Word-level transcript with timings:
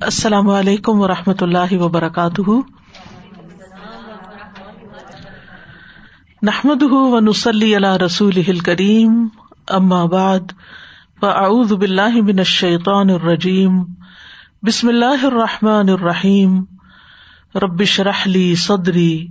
السلام 0.00 0.48
علیکم 0.50 1.00
و 1.00 1.08
رحمۃ 1.08 1.34
اللہ 1.40 1.72
وبرکاتہ۔ 1.72 2.50
نحمد 6.42 6.82
و 6.82 7.20
نسلی 7.20 7.74
اللہ 7.76 7.96
رسول 7.96 8.58
کریم 8.58 9.28
بعد، 10.06 10.52
فاعوذ 11.20 11.72
باللہ 11.72 12.22
من 12.22 12.38
الشیطان 12.38 13.10
الرجیم، 13.10 13.82
بسم 14.62 14.88
اللہ 14.88 15.24
الرحمٰن 15.24 15.88
الرحیم 15.88 16.64
ربش 17.54 18.00
رحلی 18.00 18.54
صدری 18.54 19.26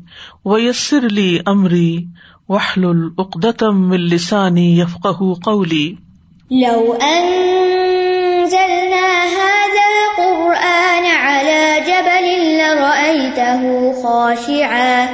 ویسر 0.45 1.05
علی 1.05 1.39
عمری 1.45 2.05
وحل 2.49 2.85
العقدم 2.85 3.91
السانی 3.91 4.79
یفق 4.79 5.07
قولی۔ 5.43 5.95
القرآن 6.51 7.72
لرأيته 13.03 13.93
خاشعا 14.03 15.05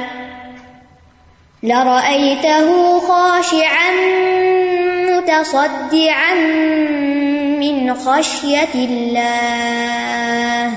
لرأيته 1.62 2.98
خاشعا 2.98 3.90
متصدعا 5.10 6.34
من 7.60 7.94
خشية 7.94 8.74
الله. 8.74 10.72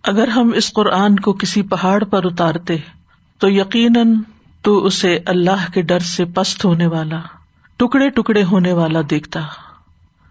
اگر 0.04 0.28
ہم 0.28 0.52
اس 0.56 0.74
قرآن 0.74 1.16
کو 1.20 1.34
کسی 1.34 1.62
پہاڑ 1.62 2.04
پر 2.04 2.26
اتارتے 2.26 2.76
تو 3.40 3.50
یقیناً 3.50 4.16
تو 4.62 4.86
اسے 4.86 5.20
اللہ 5.26 5.72
کے 5.74 5.82
ڈر 5.82 6.00
سے 6.00 6.26
پست 6.26 6.66
ہونے 6.66 6.88
والا، 6.88 7.20
ٹکڑے 7.78 8.10
ٹکڑے 8.10 8.44
ہونے 8.44 8.74
والا 8.74 9.00
دیکھتا۔ 9.10 9.40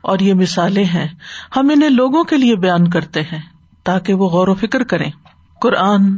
اور 0.00 0.18
یہ 0.18 0.34
مثالیں 0.34 0.84
ہیں، 0.84 1.08
ہم 1.56 1.70
انہیں 1.72 1.90
لوگوں 1.90 2.24
کے 2.24 2.36
لیے 2.36 2.56
بیان 2.56 2.90
کرتے 2.90 3.22
ہیں 3.22 3.40
تاکہ 3.84 4.14
وہ 4.14 4.28
غور 4.28 4.48
و 4.48 4.54
فکر 4.54 4.84
کریں۔ 4.84 5.10
قرآن، 5.60 6.16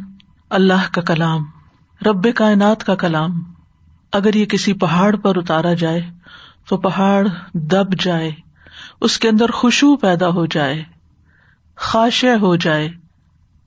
اللہ 0.50 0.92
کا 0.92 1.00
کلام، 1.00 1.44
رب 2.06 2.34
کائنات 2.34 2.84
کا 2.84 2.94
کلام۔ 2.94 3.30
اگر 4.12 4.34
یہ 4.34 4.44
کسی 4.44 4.72
پہاڑ 4.72 5.16
پر 5.16 5.36
اتارا 5.36 5.74
جائے، 5.74 6.10
تو 6.68 6.76
پہاڑ 6.76 7.28
دب 7.54 7.94
جائے، 8.00 8.30
اس 9.00 9.18
کے 9.18 9.28
اندر 9.28 9.50
خوشبو 9.50 9.96
پیدا 9.96 10.28
ہو 10.28 10.46
جائے، 10.46 10.82
خاشع 11.76 12.36
ہو 12.36 12.56
جائے 12.56 12.88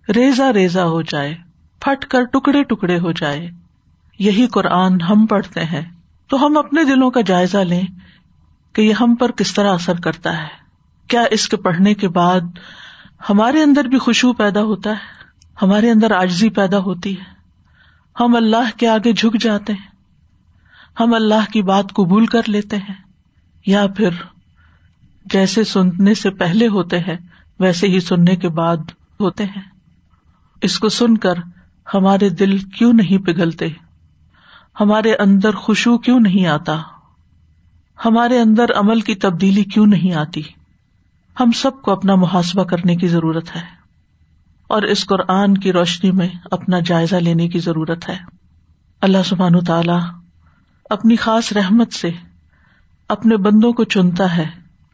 ریزا 0.09 0.53
ریزا 0.53 0.85
ہو 0.85 1.01
جائے۔ 1.01 1.35
پھٹ 1.83 2.05
کر 2.05 2.23
ٹکڑے 2.23 2.63
ٹکڑے 2.63 2.99
ہو 2.99 3.11
جائے۔ 3.11 3.51
یہی 4.19 4.47
قرآن 4.47 5.01
ہم 5.01 5.25
پڑھتے 5.25 5.63
ہیں۔ 5.63 5.81
تو 6.27 6.45
ہم 6.45 6.57
اپنے 6.57 6.83
دلوں 6.83 7.11
کا 7.11 7.21
جائزہ 7.21 7.57
لیں 7.57 7.81
کہ 8.73 8.81
یہ 8.81 8.93
ہم 9.01 9.15
پر 9.15 9.31
کس 9.31 9.53
طرح 9.53 9.73
اثر 9.73 9.99
کرتا 9.99 10.41
ہے۔ 10.41 10.47
کیا 11.07 11.23
اس 11.31 11.49
کے 11.49 11.57
پڑھنے 11.57 11.93
کے 11.93 12.07
بعد 12.07 12.39
ہمارے 13.29 13.63
اندر 13.63 13.83
بھی 13.83 13.97
خوشبو 13.97 14.33
پیدا 14.33 14.61
ہوتا 14.61 14.89
ہے؟ 14.89 14.95
ہمارے 15.61 15.91
اندر 15.91 16.11
آجزی 16.11 16.49
پیدا 16.49 16.77
ہوتی 16.77 17.19
ہے۔ 17.19 17.23
ہم 18.19 18.35
اللہ 18.35 18.77
کے 18.77 18.87
آگے 18.87 19.13
جھک 19.13 19.41
جاتے 19.41 19.73
ہیں۔ 19.73 19.89
ہم 20.99 21.13
اللہ 21.13 21.51
کی 21.53 21.61
بات 21.61 21.85
قبول 21.93 22.25
کر 22.25 22.41
لیتے 22.47 22.77
ہیں۔ 22.77 22.95
یا 23.65 23.87
پھر 23.87 24.09
جیسے 25.25 25.63
سننے 25.63 26.13
سے 26.13 26.29
پہلے 26.29 26.67
ہوتے 26.67 26.99
ہیں، 26.99 27.17
ویسے 27.59 27.87
ہی 27.87 27.99
سننے 27.99 28.35
کے 28.35 28.49
بعد 28.49 28.77
ہوتے 29.19 29.43
ہیں۔ 29.43 29.61
اس 30.61 30.79
کو 30.79 30.89
سن 30.89 31.17
کر 31.17 31.33
ہمارے 31.93 32.29
دل 32.29 32.57
کیوں 32.57 32.93
نہیں 32.93 33.25
پگھلتے؟ 33.25 33.67
ہمارے 34.79 35.15
اندر 35.15 35.51
خوشبو 35.51 35.97
کیوں 35.97 36.19
نہیں 36.19 36.47
آتا؟ 36.47 36.81
ہمارے 38.05 38.39
اندر 38.39 38.65
عمل 38.75 39.01
کی 39.01 39.15
تبدیلی 39.15 39.63
کیوں 39.63 39.85
نہیں 39.85 40.13
آتی؟ 40.13 40.41
ہم 41.39 41.51
سب 41.51 41.81
کو 41.81 41.91
اپنا 41.91 42.15
محاسبہ 42.15 42.63
کرنے 42.63 42.95
کی 42.95 43.07
ضرورت 43.07 43.55
ہے۔ 43.55 43.61
اور 44.67 44.81
اس 44.81 45.05
قرآن 45.05 45.57
کی 45.57 45.71
روشنی 45.71 46.11
میں 46.11 46.27
اپنا 46.51 46.79
جائزہ 46.79 47.15
لینے 47.15 47.47
کی 47.47 47.59
ضرورت 47.59 48.09
ہے۔ 48.09 48.17
اللہ 49.01 49.17
سبحان 49.25 49.63
تعالی 49.63 49.99
اپنی 50.89 51.15
خاص 51.15 51.53
رحمت 51.53 51.93
سے 51.93 52.11
اپنے 53.09 53.37
بندوں 53.37 53.73
کو 53.73 53.83
چنتا 53.83 54.37
ہے 54.37 54.45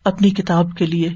اپنی 0.05 0.29
کتاب 0.29 0.77
کے 0.77 0.85
لیے۔ 0.85 1.09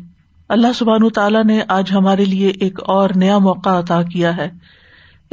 اللہ 0.49 0.73
سبحان 0.75 1.09
تعالیٰ 1.09 1.43
نے 1.43 1.61
آج 1.67 1.91
ہمارے 1.91 2.25
لیے 2.25 2.47
ایک 2.47 2.79
اور 2.83 3.09
نیا 3.15 3.37
موقع 3.37 3.69
عطا 3.69 4.03
کیا 4.03 4.37
ہے۔ 4.37 4.51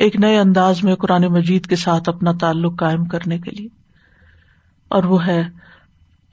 ایک 0.01 0.17
نئے 0.17 0.39
انداز 0.39 0.85
میں 0.85 0.95
قرآن 0.95 1.23
مجید 1.23 1.67
کے 1.67 1.77
ساتھ 1.77 2.09
اپنا 2.09 2.33
تعلق 2.41 2.79
قائم 2.79 3.05
کرنے 3.05 3.39
کے 3.39 3.51
لیے۔ 3.51 3.69
اور 4.89 5.05
وہ 5.05 5.27
ہے 5.27 5.43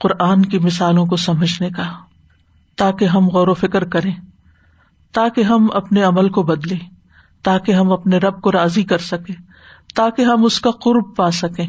قرآن 0.00 0.42
کی 0.42 0.58
مثالوں 0.58 1.06
کو 1.06 1.16
سمجھنے 1.16 1.70
کا۔ 1.70 1.82
تاکہ 2.76 3.04
ہم 3.04 3.28
غور 3.28 3.48
و 3.48 3.54
فکر 3.54 3.84
کریں۔ 3.84 4.14
تاکہ 5.12 5.42
ہم 5.42 5.66
اپنے 5.74 6.02
عمل 6.02 6.28
کو 6.28 6.42
بدلیں۔ 6.42 6.78
تاکہ 7.42 7.72
ہم 7.72 7.92
اپنے 7.92 8.18
رب 8.18 8.40
کو 8.40 8.52
راضی 8.52 8.82
کر 8.82 8.98
سکیں۔ 8.98 9.34
تاکہ 9.94 10.22
ہم 10.22 10.44
اس 10.44 10.60
کا 10.60 10.70
قرب 10.70 11.16
پا 11.16 11.30
سکیں۔ 11.30 11.66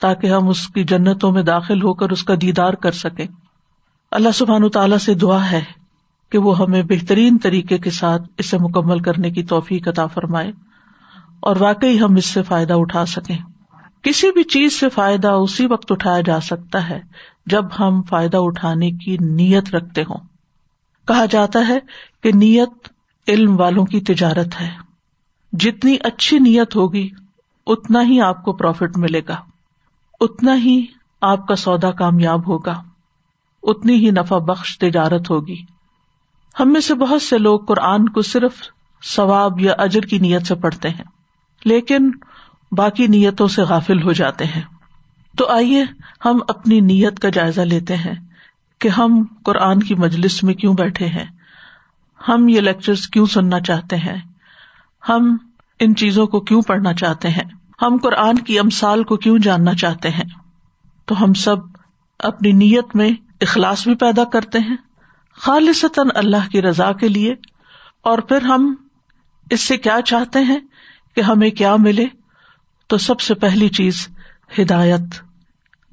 تاکہ 0.00 0.26
ہم 0.26 0.48
اس 0.48 0.66
کی 0.68 0.84
جنتوں 0.84 1.32
میں 1.32 1.42
داخل 1.42 1.82
ہو 1.82 1.94
کر 1.94 2.10
اس 2.10 2.24
کا 2.24 2.34
دیدار 2.40 2.72
کر 2.72 2.92
سکیں۔ 2.92 3.26
اللہ 4.10 4.30
سبحان 4.34 4.68
تعالیٰ 4.68 4.98
سے 4.98 5.14
دعا 5.14 5.50
ہے 5.50 5.64
کہ 6.30 6.38
وہ 6.38 6.58
ہمیں 6.58 6.82
بہترین 6.82 7.38
طریقے 7.38 7.78
کے 7.78 7.90
ساتھ 7.90 8.22
اسے 8.38 8.58
مکمل 8.58 8.98
کرنے 8.98 9.30
کی 9.30 9.42
توفیق 9.42 9.88
عطا 9.88 10.06
فرمائے۔ 10.06 10.52
اور 11.44 11.56
واقعی 11.60 12.00
ہم 12.00 12.14
اس 12.14 12.26
سے 12.26 12.42
فائدہ 12.42 12.72
اٹھا 12.72 13.06
سکیں۔ 13.06 13.38
کسی 14.02 14.32
بھی 14.32 14.42
چیز 14.42 14.80
سے 14.80 14.88
فائدہ 14.88 15.28
اسی 15.28 15.66
وقت 15.66 15.92
اٹھایا 15.92 16.20
جا 16.20 16.40
سکتا 16.40 16.88
ہے 16.88 17.00
جب 17.46 17.64
ہم 17.78 18.02
فائدہ 18.02 18.36
اٹھانے 18.36 18.90
کی 18.90 19.16
نیت 19.20 19.74
رکھتے 19.74 20.02
ہوں۔ 20.02 20.16
کہا 21.08 21.24
جاتا 21.26 21.68
ہے 21.68 21.78
کہ 22.22 22.32
نیت 22.32 22.88
علم 23.28 23.60
والوں 23.60 23.84
کی 23.84 24.00
تجارت 24.00 24.60
ہے۔ 24.60 24.70
جتنی 25.52 25.96
اچھی 26.02 26.38
نیت 26.38 26.76
ہوگی، 26.76 27.10
اتنا 27.66 28.02
ہی 28.02 28.20
آپ 28.20 28.44
کو 28.44 28.52
پروفٹ 28.52 28.96
ملے 28.96 29.20
گا۔ 29.28 29.36
اتنا 30.20 30.56
ہی 30.56 30.86
آپ 31.20 31.48
کا 31.48 31.56
سودا 31.56 31.90
کامیاب 31.90 32.48
ہوگا۔ 32.48 32.82
اتنی 33.62 33.94
ہی 33.94 34.10
نفع 34.10 34.38
بخش 34.38 34.78
تجارت 34.78 35.30
ہوگی۔ 35.30 35.62
ہم 36.60 36.72
میں 36.72 36.80
سے 36.80 36.94
بہت 36.94 37.22
سے 37.22 37.38
لوگ 37.38 37.60
قرآن 37.60 38.08
کو 38.08 38.22
صرف 38.22 38.52
ثواب 39.04 39.60
یا 39.60 39.72
اجر 39.78 40.00
کی 40.00 40.18
نیت 40.18 40.46
سے 40.46 40.54
پڑھتے 40.54 40.88
ہیں۔ 40.88 41.13
لیکن 41.64 42.10
باقی 42.72 43.06
نیتوں 43.06 43.48
سے 43.48 43.62
غافل 43.62 44.02
ہو 44.02 44.12
جاتے 44.12 44.44
ہیں۔ 44.44 44.62
تو 45.38 45.48
آئیے 45.48 45.84
ہم 46.24 46.38
اپنی 46.48 46.80
نیت 46.80 47.18
کا 47.18 47.28
جائزہ 47.28 47.60
لیتے 47.60 47.96
ہیں 47.96 48.14
کہ 48.78 48.88
ہم 48.88 49.24
قرآن 49.44 49.80
کی 49.80 49.94
مجلس 49.94 50.42
میں 50.42 50.54
کیوں 50.54 50.74
بیٹھے 50.74 51.06
ہیں۔ 51.06 51.26
ہم 52.28 52.48
یہ 52.48 52.60
لیکچر 52.60 52.92
کیوں 53.12 53.26
سننا 53.26 53.60
چاہتے 53.60 53.96
ہیں؟ 53.96 54.16
ہم 55.08 55.36
ان 55.80 55.94
چیزوں 55.94 56.26
کو 56.26 56.40
کیوں 56.40 56.62
پڑھنا 56.62 56.94
چاہتے 56.94 57.28
ہیں؟ 57.28 57.44
ہم 57.82 57.96
قرآن 58.02 58.38
کی 58.38 58.58
امسال 58.58 59.04
کو 59.04 59.16
کیوں 59.16 59.38
جاننا 59.38 59.74
چاہتے 59.74 60.10
ہیں؟ 60.10 60.24
تو 61.06 61.24
ہم 61.24 61.32
سب 61.32 61.56
اپنی 62.18 62.52
نیت 62.52 62.96
میں 62.96 63.10
اخلاص 63.40 63.84
بھی 63.86 63.94
پیدا 63.94 64.24
کرتے 64.24 64.58
ہیں، 64.58 64.76
خالصتاً 65.36 66.08
اللہ 66.14 66.50
کی 66.50 66.62
رضا 66.62 66.92
کے 66.92 67.08
لیے۔ 67.08 67.34
اور 68.02 68.18
پھر 68.18 68.42
ہم 68.42 68.74
اس 69.50 69.60
سے 69.60 69.76
کیا 69.76 69.98
چاہتے 70.04 70.38
ہیں؟ 70.38 70.58
کہ 71.14 71.20
ہمیں 71.20 71.50
کیا 71.50 71.76
ملے؟ 71.76 72.06
تو 72.86 72.98
سب 72.98 73.20
سے 73.20 73.34
پہلی 73.34 73.68
چیز 73.68 74.08
ہدایت۔ 74.58 75.00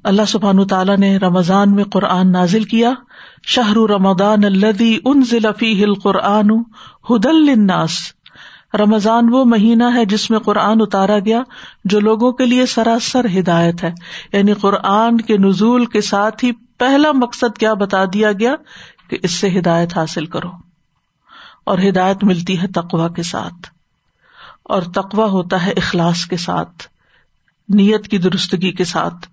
اللہ 0.04 0.22
سبحان 0.28 0.66
تعالیٰ 0.66 0.96
نے 0.96 1.16
رمضان 1.16 1.74
میں 1.74 1.84
قرآن 1.84 2.32
نازل 2.32 2.64
کیا۔ 2.64 2.92
شاہر 3.46 3.90
رمضان 3.90 4.44
الدی 4.44 4.98
ان 5.04 5.22
ضلفی 5.30 5.84
ہل 5.84 5.94
قرآن 5.94 6.50
ہدل 7.10 7.48
الناس 7.48 7.98
رمضان 8.74 9.28
وہ 9.32 9.44
مہینہ 9.44 9.84
ہے 9.94 10.04
جس 10.04 10.30
میں 10.30 10.38
قرآن 10.38 10.76
اتارا 10.80 11.18
گیا 11.18 11.42
جو 11.84 12.00
لوگوں 12.00 12.32
کے 12.32 12.44
لیے 12.46 12.66
سراسر 12.66 13.26
ہدایت 13.38 13.84
ہے۔ 13.84 13.92
یعنی 14.32 14.52
قرآن 14.52 15.16
کے 15.16 15.36
نزول 15.36 15.86
کے 15.86 16.00
ساتھ 16.00 16.44
ہی 16.44 16.52
پہلا 16.52 17.12
مقصد 17.12 17.58
کیا 17.58 17.74
بتا 17.74 18.04
دیا 18.04 18.32
گیا 18.32 18.54
کہ 19.10 19.18
اس 19.22 19.30
سے 19.30 19.58
ہدایت 19.58 19.98
حاصل 19.98 20.26
کرو۔ 20.26 20.48
اور 21.64 21.78
ہدایت 21.88 22.24
ملتی 22.24 22.62
ہے 22.62 22.66
تقوا 22.66 23.08
کے 23.08 23.22
ساتھ۔ 23.22 23.81
اور 24.62 24.82
تقوا 24.82 25.26
ہوتا 25.26 25.66
ہے 25.66 25.72
اخلاص 25.72 26.26
کے 26.26 26.36
ساتھ، 26.36 26.86
نیت 27.68 28.08
کی 28.08 28.18
درستگی 28.18 28.72
کے 28.72 28.84
ساتھ، 28.84 29.26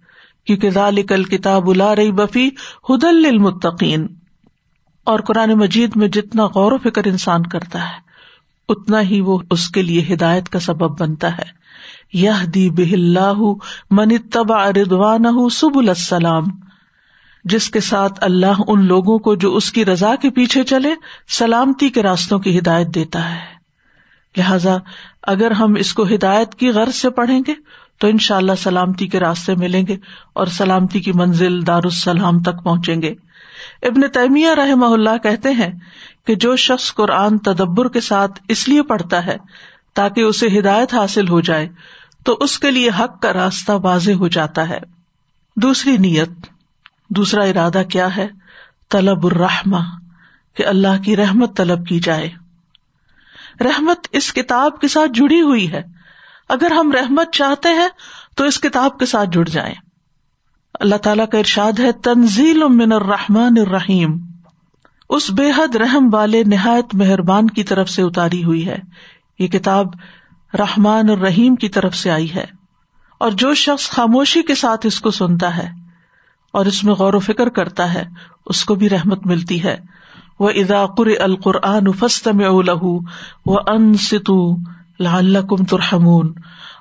کیونکہ 0.46 0.70
ذالک 0.70 1.14
کتاب 1.32 1.70
الا 1.70 1.96
رہی 1.96 2.12
بفی 2.12 2.48
ہدل 2.90 3.26
المتقین 3.26 4.08
اور 5.04 5.20
قرآن 5.20 5.54
مجید 5.54 5.92
میں 5.96 6.08
جتنا 6.08 6.46
غور 6.46 6.72
و 6.72 6.78
فکر 6.78 7.06
انسان 7.06 7.44
کرتا 7.44 7.84
ہے، 7.84 8.10
اتنا 8.70 9.02
ہی 9.02 9.22
وہ 9.22 9.40
اس 9.52 9.70
کے 9.70 9.82
لیے 9.82 10.06
ہدایت 10.14 10.50
کا 10.50 10.60
سبب 10.60 11.02
بنتا 11.02 11.38
ہے۔ 11.38 11.60
یہ 12.14 12.32
دی 12.54 12.70
بہ 12.70 12.94
اللہ 12.94 13.34
من 13.92 14.18
تبا 14.32 14.64
اردوان 14.64 15.50
سب 15.50 15.78
السلام۔ 15.78 16.44
جس 17.44 17.70
کے 17.70 17.80
ساتھ 17.80 18.14
اللہ 18.22 18.62
ان 18.68 18.86
لوگوں 18.86 19.20
کو 19.20 19.36
جو 19.36 19.56
اس 19.56 19.72
کی 19.72 19.86
رضا 19.86 20.16
کے 20.16 20.30
پیچھے 20.30 20.64
چلے، 20.64 20.94
سلامتی 21.28 21.90
کے 21.90 22.04
راستوں 22.04 22.40
کی 22.40 22.60
ہدایت 22.60 22.88
دیتا 22.96 23.36
ہے۔ 23.36 23.60
لہذا 24.38 24.78
اگر 25.24 25.52
ہم 25.52 25.76
اس 25.76 25.94
کو 25.94 26.04
ہدایت 26.04 26.56
کی 26.56 26.70
غرض 26.70 26.96
سے 26.96 27.10
پڑھیں 27.10 27.42
گے، 27.48 27.54
تو 27.98 28.08
ان 28.08 28.18
شاء 28.18 28.38
اللہ 28.38 28.52
سلامتی 28.58 29.08
کے 29.08 29.20
راستے 29.20 29.56
ملیں 29.56 29.88
گے 29.88 29.98
اور 30.34 30.46
سلامتی 30.46 31.00
کی 31.00 31.12
منزل 31.12 31.68
دارالسلام 31.68 32.40
تک 32.40 32.64
پہنچیں 32.64 33.02
گے۔ 33.02 33.14
ابن 33.82 34.02
تیمیہ 34.14 34.50
رحم 34.50 34.84
اللہ 34.84 35.18
کہتے 35.24 35.50
ہیں 35.50 35.80
کہ 36.28 36.36
جو 36.36 36.56
شخص 36.56 36.94
قرآن 36.94 37.38
تدبر 37.38 37.90
کے 37.90 38.02
ساتھ 38.02 38.40
اس 38.48 38.68
لیے 38.68 38.84
پڑھتا 38.84 39.26
ہے 39.26 39.38
تاکہ 39.94 40.22
اسے 40.22 40.60
ہدایت 40.60 40.94
حاصل 40.94 41.30
ہو 41.30 41.42
جائے، 41.42 41.70
تو 42.24 42.38
اس 42.40 42.60
کے 42.60 42.72
لیے 42.72 42.90
حق 43.00 43.22
کا 43.22 43.34
راستہ 43.34 43.72
واضح 43.72 44.12
ہو 44.12 44.28
جاتا 44.28 44.70
ہے۔ 44.70 44.80
دوسری 45.56 45.98
نیت، 45.98 46.30
دوسرا 47.10 47.44
ارادہ 47.44 47.82
کیا 47.90 48.18
ہے؟ 48.18 48.28
طلب 48.90 49.26
الرحمہ، 49.26 49.84
کہ 50.54 50.66
اللہ 50.66 51.02
کی 51.04 51.16
رحمت 51.16 51.58
طلب 51.58 51.88
کی 51.88 52.00
جائے۔ 52.00 52.30
رحمت 53.64 54.08
اس 54.12 54.34
کتاب 54.34 54.82
کے 54.82 54.88
ساتھ 54.88 55.12
جڑی 55.12 55.42
ہوئی 55.42 55.72
ہے۔ 55.72 55.84
اگر 56.50 56.72
ہم 56.72 56.92
رحمت 56.92 57.32
چاہتے 57.32 57.70
ہیں، 57.70 57.88
تو 58.36 58.44
اس 58.44 58.60
کتاب 58.60 59.00
کے 59.00 59.06
ساتھ 59.06 59.30
جڑ 59.30 59.50
جائیں۔ 59.50 59.76
اللہ 60.80 60.96
تعالیٰ 60.96 61.28
کا 61.28 61.38
ارشاد 61.38 61.80
ہے، 61.80 61.92
تنزیل 61.92 62.64
من 62.68 62.92
الرحمن 62.92 63.54
الرحیم۔ 63.68 64.18
اس 65.10 65.32
بے 65.32 65.52
حد 65.58 65.76
رحم 65.76 66.10
والے 66.14 66.44
نہایت 66.44 66.96
مہربان 66.96 67.48
کی 67.48 67.64
طرف 67.64 67.90
سے 67.90 68.02
اتاری 68.02 68.44
ہوئی 68.44 68.68
ہے۔ 68.68 68.78
یہ 69.40 69.48
کتاب 69.48 69.86
رحمان 70.54 71.10
الرحیم 71.10 71.56
کی 71.56 71.70
طرف 71.70 71.96
سے 71.96 72.12
آئی 72.12 72.34
ہے۔ 72.36 72.46
اور 73.20 73.32
جو 73.32 73.54
شخص 73.54 73.90
خاموشی 73.90 74.42
کے 74.42 74.56
ساتھ 74.56 74.86
اس 74.86 75.02
کو 75.02 75.12
سنتا 75.12 75.58
ہے 75.58 75.70
اور 76.54 76.66
اس 76.66 76.84
میں 76.84 76.94
غور 76.94 77.14
و 77.14 77.20
فکر 77.20 77.50
کرتا 77.50 77.94
ہے، 77.94 78.04
اس 78.46 78.66
کو 78.66 78.76
بھی 78.76 78.90
رحمت 78.90 79.26
ملتی 79.26 79.64
ہے۔ 79.64 79.78
وہ 80.40 80.50
اداقر 80.50 81.08
القرآن 81.20 81.92
فسط 81.92 82.28
میں 82.28 82.46
ان 83.68 83.94
ستو 83.94 84.56
لال 85.00 85.38
ترحمون۔ 85.70 86.34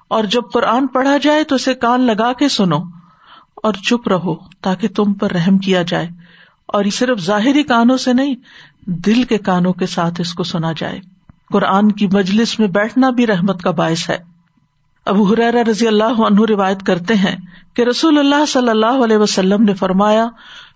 اور 0.09 0.25
جب 0.25 0.43
قرآن 0.53 0.87
پڑھا 0.87 1.17
جائے 1.17 1.45
تو 1.45 1.55
اسے 1.55 1.75
کان 1.75 2.01
لگا 2.01 2.33
کے 2.33 2.49
سنو 2.49 2.79
اور 3.63 3.73
چپ 3.73 4.09
رہو 4.09 4.35
تاکہ 4.61 4.89
تم 4.89 5.13
پر 5.13 5.33
رحم 5.33 5.59
کیا 5.59 5.83
جائے۔ 5.83 6.09
اور 6.67 6.85
یہ 6.85 6.91
صرف 6.91 7.21
ظاہری 7.21 7.63
کانوں 7.63 7.97
سے 7.97 8.13
نہیں، 8.13 8.35
دل 8.87 9.23
کے 9.23 9.39
کانوں 9.39 9.73
کے 9.73 9.87
ساتھ 9.87 10.21
اس 10.21 10.35
کو 10.35 10.43
سنا 10.43 10.73
جائے۔ 10.77 11.01
قرآن 11.53 11.93
کی 11.93 12.07
مجلس 12.07 12.59
میں 12.59 12.69
بیٹھنا 12.69 13.11
بھی 13.11 13.27
رحمت 13.27 13.63
کا 13.63 13.71
باعث 13.71 14.11
ہے۔ 14.11 14.19
ابو 15.07 15.23
حرار 15.23 15.67
رضی 15.67 15.87
اللہ 15.87 16.23
عنہ 16.27 16.41
روایت 16.49 16.83
کرتے 16.83 17.15
ہیں 17.15 17.37
کہ 17.75 17.83
رسول 17.83 18.19
اللہ 18.19 18.47
صلی 18.47 18.69
اللہ 18.69 19.05
علیہ 19.05 19.17
وسلم 19.17 19.63
نے 19.63 19.75
فرمایا 19.75 20.27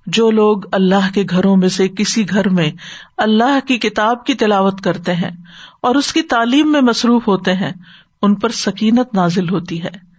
جو 0.06 0.30
لوگ 0.30 0.74
اللہ 0.74 1.14
کے 1.14 1.24
گھروں 1.30 1.56
میں 1.56 1.68
سے 1.68 1.88
کسی 1.88 2.30
گھر 2.30 2.48
میں 2.48 2.70
اللہ 3.16 3.66
کی 3.68 3.78
کتاب 3.78 4.26
کی 4.26 4.34
تلاوت 4.34 4.80
کرتے 4.80 5.14
ہیں 5.14 5.30
اور 5.82 5.94
اس 5.94 6.12
کی 6.12 6.22
تعلیم 6.22 6.72
میں 6.72 6.80
مصروف 6.80 7.28
ہوتے 7.28 7.52
ہیں، 7.52 7.72
ان 8.22 8.34
پر 8.34 8.48
سکینت 8.48 9.14
نازل 9.14 9.48
ہوتی 9.48 9.82
ہے۔ 9.82 10.12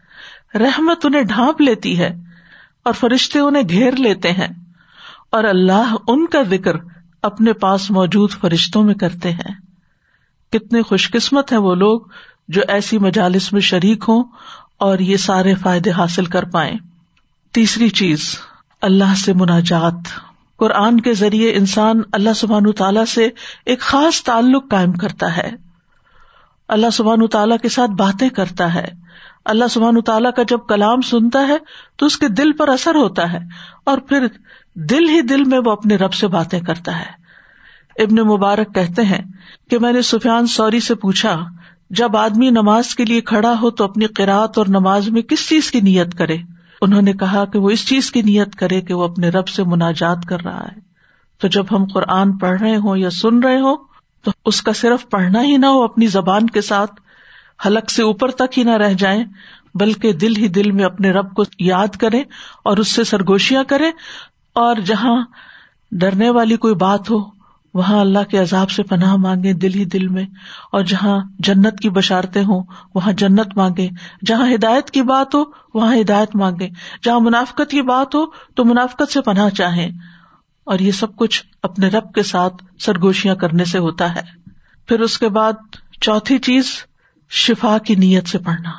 رحمت 0.55 1.05
انہیں 1.05 1.21
ڈھانپ 1.21 1.61
لیتی 1.61 1.99
ہے 1.99 2.15
اور 2.83 2.93
فرشتے 2.93 3.39
انہیں 3.39 3.69
گھیر 3.69 3.91
لیتے 3.91 4.31
ہیں۔ 4.31 4.47
اور 5.31 5.43
اللہ 5.43 5.95
ان 6.07 6.25
کا 6.25 6.41
ذکر 6.43 6.73
اپنے 7.21 7.53
پاس 7.53 7.91
موجود 7.91 8.31
فرشتوں 8.31 8.83
میں 8.83 8.95
کرتے 8.95 9.31
ہیں۔ 9.31 9.53
کتنے 10.51 10.81
خوش 10.81 11.11
قسمت 11.11 11.51
ہیں 11.51 11.59
وہ 11.59 11.75
لوگ 11.75 12.01
جو 12.47 12.61
ایسی 12.67 12.97
مجالس 12.97 13.53
میں 13.53 13.61
شریک 13.61 14.05
ہوں 14.07 14.23
اور 14.77 14.99
یہ 14.99 15.17
سارے 15.17 15.55
فائدے 15.55 15.91
حاصل 15.91 16.25
کر 16.25 16.43
پائے 16.43 16.73
تیسری 17.51 17.89
چیز 17.89 18.39
اللہ 18.83 19.15
سے 19.25 19.33
مناجات۔ 19.33 19.93
قرآن 20.57 20.99
کے 20.99 21.13
ذریعے 21.13 21.55
انسان 21.55 22.01
اللہ 22.13 22.33
سبحان 22.35 22.71
تعالی 22.71 23.05
سے 23.05 23.29
ایک 23.65 23.79
خاص 23.79 24.23
تعلق 24.23 24.69
قائم 24.69 24.93
کرتا 24.93 25.37
ہے۔ 25.37 25.51
اللہ 26.67 26.89
سبحان 26.93 27.27
تعالیٰ 27.27 27.57
کے 27.61 27.69
ساتھ 27.69 27.91
باتیں 27.91 28.29
کرتا 28.29 28.73
ہے۔ 28.73 28.87
اللہ 29.45 29.65
سبحان 29.69 30.01
تعالیٰ 30.01 30.33
کا 30.33 30.43
جب 30.47 30.57
کلام 30.69 31.01
سنتا 31.01 31.47
ہے 31.47 31.57
تو 31.95 32.05
اس 32.05 32.17
کے 32.17 32.27
دل 32.27 32.51
پر 32.51 32.69
اثر 32.69 32.95
ہوتا 32.95 33.33
ہے 33.33 33.39
اور 33.83 33.97
پھر 33.97 34.27
دل 34.75 35.09
ہی 35.09 35.21
دل 35.21 35.43
میں 35.43 35.59
وہ 35.65 35.71
اپنے 35.71 35.95
رب 35.95 36.13
سے 36.13 36.27
باتیں 36.27 36.59
کرتا 36.59 36.99
ہے۔ 36.99 37.23
ابن 38.03 38.15
مبارک 38.15 38.75
کہتے 38.75 39.01
ہیں 39.01 39.21
کہ 39.69 39.79
میں 39.79 39.93
نے 39.93 40.01
سفیان 40.01 40.47
سوری 40.47 40.79
سے 40.79 40.95
پوچھا، 40.95 41.45
جب 41.89 42.17
آدمی 42.17 42.49
نماز 42.49 42.95
کے 42.95 43.05
لیے 43.05 43.21
کھڑا 43.21 43.53
ہو 43.61 43.69
تو 43.69 43.83
اپنی 43.83 44.05
قرآت 44.05 44.57
اور 44.57 44.65
نماز 44.69 45.09
میں 45.09 45.21
کس 45.21 45.49
چیز 45.49 45.71
کی 45.71 45.81
نیت 45.81 46.17
کرے؟ 46.17 46.37
انہوں 46.83 47.01
نے 47.01 47.13
کہا 47.13 47.45
کہ 47.45 47.59
وہ 47.59 47.69
اس 47.69 47.87
چیز 47.87 48.11
کی 48.11 48.21
نیت 48.21 48.55
کرے 48.55 48.81
کہ 48.81 48.93
وہ 48.93 49.03
اپنے 49.03 49.29
رب 49.29 49.47
سے 49.47 49.63
مناجات 49.63 50.25
کر 50.29 50.41
رہا 50.41 50.63
ہے۔ 50.63 50.79
تو 51.41 51.47
جب 51.47 51.65
ہم 51.71 51.85
قرآن 51.85 52.37
پڑھ 52.37 52.61
رہے 52.61 52.75
ہوں 52.75 52.97
یا 52.97 53.09
سن 53.09 53.39
رہے 53.39 53.59
ہوں، 53.59 53.77
تو 54.23 54.31
اس 54.45 54.61
کا 54.61 54.73
صرف 54.73 55.09
پڑھنا 55.09 55.41
ہی 55.41 55.57
نہ 55.57 55.65
ہو، 55.65 55.83
اپنی 55.83 56.07
زبان 56.07 56.47
کے 56.47 56.61
ساتھ 56.61 57.01
حلق 57.65 57.91
سے 57.91 58.03
اوپر 58.03 58.31
تک 58.31 58.57
ہی 58.57 58.63
نہ 58.63 58.77
رہ 58.77 58.93
جائیں، 58.93 59.23
بلکہ 59.75 60.13
دل 60.13 60.35
ہی 60.35 60.47
دل 60.47 60.71
میں 60.71 60.85
اپنے 60.85 61.11
رب 61.11 61.33
کو 61.33 61.43
یاد 61.59 61.87
کرے 61.87 62.23
اور 62.63 62.77
اس 62.77 62.87
سے 62.87 63.03
سرگوشیاں 63.03 63.63
کرے 63.63 63.91
اور 64.53 64.75
جہاں 64.75 65.21
ڈرنے 65.91 66.29
والی 66.29 66.57
کوئی 66.57 66.75
بات 66.75 67.09
ہو 67.09 67.42
وہاں 67.73 67.99
اللہ 67.99 68.19
کے 68.29 68.37
عذاب 68.37 68.69
سے 68.69 68.83
پناہ 68.83 69.15
مانگے 69.15 69.53
دل 69.53 69.73
ہی 69.73 69.85
دل 69.85 70.07
میں، 70.07 70.25
اور 70.71 70.83
جہاں 70.83 71.19
جنت 71.39 71.79
کی 71.79 71.89
بشارتے 71.89 72.43
ہوں، 72.43 72.63
وہاں 72.95 73.11
جنت 73.11 73.57
مانگے۔ 73.57 73.89
جہاں 74.25 74.53
ہدایت 74.53 74.91
کی 74.91 75.01
بات 75.01 75.35
ہو، 75.35 75.43
وہاں 75.73 75.95
ہدایت 76.01 76.35
مانگے۔ 76.35 76.69
جہاں 77.03 77.19
منافقت 77.19 77.71
کی 77.71 77.81
بات 77.81 78.15
ہو، 78.15 78.25
تو 78.55 78.65
منافقت 78.65 79.11
سے 79.11 79.21
پناہ 79.21 79.49
چاہیں۔ 79.49 79.89
اور 80.63 80.79
یہ 80.79 80.91
سب 80.91 81.15
کچھ 81.15 81.43
اپنے 81.63 81.87
رب 81.87 82.13
کے 82.13 82.23
ساتھ 82.23 82.63
سرگوشیاں 82.79 83.35
کرنے 83.35 83.65
سے 83.65 83.77
ہوتا 83.77 84.15
ہے۔ 84.15 84.21
پھر 84.87 84.99
اس 84.99 85.17
کے 85.17 85.29
بعد 85.29 85.53
چوتھی 86.01 86.37
چیز، 86.37 86.65
شفا 87.29 87.77
کی 87.77 87.95
نیت 87.95 88.27
سے 88.27 88.37
پڑھنا۔ 88.37 88.69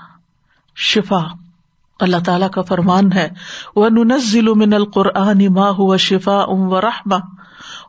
شفا۔ 0.77 1.21
اللہ 2.01 2.17
تعالیٰ 2.27 2.51
کا 2.51 2.63
فرمان 2.63 3.13
ہے 3.13 3.29
وہ 3.77 3.89
ننزل 3.89 4.49
من 4.55 4.75
القرآن 4.75 5.47
ما 5.55 5.71
ہوا 5.71 5.97
شفا 5.97 6.41
ام 6.41 6.73
و 6.73 6.81
رحما 6.81 7.17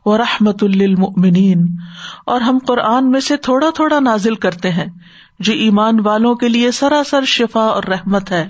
و 0.06 0.18
رحمت 0.18 0.62
المنین 0.62 1.76
اور 2.26 2.40
ہم 2.40 2.58
قرآن 2.66 3.10
میں 3.10 3.20
سے 3.20 3.36
تھوڑا 3.36 3.70
تھوڑا 3.74 4.00
نازل 4.00 4.34
کرتے 4.34 4.70
ہیں، 4.70 4.86
جو 5.38 5.52
ایمان 5.52 6.00
والوں 6.00 6.34
کے 6.34 6.48
لیے 6.48 6.70
سراسر 6.70 7.24
شفا 7.24 7.60
اور 7.60 7.82
رحمت 7.82 8.32
ہے۔ 8.32 8.48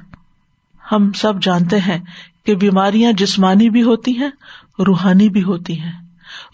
ہم 0.93 1.13
سب 1.13 1.43
جانتے 1.43 1.79
ہیں 1.79 1.99
کہ 2.47 2.55
بیماریاں 2.55 3.13
جسمانی 3.13 3.71
بھی 3.71 3.83
ہوتی 3.83 4.19
ہیں، 4.19 4.31
روحانی 4.79 5.29
بھی 5.29 5.43
ہوتی 5.43 5.81
ہیں۔ 5.81 5.93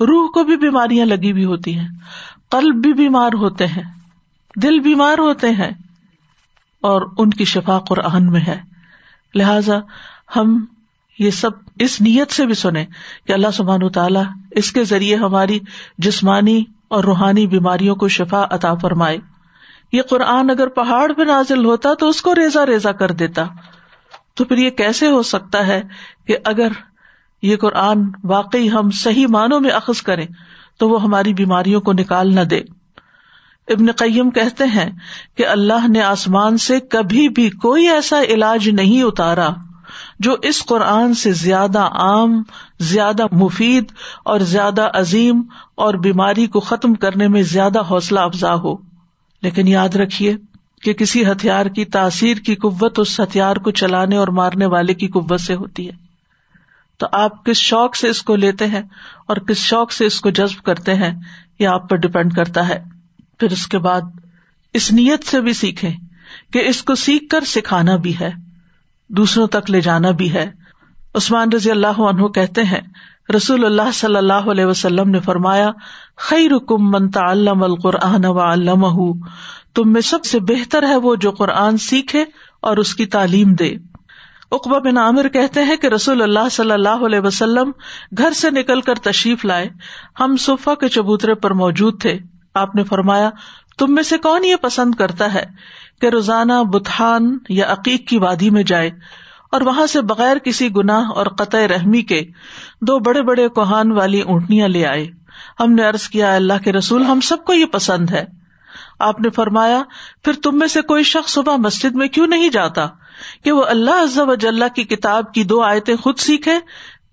روح 0.00 0.30
کو 0.30 0.44
بھی 0.44 0.56
بیماریاں 0.56 1.06
لگی 1.06 1.32
بھی 1.32 1.44
ہوتی 1.44 1.78
ہیں۔ 1.78 1.88
قلب 2.50 2.74
بھی 2.74 2.92
بیمار 2.92 3.30
ہوتے 3.34 3.66
ہیں۔ 3.66 3.82
دل 4.56 4.80
بیمار 4.80 5.18
ہوتے 5.18 5.50
ہیں۔ 5.50 5.70
اور 6.80 7.02
ان 7.18 7.30
کی 7.30 7.44
شفا 7.44 7.78
قرآن 7.78 8.30
میں 8.30 8.40
ہے۔ 8.40 8.60
لہذا 9.34 9.78
ہم 10.36 10.64
یہ 11.18 11.30
سب 11.30 11.61
اس 11.78 12.00
نیت 12.00 12.30
سے 12.30 12.46
بھی 12.46 12.54
سنیں 12.54 12.86
کہ 13.26 13.32
اللہ 13.32 13.50
سبحان 13.54 13.88
تعالیٰ 13.88 14.24
اس 14.50 14.72
کے 14.72 14.84
ذریعے 14.84 15.16
ہماری 15.16 15.58
جسمانی 15.98 16.64
اور 16.88 17.04
روحانی 17.04 17.46
بیماریوں 17.46 17.96
کو 17.96 18.08
شفا 18.08 18.46
عطا 18.50 18.74
فرمائے۔ 18.74 19.18
یہ 19.92 20.02
قرآن 20.02 20.50
اگر 20.50 20.66
پہاڑ 20.66 21.12
پہ 21.12 21.22
نازل 21.22 21.64
ہوتا 21.64 21.94
تو 21.94 22.08
اس 22.08 22.22
کو 22.22 22.34
ریزا 22.34 22.66
ریزا 22.66 22.92
کر 22.92 23.10
دیتا۔ 23.10 23.44
تو 24.34 24.44
پھر 24.44 24.56
یہ 24.56 24.70
کیسے 24.70 25.06
ہو 25.06 25.22
سکتا 25.22 25.66
ہے 25.66 25.82
کہ 26.26 26.36
اگر 26.44 26.68
یہ 27.42 27.56
قرآن 27.56 27.98
واقعی 28.24 28.70
ہم 28.70 28.90
صحیح 28.90 29.26
معنوں 29.26 29.60
میں 29.60 29.70
اخذ 29.70 30.02
کریں 30.02 30.26
تو 30.78 30.88
وہ 30.88 31.02
ہماری 31.02 31.34
بیماریوں 31.34 31.80
کو 31.80 31.92
نکال 31.92 32.34
نہ 32.34 32.40
دے۔ 32.40 32.60
ابن 33.68 33.92
قیم 33.92 34.30
کہتے 34.30 34.64
ہیں 34.64 34.90
کہ 35.36 35.46
اللہ 35.46 35.88
نے 35.88 36.02
آسمان 36.02 36.56
سے 36.56 36.80
کبھی 36.80 37.28
بھی 37.28 37.50
کوئی 37.50 37.88
ایسا 37.88 38.22
علاج 38.22 38.68
نہیں 38.68 39.02
اتارا۔ 39.02 39.50
جو 40.18 40.36
اس 40.42 40.64
قرآن 40.64 41.14
سے 41.14 41.32
زیادہ 41.32 41.80
عام، 41.80 42.42
زیادہ 42.80 43.26
مفید 43.32 43.84
اور 44.24 44.40
زیادہ 44.40 44.90
عظیم 44.94 45.42
اور 45.74 45.94
بیماری 45.94 46.46
کو 46.46 46.60
ختم 46.60 46.94
کرنے 46.94 47.28
میں 47.28 47.42
زیادہ 47.42 47.80
حوصلہ 47.80 48.20
افزا 48.20 48.54
ہو۔ 48.54 48.76
لیکن 49.42 49.68
یاد 49.68 49.88
رکھیے 49.88 50.36
کہ 50.82 50.92
کسی 50.92 51.26
ہتھیار 51.26 51.66
کی 51.66 51.84
تاثیر 51.84 52.36
کی 52.36 52.54
قوت 52.54 52.98
اس 52.98 53.20
ہتھیار 53.20 53.56
کو 53.56 53.70
چلانے 53.70 54.16
اور 54.16 54.28
مارنے 54.28 54.66
والے 54.66 54.94
کی 54.94 55.08
قوت 55.08 55.40
سے 55.40 55.54
ہوتی 55.54 55.86
ہے۔ 55.86 55.92
تو 56.98 57.06
آپ 57.12 57.44
کس 57.44 57.56
شوق 57.56 57.96
سے 57.96 58.08
اس 58.08 58.22
کو 58.22 58.36
لیتے 58.36 58.66
ہیں 58.66 58.82
اور 59.26 59.36
کس 59.36 59.56
شوق 59.56 59.92
سے 59.92 60.06
اس 60.06 60.20
کو 60.20 60.30
جذب 60.30 60.64
کرتے 60.64 60.94
ہیں، 60.94 61.20
یہ 61.58 61.68
آپ 61.68 61.88
پر 61.88 61.96
ڈپینڈ 61.96 62.34
کرتا 62.34 62.68
ہے۔ 62.68 62.84
پھر 63.38 63.52
اس 63.52 63.66
کے 63.66 63.78
بعد 63.78 64.00
اس 64.74 64.92
نیت 64.92 65.24
سے 65.24 65.40
بھی 65.40 65.52
سیکھے 65.52 65.90
کہ 66.52 66.58
اس 66.58 66.82
کو 66.82 66.94
سیکھ 66.94 67.28
کر 67.28 67.40
سکھانا 67.40 67.96
بھی 67.96 68.18
ہے۔ 68.20 68.51
دوسروں 69.16 69.46
تک 69.46 69.70
لے 69.70 69.80
جانا 69.80 70.10
بھی 70.10 70.32
ہے۔ 70.32 70.50
عثمان 71.14 71.52
رضی 71.52 71.70
اللہ 71.70 72.00
عنہ 72.00 72.26
کہتے 72.26 72.62
ہیں، 72.62 72.80
رسول 73.36 73.64
اللہ 73.64 73.92
صلی 73.94 74.16
اللہ 74.16 74.32
علیہ 74.32 74.64
وسلم 74.64 75.10
نے 75.10 75.20
فرمایا 75.20 75.70
خیر 76.16 76.58
کم 76.58 76.90
منتا 76.90 77.32
علم 77.32 77.62
القرآن 77.62 78.24
و 78.24 78.38
علم 78.38 78.86
تم 79.74 79.92
میں 79.92 80.00
سب 80.00 80.24
سے 80.24 80.40
بہتر 80.40 80.82
ہے 80.82 80.96
وہ 80.96 81.14
جو 81.14 81.30
قرآن 81.30 81.76
سیکھے 81.76 82.24
اور 82.62 82.76
اس 82.76 82.94
کی 82.94 83.06
تعلیم 83.06 83.54
دے۔ 83.54 83.74
اقبا 84.50 84.78
بن 84.78 84.98
عامر 84.98 85.28
کہتے 85.28 85.64
ہیں 85.64 85.76
کہ 85.76 85.86
رسول 85.86 86.22
اللہ 86.22 86.48
صلی 86.50 86.70
اللہ 86.70 87.06
علیہ 87.06 87.20
وسلم 87.20 87.70
گھر 88.18 88.32
سے 88.32 88.50
نکل 88.50 88.80
کر 88.80 88.94
تشریف 88.94 89.44
لائے۔ 89.44 89.68
ہم 90.20 90.36
صفا 90.36 90.74
کے 90.74 90.88
چبوترے 90.88 91.34
پر 91.34 91.50
موجود 91.50 92.00
تھے۔ 92.00 92.18
آپ 92.54 92.74
نے 92.74 92.84
فرمایا، 92.84 93.30
تم 93.78 93.94
میں 93.94 94.02
سے 94.02 94.18
کون 94.18 94.44
یہ 94.44 94.56
پسند 94.56 94.94
کرتا 94.94 95.34
ہے؟ 95.34 95.44
کہ 96.02 96.08
روزانہ 96.08 96.52
بتان 96.72 97.38
یا 97.48 97.72
عقیق 97.72 98.08
کی 98.08 98.18
وادی 98.18 98.50
میں 98.50 98.62
جائے 98.62 98.90
اور 99.52 99.60
وہاں 99.60 99.86
سے 99.86 100.00
بغیر 100.00 100.38
کسی 100.38 100.68
گناہ 100.76 101.04
اور 101.14 101.26
قطع 101.26 101.58
رحمی 101.58 102.02
کے 102.02 102.22
دو 102.80 102.98
بڑے 102.98 103.22
بڑے 103.22 103.48
کوہان 103.48 103.92
والی 103.92 104.20
اونٹنیاں 104.20 104.68
لے 104.68 104.86
آئے۔ 104.86 105.06
ہم 105.60 105.72
نے 105.72 105.86
ارض 105.86 106.08
کیا 106.08 106.34
اللہ 106.34 106.52
کے 106.64 106.72
رسول، 106.72 107.02
ہم 107.02 107.20
سب 107.20 107.44
کو 107.44 107.52
یہ 107.52 107.64
پسند 107.64 108.10
ہے۔ 108.10 108.24
آپ 108.98 109.20
نے 109.20 109.30
فرمایا، 109.30 109.82
پھر 110.24 110.32
تم 110.32 110.58
میں 110.58 110.66
سے 110.66 110.80
کوئی 110.80 111.02
شخص 111.02 111.32
صبح 111.32 111.56
مسجد 111.56 111.94
میں 111.94 112.08
کیوں 112.08 112.26
نہیں 112.26 112.48
جاتا 112.48 112.86
کہ 113.44 113.52
وہ 113.52 113.64
اللہ 113.64 114.02
عزب 114.02 114.28
و 114.28 114.34
کی 114.74 114.84
کتاب 114.84 115.32
کی 115.32 115.44
دو 115.44 115.62
آیتیں 115.62 115.96
خود 115.96 116.18
سیکھے 116.18 116.58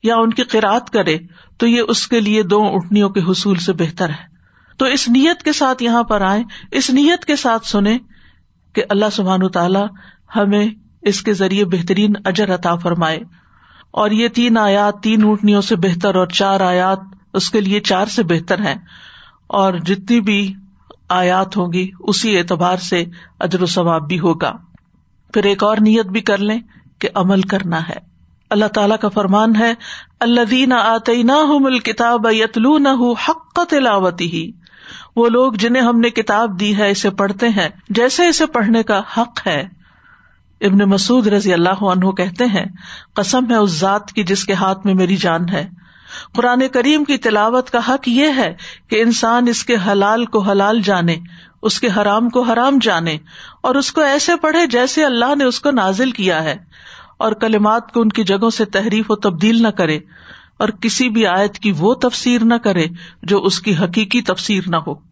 یا 0.04 0.16
ان 0.16 0.34
کی 0.34 0.44
قرآد 0.44 0.90
کرے؟ 0.90 1.18
تو 1.58 1.68
یہ 1.68 1.82
اس 1.88 2.08
کے 2.08 2.20
لیے 2.20 2.44
دو 2.44 2.64
اٹھنیوں 2.64 3.10
کے 3.10 3.22
حصول 3.32 3.58
سے 3.58 3.74
بہتر 3.74 4.10
ہے۔ 4.10 4.40
تو 4.78 4.86
اس 4.86 5.10
نیت 5.10 5.44
کے 5.44 5.54
ساتھ 5.54 5.84
یہاں 5.84 6.04
پر 6.04 6.22
آئے 6.22 6.44
اس 6.72 6.90
نیت 6.90 7.26
کے 7.26 7.36
ساتھ 7.36 7.68
سنیں 7.68 7.98
کہ 8.74 8.84
اللہ 8.90 9.06
سبحان 9.12 9.50
تعالی 9.50 9.80
ہمیں 10.36 10.68
اس 11.02 11.22
کے 11.22 11.34
ذریعے 11.34 11.66
بہترین 11.66 12.14
اجر 12.26 12.56
عطا 12.56 12.76
فرمائے۔ 12.76 13.20
اور 13.92 14.12
یہ 14.12 14.28
تین 14.28 14.58
آیات، 14.58 15.04
تین 15.04 15.24
اونٹنیوں 15.24 15.62
سے 15.62 15.76
بہتر 15.76 16.16
اور 16.16 16.28
چار 16.28 16.60
آیات 16.60 17.00
اس 17.34 17.50
کے 17.50 17.62
لیے 17.62 17.80
چار 17.80 18.06
سے 18.06 18.24
بہتر 18.24 18.60
ہیں۔ 18.60 18.76
اور 19.48 19.74
جتنی 19.74 20.22
بھی 20.22 20.54
آیات 21.10 21.58
ہوگی 21.58 21.90
اسی 22.00 22.38
اعتبار 22.38 22.78
سے 22.78 23.06
اجر 23.40 23.62
و 23.62 23.66
ثواب 23.66 24.08
بھی 24.08 24.20
ہوگا۔ 24.20 24.54
پھر 25.34 25.44
ایک 25.44 25.64
اور 25.64 25.78
نیت 25.78 26.06
بھی 26.06 26.22
کر 26.22 26.38
لیں 26.38 26.60
کہ 27.00 27.10
عمل 27.16 27.42
کرنا 27.42 27.90
ہے۔ 27.90 28.10
اللہ 28.50 28.66
تعالیٰ 28.66 28.98
کا 28.98 29.10
فرمان 29.10 29.56
ہے 29.56 29.74
اللہ 30.20 30.42
دین 30.42 30.74
آتے 30.74 31.24
نہ 31.24 31.34
مل 31.60 31.80
کتاب 31.80 32.28
یتلو 32.32 32.78
نہ 32.78 32.90
حق 33.30 33.60
تلاوتی 33.70 34.32
ہی 34.32 34.52
وہ 35.20 35.30
لوگ 35.30 35.54
جنہیں 35.54 35.84
ہم 35.84 36.00
نے 36.00 36.10
کتاب 36.10 36.60
دی 36.60 36.78
ہے، 36.78 36.90
اسے 36.92 37.10
پڑھتے 37.10 37.50
ہیں۔ 37.50 37.70
جیسے 37.90 38.28
اسے 38.28 38.46
پڑھنے 38.46 38.84
کا 38.84 39.02
حق 39.18 39.48
ہے۔ 39.48 39.68
ابن 40.62 40.78
مسعد 40.78 41.28
رضی 41.28 41.54
اللہ 41.54 41.84
عنہ 41.84 42.12
کہتے 42.12 42.46
ہیں، 42.46 42.66
قسم 43.14 43.50
ہے 43.50 43.56
اس 43.56 43.80
ذات 43.80 44.12
کی 44.12 44.24
جس 44.24 44.46
کے 44.46 44.54
ہاتھ 44.54 44.86
میں 44.86 44.94
میری 44.94 45.16
جان 45.16 45.50
ہے۔ 45.50 45.70
قرآن 46.36 46.68
کریم 46.68 47.04
کی 47.04 47.18
تلاوت 47.18 47.70
کا 47.70 47.80
حق 47.88 48.08
یہ 48.08 48.28
ہے 48.38 48.54
کہ 48.88 49.02
انسان 49.02 49.48
اس 49.48 49.64
کے 49.64 49.76
حلال 49.88 50.26
کو 50.26 50.40
حلال 50.40 50.82
جانے، 50.82 51.16
اس 51.62 51.80
کے 51.80 51.88
حرام 51.98 52.30
کو 52.30 52.42
حرام 52.42 52.78
جانے، 52.82 53.18
اور 53.62 53.76
اس 53.76 53.92
کو 53.92 54.02
ایسے 54.02 54.36
پڑھے 54.36 54.68
جیسے 54.68 55.06
اللہ 55.06 55.36
نے 55.36 55.44
اس 55.44 55.60
کو 55.60 55.72
نازل 55.72 56.12
کیا 56.12 56.44
ہے۔ 56.44 56.56
اور 57.18 57.32
کلمات 57.32 57.92
کو 57.92 58.02
ان 58.02 58.10
کی 58.10 58.24
جگہوں 58.24 58.50
سے 58.50 58.66
تحریف 58.66 59.12
و 59.12 59.16
تبدیل 59.16 59.62
نہ 59.64 59.68
کرے، 59.68 60.00
اور 60.60 60.70
کسی 60.70 61.10
بھی 61.10 61.28
آیت 61.28 61.60
کی 61.60 61.72
وہ 61.78 61.94
تفسیر 61.94 62.44
نہ 62.44 62.54
کرے 62.54 62.86
جو 63.24 63.44
اس 63.44 63.60
کی 63.60 63.76
حقیقی 63.76 64.22
تفسیر 64.22 64.64
نہ 64.68 64.76
ہو۔ 64.76 65.09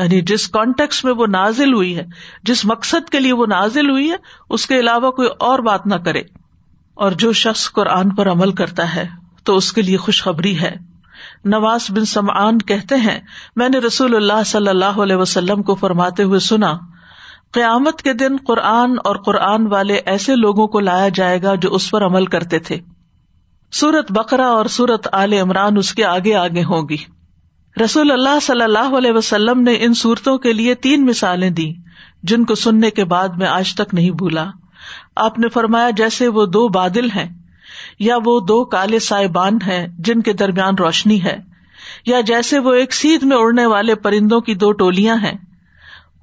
یعنی 0.00 0.20
جس 0.20 0.48
کانٹیکس 0.48 1.04
میں 1.04 1.12
وہ 1.12 1.26
نازل 1.26 1.74
ہوئی 1.74 1.96
ہے، 1.96 2.06
جس 2.42 2.64
مقصد 2.64 3.08
کے 3.08 3.20
لیے 3.20 3.32
وہ 3.32 3.46
نازل 3.46 3.90
ہوئی 3.90 4.10
ہے، 4.10 4.16
اس 4.50 4.66
کے 4.66 4.80
علاوہ 4.80 5.10
کوئی 5.10 5.28
اور 5.38 5.58
بات 5.58 5.86
نہ 5.86 5.94
کرے۔ 5.94 6.22
اور 6.94 7.12
جو 7.12 7.32
شخص 7.32 7.72
قرآن 7.72 8.14
پر 8.14 8.30
عمل 8.30 8.52
کرتا 8.52 8.94
ہے، 8.94 9.08
تو 9.44 9.56
اس 9.56 9.72
کے 9.72 9.82
لیے 9.82 9.96
خوشخبری 9.96 10.60
ہے۔ 10.60 10.76
نواز 11.44 11.86
بن 11.88 12.04
سمان 12.04 12.58
کہتے 12.58 12.94
ہیں، 12.94 13.20
میں 13.56 13.68
نے 13.68 13.78
رسول 13.78 14.16
اللہ 14.16 14.44
صلی 14.46 14.68
اللہ 14.68 14.84
علیہ 14.84 15.16
وسلم 15.16 15.62
کو 15.62 15.74
فرماتے 15.74 16.22
ہوئے 16.22 16.38
سنا، 16.38 16.78
قیامت 17.52 18.02
کے 18.02 18.12
دن 18.12 18.36
قرآن 18.46 18.96
اور 19.04 19.16
قرآن 19.16 19.66
والے 19.66 19.94
ایسے 19.94 20.36
لوگوں 20.36 20.66
کو 20.66 20.80
لایا 20.80 21.08
جائے 21.08 21.42
گا 21.42 21.54
جو 21.54 21.74
اس 21.74 21.90
پر 21.90 22.04
عمل 22.04 22.26
کرتے 22.26 22.58
تھے۔ 22.58 22.78
سورت 23.72 24.12
بکرا 24.12 24.46
اور 24.46 24.66
سورت 24.66 25.08
عال 25.12 25.32
عمران 25.32 25.76
اس 25.76 25.94
کے 25.94 26.04
آگے 26.04 26.34
آگے 26.34 26.64
ہوگی 26.64 26.96
رسول 27.84 28.10
اللہ 28.10 28.38
صلی 28.42 28.62
اللہ 28.62 28.96
علیہ 28.98 29.12
وسلم 29.12 29.60
نے 29.60 29.72
ان 29.80 29.94
صورتوں 29.94 30.38
کے 30.38 30.52
لیے 30.52 30.74
تین 30.74 31.06
مثالیں 31.06 31.50
دی 31.50 31.72
جن 32.22 32.44
کو 32.44 32.54
سننے 32.54 32.90
کے 32.90 33.04
بعد 33.04 33.28
میں 33.28 33.46
آج 33.46 33.74
تک 33.74 33.94
نہیں 33.94 34.10
بھولا۔ 34.10 34.50
آپ 35.16 35.38
نے 35.38 35.48
فرمایا 35.48 35.90
جیسے 35.90 36.28
وہ 36.28 36.46
دو 36.46 36.68
بادل 36.68 37.10
ہیں 37.10 37.28
یا 37.98 38.16
وہ 38.24 38.40
دو 38.40 38.64
کالے 38.64 38.98
سائبان 38.98 39.58
ہیں 39.66 39.86
جن 39.98 40.22
کے 40.22 40.32
درمیان 40.32 40.74
روشنی 40.74 41.22
ہے، 41.24 41.38
یا 42.06 42.20
جیسے 42.20 42.58
وہ 42.58 42.72
ایک 42.72 42.94
سیدھ 42.94 43.24
میں 43.24 43.36
اڑنے 43.36 43.66
والے 43.66 43.94
پرندوں 43.94 44.40
کی 44.40 44.54
دو 44.54 44.72
ٹولیاں 44.72 45.16
ہیں۔ 45.16 45.38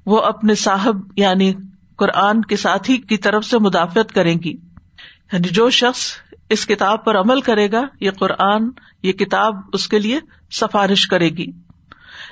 وہ 0.06 0.20
اپنے 0.20 0.54
صاحب 0.54 0.96
یعنی 1.16 1.52
قرآن 1.96 2.42
کے 2.42 2.56
ساتھی 2.56 2.96
کی 2.96 3.16
طرف 3.16 3.44
سے 3.44 3.58
مدافعت 3.58 4.12
کریں 4.12 4.36
گی۔ 4.44 4.52
یعنی 5.32 5.48
جو 5.48 5.70
شخص 5.70 6.12
اس 6.50 6.66
کتاب 6.66 7.04
پر 7.04 7.18
عمل 7.18 7.40
کرے 7.40 7.72
گا، 7.72 7.82
یہ 8.00 8.10
قرآن، 8.10 8.70
یہ 9.02 9.12
کتاب 9.12 9.56
اس 9.72 9.88
کے 9.88 9.98
لیے 9.98 10.18
سفارش 10.50 11.06
کرے 11.06 11.28
گی۔ 11.28 11.46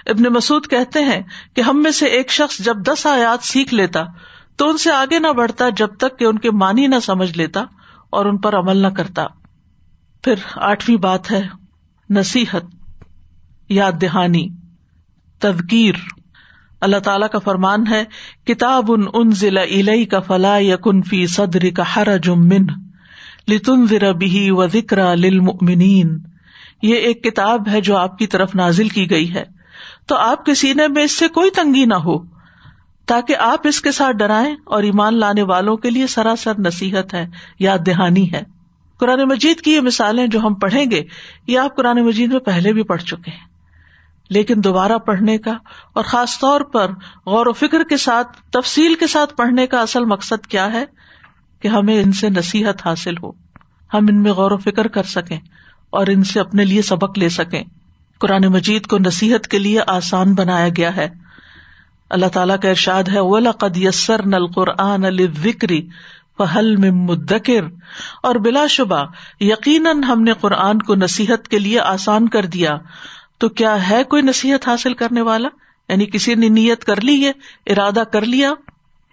ابن 0.06 0.22
مسعد 0.22 0.70
کہتے 0.70 1.04
ہیں 1.04 1.22
کہ 1.54 1.60
ہم 1.60 1.82
میں 1.82 1.90
سے 1.90 2.06
ایک 2.06 2.30
شخص 2.30 2.58
جب 2.58 2.76
دس 2.76 3.06
آیات 3.06 3.44
سیکھ 3.44 3.74
لیتا، 3.74 4.04
تو 4.56 4.68
ان 4.68 4.76
سے 4.76 4.92
آگے 4.92 5.18
نہ 5.18 5.32
بڑھتا، 5.32 5.68
جب 5.68 5.96
تک 5.96 6.18
کہ 6.18 6.24
ان 6.24 6.38
کے 6.38 6.50
معنی 6.50 6.86
نہ 6.86 7.00
سمجھ 7.02 7.38
لیتا 7.38 7.64
اور 8.10 8.26
ان 8.26 8.38
پر 8.38 8.56
عمل 8.56 8.76
نہ 8.76 8.86
کرتا۔ 8.86 9.26
پھر 10.24 10.34
آٹھویں 10.56 10.96
بات 10.96 11.30
ہے، 11.30 11.42
نصیحت، 12.10 12.64
یاد 13.68 13.92
دہانی 14.00 14.48
تدکیر 15.38 15.94
اللہ 16.80 16.96
تعالی 16.96 17.26
کا 17.32 17.38
فرمان 17.38 17.86
ہے، 17.86 18.04
کتاب 18.46 18.92
ان 18.92 19.04
ان 19.12 19.30
ضلع 19.30 19.62
علئی 19.62 20.04
کا 20.04 20.20
فلاح 20.20 20.58
یا 20.58 20.76
کنفی 20.76 21.26
صدر 21.26 21.70
کا 21.76 21.82
ہر 21.96 22.18
جمن 22.18 22.66
لتن 23.48 23.86
ذرا 23.86 24.12
بھی 24.12 24.50
و 24.50 24.66
ذکر 24.66 25.16
للمؤمنین۔ 25.16 26.18
یہ 26.82 26.94
ایک 26.94 27.24
کتاب 27.24 27.68
ہے 27.68 27.80
جو 27.80 27.96
آپ 27.96 28.18
کی 28.18 28.26
طرف 28.26 28.54
نازل 28.54 28.88
کی 28.88 29.10
گئی 29.10 29.34
ہے۔ 29.34 29.44
تو 30.06 30.14
آپ 30.14 30.44
کے 30.44 30.54
سینے 30.54 30.88
میں 30.88 31.04
اس 31.04 31.12
سے 31.12 31.28
کوئی 31.28 31.50
تنگی 31.50 31.84
نہ 31.84 31.94
ہو، 31.94 32.18
تاکہ 33.06 33.36
آپ 33.36 33.66
اس 33.66 33.80
کے 33.80 33.92
ساتھ 33.92 34.16
ڈرائیں 34.16 34.56
اور 34.64 34.82
ایمان 34.82 35.18
لانے 35.20 35.42
والوں 35.42 35.76
کے 35.76 35.90
لیے 35.90 36.06
سراسر 36.06 36.52
نصیحت 36.58 37.14
ہے 37.14 37.26
یاد 37.58 37.78
دہانی 37.86 38.32
ہے۔ 38.32 38.42
قرآن 38.98 39.20
مجید 39.28 39.60
کی 39.60 39.74
یہ 39.74 39.80
مثالیں 39.80 40.26
جو 40.26 40.40
ہم 40.40 40.54
پڑھیں 40.54 40.90
گے، 40.90 41.02
یہ 41.46 41.58
آپ 41.58 41.76
قرآن 41.76 42.04
مجید 42.04 42.32
میں 42.32 42.40
پہلے 42.40 42.72
بھی 42.72 42.82
پڑھ 42.82 43.02
چکے 43.02 43.30
ہیں۔ 43.30 43.56
لیکن 44.30 44.54
دوبارہ 44.56 44.98
پڑھنے 44.98 45.38
کا 45.38 45.52
اور 45.92 46.04
خاص 46.04 46.38
طور 46.38 46.60
پر 46.60 46.90
غور 47.26 47.46
و 47.46 47.52
فکر 47.52 47.84
کے 47.88 47.96
ساتھ، 47.96 48.50
تفصیل 48.50 48.94
کے 48.94 49.06
ساتھ 49.06 49.36
پڑھنے 49.36 49.66
کا 49.66 49.80
اصل 49.80 50.04
مقصد 50.04 50.46
کیا 50.46 50.72
ہے؟ 50.72 50.84
کہ 51.60 51.68
ہمیں 51.68 52.02
ان 52.02 52.12
سے 52.12 52.30
نصیحت 52.30 52.86
حاصل 52.86 53.14
ہو۔ 53.22 53.30
ہم 53.94 54.06
ان 54.08 54.22
میں 54.22 54.32
غور 54.32 54.50
و 54.50 54.56
فکر 54.56 54.86
کر 54.86 55.02
سکیں 55.02 55.38
اور 55.90 56.06
ان 56.06 56.24
سے 56.24 56.40
اپنے 56.40 56.64
لیے 56.64 56.82
سبق 56.82 57.18
لے 57.18 57.28
سکیں۔ 57.28 57.64
قرآن 58.18 58.46
مجید 58.46 58.86
کو 58.86 58.98
نصیحت 58.98 59.48
کے 59.48 59.58
لیے 59.58 59.80
آسان 59.86 60.34
بنایا 60.34 60.68
گیا 60.76 60.96
ہے۔ 60.96 61.08
اللہ 62.10 62.26
تعالیٰ 62.26 62.56
کا 62.62 62.68
ارشاد 62.68 63.02
ہے 63.02 63.18
قد 63.58 63.76
یسر 63.76 64.26
نل 64.26 64.46
قرآن 64.46 65.04
الکری 65.04 65.88
پہل 66.38 66.76
میں 66.76 66.90
مدکر 66.90 67.64
اور 68.22 68.34
بلا 68.34 68.66
شبہ، 68.66 69.04
یقیناً 69.40 70.02
ہم 70.02 70.22
نے 70.22 70.32
قرآن 70.32 70.78
کو 70.78 70.94
نصیحت 70.94 71.48
کے 71.48 71.58
لیے 71.58 71.80
آسان 71.80 72.28
کر 72.28 72.46
دیا۔ 72.46 72.76
تو 73.38 73.48
کیا 73.48 73.90
ہے 73.90 74.04
کوئی 74.04 74.22
نصیحت 74.22 74.68
حاصل 74.68 74.94
کرنے 74.94 75.20
والا؟ 75.20 75.48
یعنی 75.88 76.06
کسی 76.06 76.34
نے 76.34 76.48
نیت 76.48 76.84
کر 76.84 77.00
لی 77.00 77.26
ہے، 77.26 77.32
ارادہ 77.72 78.02
کر 78.12 78.22
لیا۔ 78.22 78.52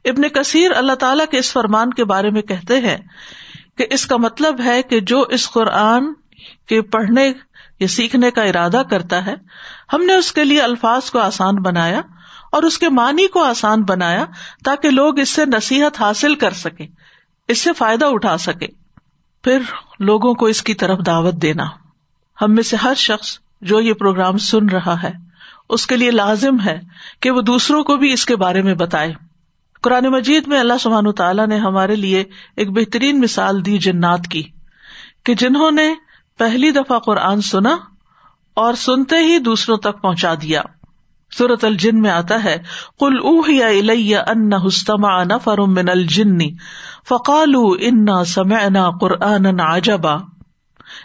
ابن 0.05 0.27
کثیر 0.29 0.71
اللہ 0.75 0.95
تعالیٰ 0.95 1.25
کے 1.31 1.37
اس 1.37 1.51
فرمان 1.53 1.93
کے 1.93 2.05
بارے 2.05 2.29
میں 2.29 2.41
کہتے 2.41 2.79
ہیں 2.79 2.97
کہ 3.77 3.85
اس 3.89 4.05
کا 4.05 4.17
مطلب 4.17 4.61
ہے 4.65 4.81
کہ 4.83 4.99
جو 4.99 5.21
اس 5.29 5.49
قرآن 5.51 6.13
کے 6.67 6.81
پڑھنے 6.81 7.31
یا 7.79 7.87
سیکھنے 7.87 8.31
کا 8.31 8.41
ارادہ 8.41 8.81
کرتا 8.89 9.25
ہے، 9.25 9.35
ہم 9.93 10.05
نے 10.05 10.13
اس 10.13 10.31
کے 10.31 10.43
لیے 10.43 10.61
الفاظ 10.61 11.11
کو 11.11 11.19
آسان 11.19 11.55
بنایا 11.55 12.01
اور 12.51 12.63
اس 12.63 12.77
کے 12.77 12.89
معنی 12.89 13.27
کو 13.27 13.43
آسان 13.43 13.83
بنایا 13.83 14.25
تاکہ 14.65 14.89
لوگ 14.89 15.19
اس 15.19 15.29
سے 15.29 15.45
نصیحت 15.45 16.01
حاصل 16.01 16.35
کر 16.35 16.53
سکے 16.53 16.87
اس 17.47 17.57
سے 17.57 17.73
فائدہ 17.73 18.05
اٹھا 18.05 18.37
سکے 18.37 18.67
پھر 19.43 19.59
لوگوں 19.99 20.33
کو 20.33 20.45
اس 20.45 20.61
کی 20.63 20.73
طرف 20.73 20.99
دعوت 21.05 21.33
دینا۔ 21.33 21.63
ہم 22.41 22.53
میں 22.55 22.63
سے 22.63 22.75
ہر 22.75 22.93
شخص 22.93 23.39
جو 23.61 23.79
یہ 23.79 23.93
پروگرام 23.93 24.37
سن 24.37 24.69
رہا 24.69 25.03
ہے، 25.03 25.11
اس 25.69 25.87
کے 25.87 25.97
لیے 25.97 26.11
لازم 26.11 26.59
ہے 26.65 26.79
کہ 27.19 27.31
وہ 27.31 27.41
دوسروں 27.41 27.83
کو 27.83 27.97
بھی 27.97 28.13
اس 28.13 28.25
کے 28.25 28.35
بارے 28.35 28.61
میں 28.61 28.73
بتائے۔ 28.73 29.13
قرآن 29.83 30.05
مجید 30.07 30.47
میں 30.47 30.59
اللہ 30.59 30.77
سبحان 30.79 31.11
تعالیٰ 31.11 31.47
نے 31.47 31.57
ہمارے 31.57 31.95
لیے 31.95 32.23
ایک 32.55 32.71
بہترین 32.71 33.19
مثال 33.19 33.65
دی 33.65 33.77
جنات 33.77 34.27
کی، 34.27 34.43
کہ 35.25 35.33
جنہوں 35.33 35.71
نے 35.71 35.87
پہلی 36.39 36.71
دفعہ 36.71 36.99
قرآن 36.99 37.41
سنا 37.41 37.75
اور 38.57 38.73
سنتے 38.73 39.17
ہی 39.17 39.37
دوسروں 39.39 39.77
تک 39.77 40.01
پہنچا 40.01 40.33
دیا۔ 40.41 40.61
سورت 41.31 41.63
الجن 41.65 42.01
میں 42.01 42.11
آتا 42.11 42.43
ہے 42.43 42.55
کل 42.99 43.17
اوہ 43.23 43.51
یا 43.51 44.21
ان 44.27 44.49
نفر 45.27 45.61
من 45.67 45.89
الجنی 45.89 46.49
فقالو 47.09 47.63
انا 47.81 48.23
سمعنا 48.23 48.89
قرآن 49.01 49.59
عجبا 49.59 50.15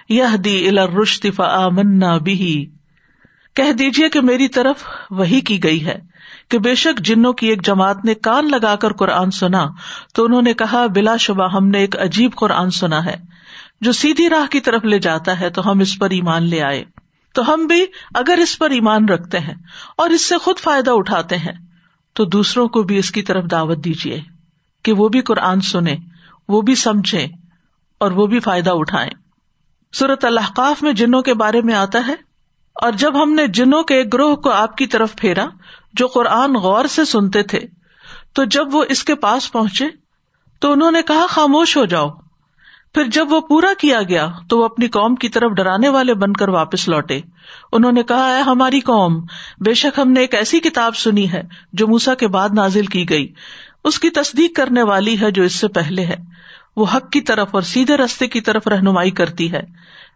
یہ 0.08 0.36
دی 0.44 0.56
الرشت 0.68 1.26
فآمنا 1.36 2.16
بھی 2.18 2.54
کہہ 3.56 3.72
دیجیے 3.72 4.08
کہ 4.08 4.20
میری 4.20 4.48
طرف 4.48 4.84
وہی 5.10 5.40
کی 5.40 5.62
گئی 5.62 5.84
ہے۔ 5.86 5.98
کہ 6.48 6.58
بے 6.58 6.74
شک 6.74 7.00
جنوں 7.00 7.32
کی 7.32 7.46
ایک 7.46 7.64
جماعت 7.66 8.04
نے 8.04 8.14
کان 8.14 8.50
لگا 8.50 8.74
کر 8.76 8.92
قرآن 8.92 9.30
سنا، 9.30 9.66
تو 10.14 10.24
انہوں 10.24 10.42
نے 10.42 10.54
کہا، 10.54 10.86
بلا 10.86 11.16
شبہ 11.16 11.48
ہم 11.48 11.68
نے 11.68 11.78
ایک 11.78 11.96
عجیب 11.96 12.34
قرآن 12.34 12.70
سنا 12.70 13.04
ہے، 13.04 13.16
جو 13.80 13.92
سیدھی 13.92 14.28
راہ 14.28 14.46
کی 14.46 14.60
طرف 14.60 14.84
لے 14.84 14.98
جاتا 14.98 15.38
ہے، 15.40 15.50
تو 15.50 15.70
ہم 15.70 15.80
اس 15.80 15.98
پر 15.98 16.10
ایمان 16.10 16.48
لے 16.48 16.62
آئے۔ 16.62 16.84
تو 17.34 17.52
ہم 17.52 17.66
بھی 17.66 17.84
اگر 18.14 18.38
اس 18.38 18.58
پر 18.58 18.70
ایمان 18.70 19.08
رکھتے 19.08 19.38
ہیں 19.38 19.54
اور 19.96 20.10
اس 20.10 20.28
سے 20.28 20.38
خود 20.38 20.58
فائدہ 20.58 20.90
اٹھاتے 20.90 21.36
ہیں، 21.36 21.52
تو 22.16 22.24
دوسروں 22.24 22.66
کو 22.68 22.82
بھی 22.82 22.98
اس 22.98 23.10
کی 23.10 23.22
طرف 23.22 23.50
دعوت 23.50 23.84
دیجیے 23.84 24.20
کہ 24.84 24.92
وہ 24.92 25.08
بھی 25.08 25.20
قرآن 25.20 25.60
سنیں، 25.60 25.96
وہ 26.48 26.60
بھی 26.60 26.74
سمجھیں 26.74 27.28
اور 28.00 28.10
وہ 28.10 28.26
بھی 28.26 28.40
فائدہ 28.40 28.70
اٹھائیں۔ 28.70 29.10
صورت 29.92 30.24
الحقاف 30.24 30.82
میں 30.82 30.92
جنوں 30.92 31.22
کے 31.22 31.34
بارے 31.34 31.60
میں 31.60 31.74
آتا 31.74 32.06
ہے، 32.06 32.14
اور 32.76 32.92
جب 32.92 33.22
ہم 33.22 33.32
نے 33.32 33.46
جنوں 33.52 33.82
کے 33.82 34.02
گروہ 34.12 34.34
کو 34.36 34.50
آپ 34.50 34.76
کی 34.76 34.86
طرف 34.86 35.14
پھیرا 35.16 35.46
جو 35.92 36.06
قرآن 36.06 36.54
غور 36.54 36.84
سے 36.84 37.04
سنتے 37.04 37.42
تھے، 37.42 37.60
تو 38.32 38.44
جب 38.44 38.74
وہ 38.74 38.84
اس 38.88 39.04
کے 39.04 39.14
پاس 39.14 39.52
پہنچے، 39.52 39.84
تو 40.60 40.72
انہوں 40.72 40.90
نے 40.90 41.02
کہا، 41.02 41.26
خاموش 41.28 41.76
ہو 41.76 41.84
جاؤ۔ 41.84 42.08
پھر 42.94 43.04
جب 43.04 43.32
وہ 43.32 43.40
پورا 43.40 43.68
کیا 43.78 44.02
گیا، 44.02 44.28
تو 44.48 44.58
وہ 44.58 44.64
اپنی 44.64 44.88
قوم 44.88 45.14
کی 45.14 45.28
طرف 45.28 45.50
ڈرانے 45.50 45.88
والے 45.88 46.14
بن 46.14 46.32
کر 46.32 46.48
واپس 46.48 46.88
لوٹے۔ 46.88 47.20
انہوں 47.72 47.92
نے 47.92 48.02
کہا 48.02 48.36
ہے 48.36 48.40
ہماری 48.40 48.80
قوم، 48.80 49.24
بے 49.64 49.74
شک 49.74 49.98
ہم 49.98 50.12
نے 50.12 50.20
ایک 50.20 50.34
ایسی 50.34 50.60
کتاب 50.60 50.96
سنی 50.96 51.32
ہے 51.32 51.42
جو 51.72 51.88
موسا 51.88 52.14
کے 52.14 52.28
بعد 52.28 52.48
نازل 52.54 52.86
کی 52.86 53.10
گئی۔ 53.10 53.32
اس 53.84 53.98
کی 53.98 54.10
تصدیق 54.10 54.56
کرنے 54.56 54.82
والی 54.82 55.20
ہے 55.20 55.30
جو 55.30 55.42
اس 55.42 55.54
سے 55.54 55.68
پہلے 55.68 56.04
ہے۔ 56.04 56.16
وہ 56.76 56.86
حق 56.94 57.10
کی 57.10 57.20
طرف 57.20 57.48
اور 57.50 57.62
سیدھے 57.62 57.96
رستے 57.96 58.26
کی 58.26 58.40
طرف 58.40 58.68
رہنمائی 58.68 59.10
کرتی 59.10 59.52
ہے۔ 59.52 59.62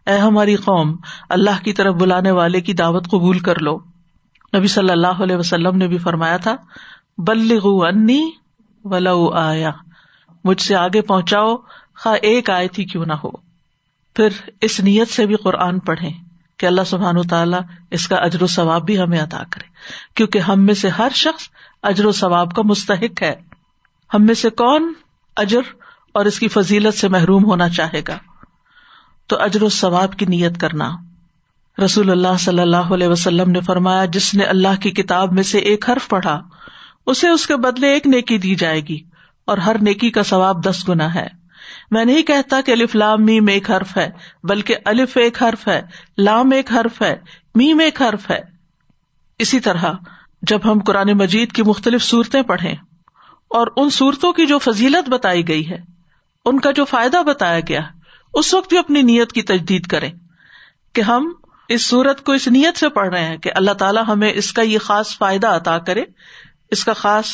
اے 0.05 0.17
ہماری 0.17 0.55
قوم، 0.55 0.97
اللہ 1.29 1.63
کی 1.63 1.73
طرف 1.73 1.95
بلانے 1.95 2.31
والے 2.31 2.61
کی 2.61 2.73
دعوت 2.73 3.07
قبول 3.07 3.39
کر 3.39 3.59
لو۔ 3.59 3.92
نبی 4.57 4.67
صلی 4.67 4.89
اللہ 4.89 5.07
علیہ 5.07 5.35
وسلم 5.35 5.77
نے 5.77 5.87
بھی 5.87 5.97
فرمایا 5.97 6.37
تھا، 6.37 6.55
بلغو 7.17 7.85
انی 7.85 8.31
ولو 8.83 9.29
آیا، 9.33 9.71
مجھ 10.43 10.61
سے 10.61 10.75
آگے 10.75 11.01
پہنچاؤ 11.01 11.55
خا 11.95 12.13
ایک 12.13 12.49
آئے 12.49 12.67
تھی 12.67 12.85
کیوں 12.85 13.05
نہ 13.05 13.13
ہو۔ 13.13 13.29
پھر 14.15 14.27
اس 14.61 14.79
نیت 14.79 15.09
سے 15.09 15.25
بھی 15.25 15.35
قرآن 15.35 15.79
پڑھے 15.79 16.09
کہ 16.57 16.65
اللہ 16.65 16.81
سبحان 16.85 17.17
و 17.17 17.23
تعالیٰ 17.23 17.59
اس 17.91 18.07
کا 18.07 18.15
اجر 18.15 18.43
و 18.43 18.47
ثواب 18.47 18.85
بھی 18.85 18.99
ہمیں 18.99 19.19
ادا 19.19 19.43
کرے۔ 19.49 19.67
کیونکہ 20.15 20.39
ہم 20.39 20.65
میں 20.65 20.73
سے 20.73 20.89
ہر 20.89 21.07
شخص 21.15 21.43
اجر 21.83 22.05
و 22.05 22.11
ثواب 22.11 22.55
کا 22.55 22.61
مستحق 22.61 23.21
ہے۔ 23.21 23.35
ہم 24.13 24.25
میں 24.25 24.33
سے 24.33 24.49
کون 24.49 24.93
اجر 25.35 25.61
اور 26.13 26.25
اس 26.25 26.39
کی 26.39 26.47
فضیلت 26.47 26.93
سے 26.93 27.07
محروم 27.07 27.45
ہونا 27.45 27.69
چاہے 27.69 28.01
گا؟ 28.07 28.17
تو 29.27 29.41
اجر 29.41 29.63
و 29.63 29.69
ثواب 29.69 30.15
کی 30.15 30.25
نیت 30.25 30.59
کرنا۔ 30.59 30.91
رسول 31.77 32.09
اللہ 32.11 32.37
صلی 32.39 32.59
اللہ 32.59 32.93
علیہ 32.93 33.07
وسلم 33.07 33.51
نے 33.51 33.61
فرمایا، 33.61 34.05
جس 34.05 34.33
نے 34.33 34.43
اللہ 34.45 34.81
کی 34.81 34.91
کتاب 34.91 35.33
میں 35.33 35.43
سے 35.43 35.57
ایک 35.59 35.89
حرف 35.89 36.07
پڑھا، 36.07 36.39
اسے 37.05 37.29
اس 37.29 37.45
کے 37.47 37.55
بدلے 37.57 37.93
ایک 37.93 38.07
نیکی 38.07 38.37
دی 38.37 38.53
جائے 38.55 38.79
گی، 38.79 38.99
اور 39.47 39.57
ہر 39.57 39.75
نیکی 39.81 40.09
کا 40.11 40.23
ثواب 40.23 40.63
دس 40.65 40.87
گنا 40.89 41.13
ہے۔ 41.15 41.27
میں 41.91 42.03
نہیں 42.05 42.23
کہتا 42.23 42.59
کہ 42.61 42.71
الف 42.71 42.95
لام 42.95 43.25
میم 43.25 43.47
ایک 43.47 43.69
حرف 43.71 43.97
ہے، 43.97 44.09
بلکہ 44.43 44.77
الف 44.85 45.17
ایک 45.17 45.41
حرف 45.43 45.67
ہے، 45.67 45.81
لام 46.17 46.51
ایک 46.51 46.71
حرف 46.71 47.01
ہے، 47.01 47.15
میم 47.55 47.79
ایک 47.79 48.01
حرف 48.01 48.29
ہے۔ 48.31 48.39
اسی 49.39 49.59
طرح، 49.59 49.91
جب 50.41 50.59
ہم 50.65 50.79
قرآن 50.79 51.11
مجید 51.17 51.51
کی 51.51 51.63
مختلف 51.63 52.03
صورتیں 52.03 52.41
پڑھیں، 52.41 52.73
اور 53.51 53.67
ان 53.77 53.89
صورتوں 53.89 54.33
کی 54.33 54.45
جو 54.45 54.57
فضیلت 54.59 55.09
بتائی 55.09 55.47
گئی 55.47 55.69
ہے، 55.69 55.77
ان 56.45 56.59
کا 56.59 56.71
جو 56.71 56.85
فائدہ 56.85 57.21
بتایا 57.25 57.59
گیا، 57.59 57.81
اس 58.33 58.53
وقت 58.53 58.69
بھی 58.69 58.77
اپنی 58.77 59.01
نیت 59.01 59.31
کی 59.31 59.41
تجدید 59.43 59.87
کریں 59.87 60.11
کہ 60.95 61.01
ہم 61.01 61.31
اس 61.73 61.85
سورت 61.85 62.23
کو 62.23 62.31
اس 62.31 62.47
نیت 62.47 62.77
سے 62.77 62.89
پڑھ 62.89 63.09
رہے 63.09 63.25
ہیں 63.25 63.37
کہ 63.37 63.51
اللہ 63.55 63.73
تعالیٰ 63.73 64.03
ہمیں 64.07 64.31
اس 64.35 64.51
کا 64.53 64.61
یہ 64.61 64.79
خاص 64.79 65.17
فائدہ 65.17 65.47
عطا 65.47 65.77
کرے، 65.79 66.03
اس 66.71 66.85
کا 66.85 66.93
خاص 66.93 67.25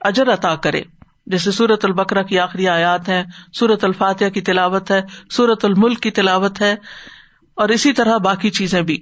اجر 0.00 0.32
عطا 0.32 0.54
کرے۔ 0.56 0.82
جیسے 1.26 1.50
سورت 1.50 1.84
البکرا 1.84 2.22
کی 2.22 2.38
آخری 2.38 2.68
آیات 2.68 3.08
ہے 3.08 3.24
سورت 3.52 3.84
الفاتحہ 3.84 4.28
کی 4.28 4.40
تلاوت 4.40 4.90
ہے 4.90 5.00
سورت 5.30 5.64
الملک 5.64 6.00
کی 6.00 6.10
تلاوت 6.10 6.60
ہے، 6.60 6.74
اور 7.56 7.68
اسی 7.68 7.92
طرح 7.92 8.16
باقی 8.18 8.50
چیزیں 8.50 8.82
بھی۔ 8.82 8.98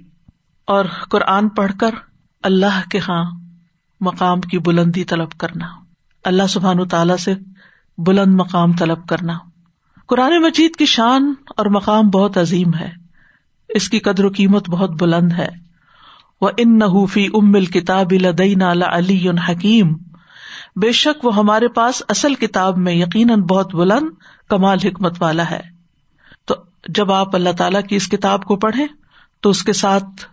اور 0.66 0.84
قرآن 1.10 1.48
پڑھ 1.48 1.72
کر 1.80 1.94
اللہ 2.42 2.80
کے 2.90 2.98
ہاں 2.98 3.24
مقام 4.00 4.40
کی 4.40 4.58
بلندی 4.58 5.04
طلب 5.04 5.32
کرنا، 5.32 5.66
اللہ 6.24 6.46
سبحان 6.48 6.86
تعالی 6.88 7.16
سے 7.16 7.34
بلند 7.98 8.34
مقام 8.34 8.72
طلب 8.72 9.06
کرنا۔ 9.08 9.38
قرآن 10.06 10.42
مجید 10.42 10.76
کی 10.76 10.86
شان 10.86 11.32
اور 11.48 11.66
مقام 11.66 12.08
بہت 12.08 12.38
عظیم 12.38 12.74
ہے۔ 12.74 13.05
اس 13.68 13.88
کی 13.88 13.98
قدر 13.98 14.24
و 14.24 14.28
قیمت 14.28 14.70
بہت 14.70 14.90
بلند 14.90 15.32
ہے۔ 15.32 15.48
وہ 16.40 16.50
ان 16.56 16.78
نحوفی 16.78 17.26
ام 17.34 17.54
الکتاب 17.54 18.12
لدین 18.12 18.62
علی 18.62 19.30
حکیم 19.48 19.96
بے 20.76 20.92
شک 20.92 21.24
وہ 21.24 21.36
ہمارے 21.36 21.68
پاس 21.68 22.02
اصل 22.08 22.34
کتاب 22.34 22.78
میں 22.78 22.92
یقیناً 22.92 23.40
بہت 23.40 23.74
بلند، 23.74 24.08
کمال، 24.48 24.78
حکمت 24.84 25.22
والا 25.22 25.50
ہے۔ 25.50 25.60
تو 26.44 26.54
جب 26.88 27.12
آپ 27.12 27.34
اللہ 27.34 27.50
تعالی 27.58 27.78
کی 27.88 27.96
اس 27.96 28.08
کتاب 28.08 28.44
کو 28.44 28.56
پڑھیں، 28.56 28.86
تو 29.40 29.50
اس 29.50 29.62
کے 29.62 29.72
ساتھ 29.72 30.24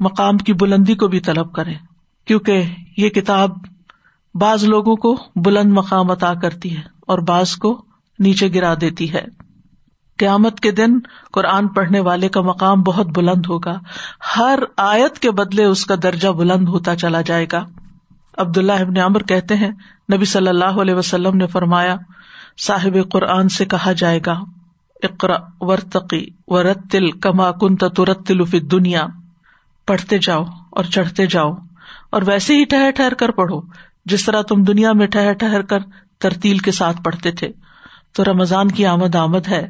مقام 0.00 0.38
کی 0.38 0.52
بلندی 0.52 0.94
کو 0.94 1.08
بھی 1.08 1.20
طلب 1.20 1.52
کرے 1.52 1.74
کیونکہ 2.24 2.62
یہ 2.96 3.08
کتاب 3.08 3.50
بعض 4.34 4.64
لوگوں 4.64 4.96
کو 4.96 5.16
بلند 5.36 5.72
مقام 5.72 6.10
عطا 6.10 6.34
کرتی 6.34 6.76
ہے 6.76 6.82
اور 7.00 7.18
بعض 7.18 7.56
کو 7.56 7.84
نیچے 8.18 8.48
گرا 8.54 8.74
دیتی 8.80 9.12
ہے۔ 9.12 9.24
قیامت 10.18 10.60
کے 10.60 10.70
دن 10.70 10.98
قرآن 11.32 11.68
پڑھنے 11.68 12.00
والے 12.00 12.28
کا 12.28 12.40
مقام 12.40 12.82
بہت 12.82 13.06
بلند 13.06 13.46
ہوگا۔ 13.48 13.78
ہر 14.36 14.58
آیت 14.76 15.18
کے 15.18 15.30
بدلے 15.30 15.64
اس 15.64 15.84
کا 15.86 15.94
درجہ 16.02 16.28
بلند 16.28 16.68
ہوتا 16.68 16.96
چلا 16.96 17.20
جائے 17.20 17.46
گا۔ 17.52 17.64
عبد 18.38 18.58
اللہ 18.58 18.72
ابن 18.72 18.98
عمر 18.98 19.22
کہتے 19.22 19.56
ہیں، 19.56 19.70
نبی 20.14 20.24
صلی 20.24 20.48
اللہ 20.48 20.80
علیہ 20.80 20.94
وسلم 20.94 21.36
نے 21.36 21.46
فرمایا، 21.46 21.96
صاحب 22.58 22.96
قرآن 23.12 23.48
سے 23.48 23.64
کہا 23.64 23.92
جائے 23.92 24.20
گا 24.26 24.40
اقرا 25.02 25.36
ورتقی 25.60 26.26
و 26.48 26.62
رتل 26.62 27.10
کما 27.10 27.50
کن 27.50 27.76
ترتل 27.76 28.44
فی 28.44 28.60
دنیا 28.60 29.06
پڑھتے 29.86 30.18
جاؤ 30.18 30.44
اور 30.70 30.84
چڑھتے 30.84 31.26
جاؤ، 31.26 31.52
اور 32.10 32.22
ویسے 32.26 32.54
ہی 32.54 32.64
ٹہر 32.64 32.90
ٹہر 32.96 33.14
کر 33.14 33.30
پڑھو۔ 33.30 33.60
جس 34.06 34.24
طرح 34.24 34.42
تم 34.42 34.62
دنیا 34.62 34.92
میں 34.92 35.06
ٹہر 35.06 35.32
ٹہر 35.32 35.62
کر 35.62 35.78
ترتیل 36.18 36.58
کے 36.58 36.72
ساتھ 36.72 37.02
پڑھتے 37.02 37.30
تھے۔ 37.30 37.48
تو 38.12 38.24
رمضان 38.24 38.70
کی 38.70 38.86
آمد 38.86 39.14
آمد 39.14 39.48
ہے۔ 39.48 39.66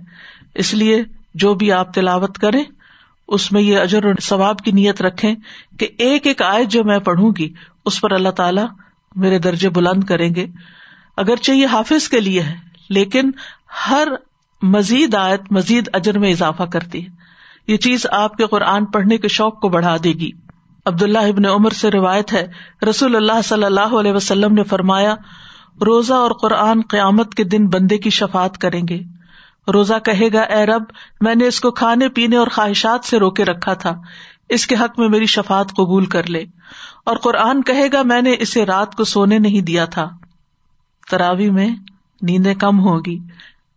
اس 0.59 0.75
لیے 0.75 1.03
جو 1.35 1.55
بھی 1.55 1.73
آپ 1.73 1.95
تلاوت 1.95 2.39
کریں، 2.39 2.65
اس 3.29 3.53
میں 3.53 3.63
یہ 3.63 3.79
اجر 3.79 4.01
ثواب 4.23 4.59
کی 4.59 4.71
نیت 4.71 5.03
رکھے 5.03 5.35
کہ 5.79 5.89
ایک 5.99 6.27
ایک 6.27 6.43
آیت 6.43 6.69
جو 6.69 6.85
میں 6.85 6.99
پڑھوں 6.99 7.33
گی، 7.39 7.53
اس 7.85 8.01
پر 8.01 8.13
اللہ 8.13 8.29
تعالیٰ 8.29 8.67
میرے 9.17 9.39
درجے 9.39 9.69
بلند 9.69 10.05
کریں 10.05 10.35
گے۔ 10.35 10.47
اگرچہ 11.17 11.53
یہ 11.53 11.67
حافظ 11.67 12.09
کے 12.09 12.21
لیے 12.21 12.43
ہے، 12.43 12.55
لیکن 12.89 13.31
ہر 13.91 14.09
مزید 14.63 15.15
آیت 15.15 15.53
مزید 15.53 15.89
اجر 15.93 16.19
میں 16.19 16.31
اضافہ 16.31 16.63
کرتی 16.63 17.05
ہے۔ 17.05 17.11
یہ 17.67 17.77
چیز 17.77 18.07
آپ 18.11 18.37
کے 18.37 18.47
قرآن 18.47 18.85
پڑھنے 18.85 19.19
کے 19.19 19.29
شوق 19.29 19.61
کو 19.61 19.69
بڑھا 19.69 19.97
دے 20.05 20.13
گی۔ 20.13 20.31
عبد 20.87 21.03
اللہ 21.03 21.19
ابن 21.19 21.47
عمر 21.47 21.71
سے 21.71 21.91
روایت 21.91 22.33
ہے، 22.33 22.47
رسول 22.91 23.17
اللہ 23.17 23.43
صلی 23.45 23.65
اللہ 23.65 23.95
علیہ 24.01 24.13
وسلم 24.13 24.55
نے 24.55 24.63
فرمایا، 24.63 25.15
روزہ 25.87 26.15
اور 26.15 26.31
قرآن 26.31 26.81
قیامت 26.89 27.35
کے 27.35 27.45
دن 27.45 27.67
بندے 27.67 27.99
کی 27.99 28.11
شفات 28.11 28.59
کریں 28.59 28.83
گے۔ 28.89 29.01
روزہ 29.73 29.95
کہے 30.05 30.33
گا، 30.33 30.41
اے 30.41 30.67
رب، 30.67 30.83
میں 31.21 31.35
نے 31.35 31.47
اس 31.47 31.61
کو 31.61 31.71
کھانے، 31.71 32.09
پینے 32.09 32.37
اور 32.37 32.47
خواہشات 32.47 33.05
سے 33.05 33.19
روکے 33.19 33.45
رکھا 33.45 33.75
تھا۔ 33.75 33.95
اس 34.49 34.67
کے 34.67 34.75
حق 34.75 34.99
میں 34.99 35.09
میری 35.09 35.27
شفات 35.27 35.71
قبول 35.71 36.07
کر 36.07 36.27
لے۔ 36.27 36.45
اور 37.05 37.17
قرآن 37.17 37.63
کہے 37.63 37.89
گا، 37.93 38.03
میں 38.05 38.23
نے 38.23 38.35
اسے 38.39 38.67
رات 38.67 38.95
کو 38.95 39.05
سونے 39.05 39.39
نہیں 39.39 39.61
دیا 39.61 39.85
تھا۔ 39.85 40.11
تراوی 41.11 41.51
میں 41.51 41.69
نیندیں 42.23 42.55
کم 42.55 42.81
ہوگی۔ 42.81 43.19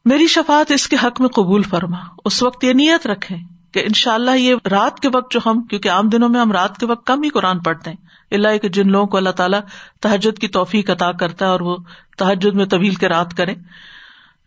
میری 0.05 0.27
شفات 0.27 0.71
اس 0.71 0.87
کے 0.87 0.95
حق 1.03 1.21
میں 1.21 1.29
قبول 1.29 1.63
فرما۔ 1.63 1.97
اس 2.25 2.43
وقت 2.43 2.63
یہ 2.63 2.73
نیت 2.73 3.07
رکھے 3.07 3.35
کہ 3.71 3.79
ان 3.79 3.93
شاء 3.93 4.13
اللہ 4.13 4.31
یہ 4.31 4.55
رات 4.71 4.99
کے 4.99 5.09
وقت 5.13 5.31
جو 5.31 5.39
ہم، 5.45 5.61
کیونکہ 5.61 5.89
عام 5.89 6.09
دنوں 6.09 6.29
میں 6.29 6.39
ہم 6.39 6.51
رات 6.51 6.77
کے 6.77 6.85
وقت 6.85 7.07
کم 7.07 7.23
ہی 7.23 7.29
قرآن 7.29 7.59
پڑھتے 7.59 7.89
ہیں۔ 7.89 7.97
اللہ 8.31 8.57
کہ 8.57 8.69
جن 8.69 8.91
لوگوں 8.91 9.07
کو 9.07 9.17
اللہ 9.17 9.29
تعالیٰ 9.29 9.59
تحجد 10.01 10.39
کی 10.39 10.47
توفیق 10.47 10.89
عطا 10.89 11.11
کرتا 11.11 11.45
ہے 11.45 11.49
اور 11.49 11.59
وہ 11.59 11.77
تحجد 12.17 12.55
میں 12.55 12.65
طویل 12.65 12.95
کے 12.95 13.07
رات 13.09 13.33
کریں۔ 13.33 13.55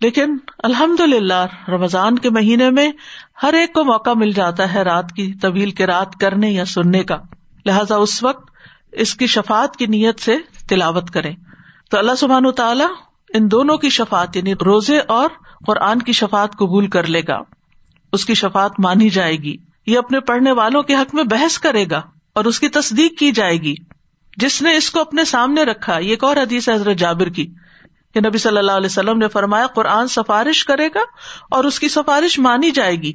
لیکن 0.05 0.37
الحمد 0.59 1.01
للہ 1.01 1.47
رمضان 1.69 2.19
کے 2.19 2.31
مہینے 2.31 2.71
میں 2.71 2.90
ہر 3.43 3.53
ایک 3.53 3.73
کو 3.73 3.85
موقع 3.85 4.11
مل 4.17 4.33
جاتا 4.33 4.75
ہے 4.75 4.83
رات 4.83 5.12
کی 5.12 5.35
طویل 5.35 5.71
کے 5.71 5.87
رات 5.87 6.17
کرنے 6.21 6.51
یا 6.51 6.64
سننے 6.64 7.05
کا۔ 7.05 7.17
لہذا 7.67 7.95
اس 7.95 8.23
وقت 8.23 8.51
اس 8.93 9.14
کی 9.14 9.27
شفات 9.27 9.77
کی 9.77 9.87
نیت 9.87 10.21
سے 10.21 10.37
تلاوت 10.69 11.11
کرے 11.11 11.33
تو 11.90 11.99
اللہ 11.99 12.14
سبحان 12.19 12.51
تعالیٰ 12.51 12.87
ان 13.35 13.51
دونوں 13.51 13.77
کی 13.77 13.88
شفات 13.88 14.37
یعنی 14.37 14.53
روزے 14.53 14.99
اور 14.99 15.29
قرآن 15.67 15.99
کی 15.99 16.12
شفات 16.12 16.53
قبول 16.53 16.87
کر 16.87 17.07
لے 17.07 17.23
گا۔ 17.29 17.38
اس 18.12 18.25
کی 18.25 18.35
شفات 18.35 18.73
مانی 18.79 19.09
جائے 19.09 19.37
گی۔ 19.37 19.57
یہ 19.87 19.99
اپنے 19.99 20.21
پڑھنے 20.21 20.53
والوں 20.53 20.83
کے 20.83 20.95
حق 20.95 21.14
میں 21.14 21.25
بحث 21.25 21.59
کرے 21.59 21.85
گا 21.90 22.03
اور 22.35 22.45
اس 22.45 22.61
کی 22.61 22.69
تصدیق 22.69 23.19
کی 23.19 23.33
جائے 23.33 23.57
گی۔ 23.57 23.75
جس 24.37 24.62
نے 24.62 24.77
اس 24.77 24.90
کو 24.90 25.01
اپنے 25.01 25.25
سامنے 25.25 25.62
رکھا، 25.62 25.99
یہ 25.99 26.11
ایک 26.11 26.25
اور 26.25 26.37
حدیث 26.37 26.69
ہے 26.69 26.75
حضرت 26.75 26.97
جابر 26.97 27.29
کی۔ 27.29 27.47
کہ 28.14 28.20
نبی 28.20 28.38
صلی 28.38 28.59
اللہ 28.59 28.72
علیہ 28.72 28.87
وسلم 28.87 29.18
نے 29.18 29.29
فرمایا، 29.29 29.66
قرآن 29.66 30.09
سفارش 30.09 30.64
کرے 30.64 30.88
گا 30.94 31.00
اور 31.50 31.64
اس 31.64 31.81
کی 31.81 31.88
سفارش 31.88 32.38
مانی 32.38 32.70
جائے 32.70 32.96
گی۔ 32.96 33.12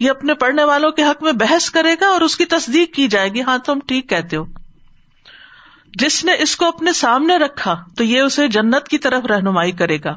یہ 0.00 0.10
اپنے 0.10 0.34
پڑھنے 0.34 0.64
والوں 0.64 0.90
کے 0.90 1.02
حق 1.02 1.22
میں 1.22 1.32
بحث 1.32 1.70
کرے 1.70 1.96
گا 2.00 2.06
اور 2.06 2.20
اس 2.20 2.36
کی 2.36 2.44
تصدیق 2.44 2.94
کی 2.94 3.08
جائے 3.08 3.28
گی۔ 3.28 3.42
ہاں 3.42 3.58
تم 3.58 3.78
ٹھیک 3.88 4.08
کہتے 4.08 4.36
ہو۔ 4.36 4.44
جس 5.94 6.24
نے 6.24 6.32
اس 6.38 6.56
کو 6.56 6.66
اپنے 6.66 6.92
سامنے 6.92 7.36
رکھا، 7.36 7.84
تو 7.96 8.04
یہ 8.04 8.20
اسے 8.20 8.48
جنت 8.48 8.88
کی 8.88 8.98
طرف 8.98 9.24
رہنمائی 9.24 9.72
کرے 9.72 9.98
گا۔ 10.04 10.16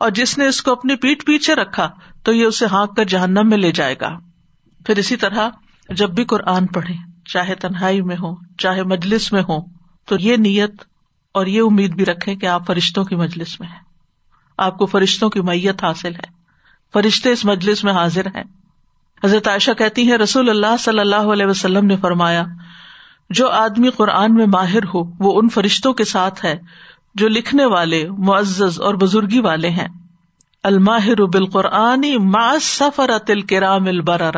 اور 0.00 0.10
جس 0.10 0.38
نے 0.38 0.46
اس 0.46 0.62
کو 0.62 0.72
اپنی 0.72 0.96
پیٹ 0.96 1.26
پیچھے 1.26 1.54
رکھا، 1.54 1.90
تو 2.22 2.32
یہ 2.32 2.44
اسے 2.44 2.66
ہانک 2.66 2.96
کر 2.96 3.04
جہنم 3.04 3.48
میں 3.48 3.58
لے 3.58 3.72
جائے 3.72 3.94
گا۔ 4.00 4.18
پھر 4.86 4.98
اسی 4.98 5.16
طرح، 5.16 5.48
جب 5.88 6.10
بھی 6.10 6.24
قرآن 6.24 6.66
پڑھے 6.66 6.94
چاہے 7.32 7.54
تنہائی 7.54 8.02
میں 8.02 8.16
ہو 8.16 8.34
چاہے 8.58 8.82
مجلس 8.82 9.32
میں 9.32 9.42
ہو 9.42 9.58
تو 10.06 10.16
یہ 10.20 10.36
نیت 10.36 10.70
اور 11.34 11.46
یہ 11.46 11.62
امید 11.62 11.94
بھی 11.94 12.04
رکھے 12.04 12.34
کہ 12.34 12.46
آپ 12.46 12.66
فرشتوں 12.66 13.04
کی 13.04 13.16
مجلس 13.16 13.60
میں 13.60 13.68
ہیں۔ 13.68 13.80
آپ 14.58 14.78
کو 14.78 14.86
فرشتوں 14.86 15.30
کی 15.30 15.40
میت 15.40 15.84
حاصل 15.84 16.14
ہے۔ 16.14 16.32
فرشتے 16.92 17.32
اس 17.32 17.44
مجلس 17.44 17.84
میں 17.84 17.92
حاضر 17.92 18.26
ہیں۔ 18.26 18.42
حضرت 19.24 19.48
عائشہ 19.48 19.70
کہتی 19.70 20.10
ہیں، 20.10 20.18
رسول 20.18 20.50
اللہ 20.50 20.76
صلی 20.78 20.98
اللہ 20.98 21.16
علیہ 21.16 21.46
وسلم 21.46 21.86
نے 21.86 21.96
فرمایا، 21.96 22.44
جو 23.30 23.48
آدمی 23.48 23.90
قرآن 23.90 24.34
میں 24.34 24.46
ماہر 24.46 24.84
ہو، 24.84 25.04
وہ 25.18 25.38
ان 25.40 25.48
فرشتوں 25.48 25.92
کے 25.92 26.04
ساتھ 26.04 26.44
ہے 26.44 26.60
جو 27.14 27.28
لکھنے 27.28 27.64
والے، 27.64 28.10
معزز 28.10 28.80
اور 28.80 28.94
بزرگی 28.94 29.40
والے 29.40 29.70
ہیں۔ 29.70 29.88
الماہر 30.62 31.24
بالقرآنی 31.24 32.18
ما 32.18 32.58
سفر 32.62 33.18
تل 33.26 33.42
کرام 33.42 33.86
البرا 33.86 34.30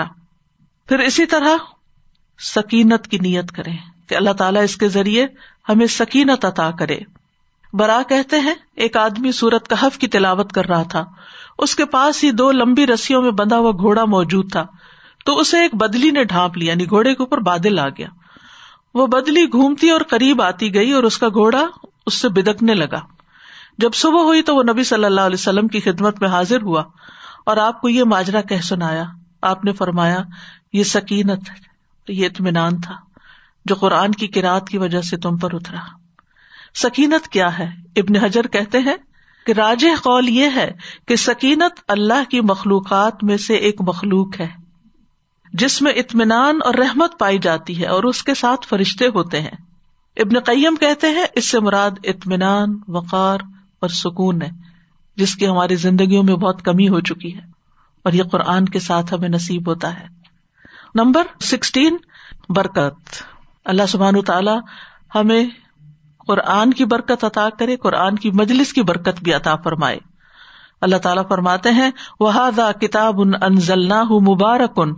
پھر 0.89 0.99
اسی 0.99 1.27
طرح 1.27 1.57
سکینت 2.39 3.07
کی 3.07 3.19
نیت 3.19 3.53
کرے 3.53 3.71
کہ 4.07 4.15
اللہ 4.15 4.31
تعالیٰ 4.31 4.63
اس 4.63 4.77
کے 4.77 4.89
ذریعے 4.89 5.27
ہمیں 5.69 5.87
سکینت 5.87 6.45
عطا 6.45 6.71
کرے۔ 6.71 6.99
برا 7.73 8.03
کہتے 8.09 8.41
ہیں، 8.41 8.55
ایک 8.77 8.97
آدمی 8.97 9.33
سورت 9.33 9.69
کہف 9.69 9.99
کی 9.99 10.07
تلاوت 10.07 10.53
کر 10.53 10.65
رہا 10.65 10.83
تھا۔ 10.83 11.05
اس 11.59 11.77
کے 11.77 11.85
پاس 11.85 12.25
ہی 12.25 12.31
دو 12.31 12.53
لمبی 12.53 12.87
رسیوں 12.87 13.23
میں 13.23 13.31
بندھا 13.31 13.57
ہوا 13.57 13.71
گھوڑا 13.71 14.05
موجود 14.05 14.53
تھا۔ 14.53 14.67
تو 15.25 15.39
اسے 15.39 15.59
ایک 15.59 15.75
بدلی 15.75 16.11
نے 16.11 16.25
ڈھانپ 16.25 16.57
لیا 16.57 16.71
یعنی 16.71 16.89
گھوڑے 16.89 17.15
کے 17.15 17.23
اوپر 17.23 17.39
بادل 17.39 17.79
آ 17.79 17.89
گیا۔ 17.89 18.09
وہ 18.95 19.07
بدلی 19.07 19.45
گھومتی 19.45 19.91
اور 19.91 20.01
قریب 20.01 20.43
آتی 20.43 20.75
گئی 20.75 20.93
اور 20.93 21.03
اس 21.03 21.19
کا 21.19 21.29
گھوڑا 21.29 21.67
اس 22.07 22.15
سے 22.15 22.29
بدکنے 22.29 22.75
لگا۔ 22.75 23.01
جب 23.79 23.95
صبح 23.95 24.23
ہوئی 24.23 24.43
تو 24.43 24.57
وہ 24.57 24.63
نبی 24.63 24.85
صلی 24.85 25.05
اللہ 25.05 25.21
علیہ 25.21 25.35
وسلم 25.35 25.69
کی 25.69 25.81
خدمت 25.81 26.21
میں 26.21 26.29
حاضر 26.29 26.63
ہوا۔ 26.63 26.83
اور 27.47 27.57
آپ 27.57 27.81
کو 27.81 27.89
یہ 27.89 28.05
ماجرا 28.05 28.41
کہ 28.41 28.57
سنایا۔ 28.57 29.05
آپ 29.43 29.65
نے 29.65 29.73
فرمایا، 29.73 30.23
یہ 30.73 30.83
سکینت 30.83 31.41
یہ 32.09 32.27
اطمینان 32.27 32.81
تھا۔ 32.81 33.06
جو 33.69 33.75
قرآن 33.75 34.13
کی 34.13 34.27
کراط 34.27 34.69
کی 34.69 34.79
وجہ 34.79 35.01
سے 35.01 35.17
تم 35.17 35.37
پر 35.37 35.55
اترا۔ 35.55 35.81
سکینت 36.75 37.29
کیا 37.29 37.59
ہے؟ 37.59 37.71
ابن 37.97 38.17
حجر 38.17 38.47
کہتے 38.47 38.79
ہیں 38.79 38.97
کہ 39.47 39.53
راج 39.53 39.87
قول 40.03 40.29
یہ 40.29 40.49
ہے 40.55 40.73
کہ 41.09 41.17
سکینت 41.17 41.81
اللہ 41.89 42.31
کی 42.31 42.41
مخلوقات 42.41 43.25
میں 43.25 43.37
سے 43.37 43.55
ایک 43.55 43.77
مخلوق 43.81 44.41
ہے، 44.41 44.49
جس 45.53 45.83
میں 45.83 45.93
اطمینان 45.93 46.59
اور 46.65 46.75
رحمت 46.75 47.19
پائی 47.19 47.39
جاتی 47.39 47.81
ہے 47.81 47.87
اور 47.87 48.05
اس 48.05 48.23
کے 48.23 48.35
ساتھ 48.35 48.67
فرشتے 48.67 49.07
ہوتے 49.07 49.41
ہیں۔ 49.41 49.57
ابن 50.17 50.41
قیم 50.41 50.77
کہتے 50.81 51.07
ہیں 51.07 51.25
اس 51.35 51.51
سے 51.51 51.61
مراد 51.61 51.91
اطمینان، 52.05 52.79
وقار 52.89 53.39
اور 53.81 53.89
سکون 53.89 54.43
ہے، 54.43 54.51
جس 55.17 55.37
کی 55.37 55.49
ہماری 55.49 55.77
زندگیوں 55.77 56.23
میں 56.23 56.35
بہت 56.35 56.63
کمی 56.63 56.89
ہو 56.89 57.01
چکی 57.01 57.35
ہے 57.35 57.41
اور 58.03 58.13
یہ 58.13 58.23
قرآن 58.23 58.65
کے 58.65 58.79
ساتھ 58.79 59.15
ہمیں 59.15 59.29
نصیب 59.29 59.69
ہوتا 59.69 60.01
ہے۔ 60.01 60.07
نمبر 60.95 61.23
سکسٹین، 61.41 61.97
برکت۔ 62.49 63.23
اللہ 63.67 63.87
سبحان 63.89 64.23
تعالی 64.23 64.51
ہمیں 65.15 65.45
قرآن 66.27 66.73
کی 66.73 66.85
برکت 66.85 67.25
عطا 67.25 67.49
کرے، 67.59 67.77
قرآن 67.77 68.17
کی 68.17 68.31
مجلس 68.31 68.73
کی 68.73 68.83
برکت 68.83 69.23
بھی 69.23 69.33
عطا 69.33 69.57
فرمائے۔ 69.57 69.99
اللہ 70.81 70.97
تعالیٰ 70.97 71.29
فرماتے 71.29 71.71
ہیں 71.71 71.91
وہ 72.21 72.33
کتاب 72.81 73.21
ان 73.21 73.31
انزل 73.43 73.89
مبارکن 74.21 74.93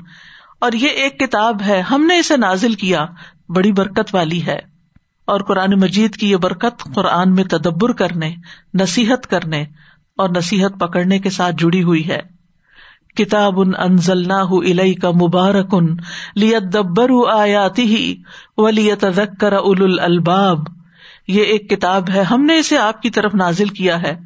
اور 0.60 0.72
یہ 0.72 0.88
ایک 0.88 1.20
کتاب 1.20 1.62
ہے، 1.62 1.80
ہم 1.80 2.06
نے 2.06 2.18
اسے 2.18 2.36
نازل 2.36 2.74
کیا، 2.74 3.06
بڑی 3.48 3.72
برکت 3.72 4.14
والی 4.14 4.46
ہے۔ 4.46 4.58
اور 5.24 5.40
قرآن 5.40 5.80
مجید 5.80 6.16
کی 6.16 6.30
یہ 6.30 6.36
برکت 6.36 6.94
قرآن 6.94 7.34
میں 7.34 7.44
تدبر 7.44 7.92
کرنے، 7.92 8.34
نصیحت 8.74 9.26
کرنے 9.26 9.62
اور 10.16 10.28
نصیحت 10.28 10.80
پکڑنے 10.80 11.18
کے 11.18 11.30
ساتھ 11.30 11.54
جڑی 11.58 11.82
ہوئی 11.82 12.08
ہے۔ 12.08 12.37
کتاب 13.18 13.60
ان 13.60 13.70
انزل 13.78 14.28
نہ 14.28 14.48
الئی 14.50 14.94
کا 14.94 15.10
مبارک 15.10 15.66
ان 15.72 15.96
لیت 16.34 16.62
دبر 16.62 17.10
آیاتی 17.32 17.82
ہی 17.82 18.22
ولیت 18.56 19.04
کر 19.40 19.52
اول 19.52 20.00
الباب 20.00 20.58
یہ 21.28 21.42
ایک 21.42 21.70
کتاب 21.70 22.10
ہے۔ 22.10 22.22
ہم 22.22 22.44
نے 22.44 22.58
اسے 22.58 22.78
آپ 22.78 23.02
کی 23.02 23.10
طرف 23.10 23.34
نازل 23.34 23.68
کیا 23.68 24.02
ہے۔ 24.02 24.16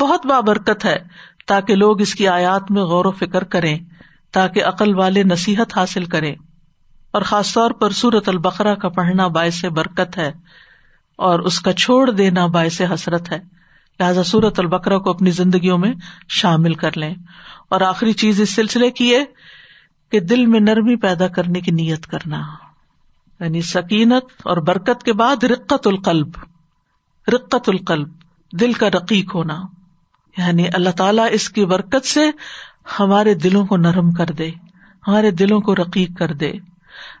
بہت 0.00 0.26
بابرکت 0.26 0.84
ہے 0.84 0.98
تاکہ 1.46 1.74
لوگ 1.74 2.00
اس 2.00 2.14
کی 2.14 2.28
آیات 2.28 2.70
میں 2.70 2.82
غور 2.82 3.04
و 3.04 3.10
فکر 3.10 3.44
کریں، 3.44 3.78
تاکہ 4.32 4.64
عقل 4.64 4.94
والے 4.94 5.22
نصیحت 5.22 5.78
حاصل 5.78 6.04
کریں۔ 6.04 6.34
اور 7.10 7.22
خاص 7.22 7.54
طور 7.54 7.70
پر 7.70 7.90
سورت 7.90 8.28
البقرا 8.28 8.74
کا 8.74 8.88
پڑھنا 8.88 9.26
باعث 9.26 9.64
برکت 9.64 10.18
ہے 10.18 10.32
اور 11.16 11.38
اس 11.38 11.60
کا 11.60 11.72
چھوڑ 11.72 12.10
دینا 12.10 12.46
باعث 12.46 12.80
حسرت 12.94 13.32
ہے۔ 13.32 13.53
لہٰذا 14.00 14.22
سورت 14.22 14.60
البقرا 14.60 14.98
کو 14.98 15.10
اپنی 15.10 15.30
زندگیوں 15.30 15.78
میں 15.78 15.92
شامل 16.28 16.74
کر 16.74 16.96
لیں۔ 16.96 17.14
اور 17.68 17.80
آخری 17.80 18.12
چیز 18.12 18.40
اس 18.40 18.54
سلسلے 18.54 18.90
کی 18.90 19.14
ہے 19.14 19.24
کہ 20.12 20.20
دل 20.20 20.46
میں 20.46 20.60
نرمی 20.60 20.96
پیدا 20.96 21.28
کرنے 21.28 21.60
کی 21.60 21.70
نیت 21.70 22.06
کرنا۔ 22.06 22.42
یعنی 23.40 23.62
سکینت 23.62 24.24
اور 24.44 24.56
برکت 24.56 25.02
کے 25.02 25.12
بعد 25.12 25.44
رقت 25.44 25.86
القلب۔ 25.86 26.28
رقت 27.34 27.68
القلب، 27.68 28.08
دل 28.52 28.72
کا 28.72 28.88
رقیق 28.88 29.34
ہونا۔ 29.34 29.62
یعنی 30.38 30.64
اللہ 30.74 30.90
تعالیٰ 30.90 31.26
اس 31.30 31.50
کی 31.50 31.64
برکت 31.64 32.06
سے 32.06 32.30
ہمارے 33.00 33.34
دلوں 33.34 33.66
کو 33.66 33.76
نرم 33.76 34.12
کر 34.12 34.26
دے، 34.26 34.50
ہمارے 35.08 35.30
دلوں 35.30 35.60
کو 35.60 35.74
رقیق 35.74 36.18
کر 36.18 36.32
دے۔ 36.32 36.52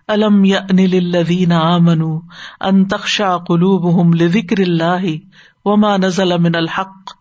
الم 0.08 0.44
یا 0.44 0.60
انلین 0.70 1.52
آمنو 1.52 2.18
ان 2.60 2.84
تخشا 2.84 3.36
قلوب 3.38 4.14
لذکر 4.14 4.60
اللہ 4.60 5.06
وما 5.64 5.96
نزل 5.96 6.38
من 6.38 6.54
الحق۔ 6.54 7.12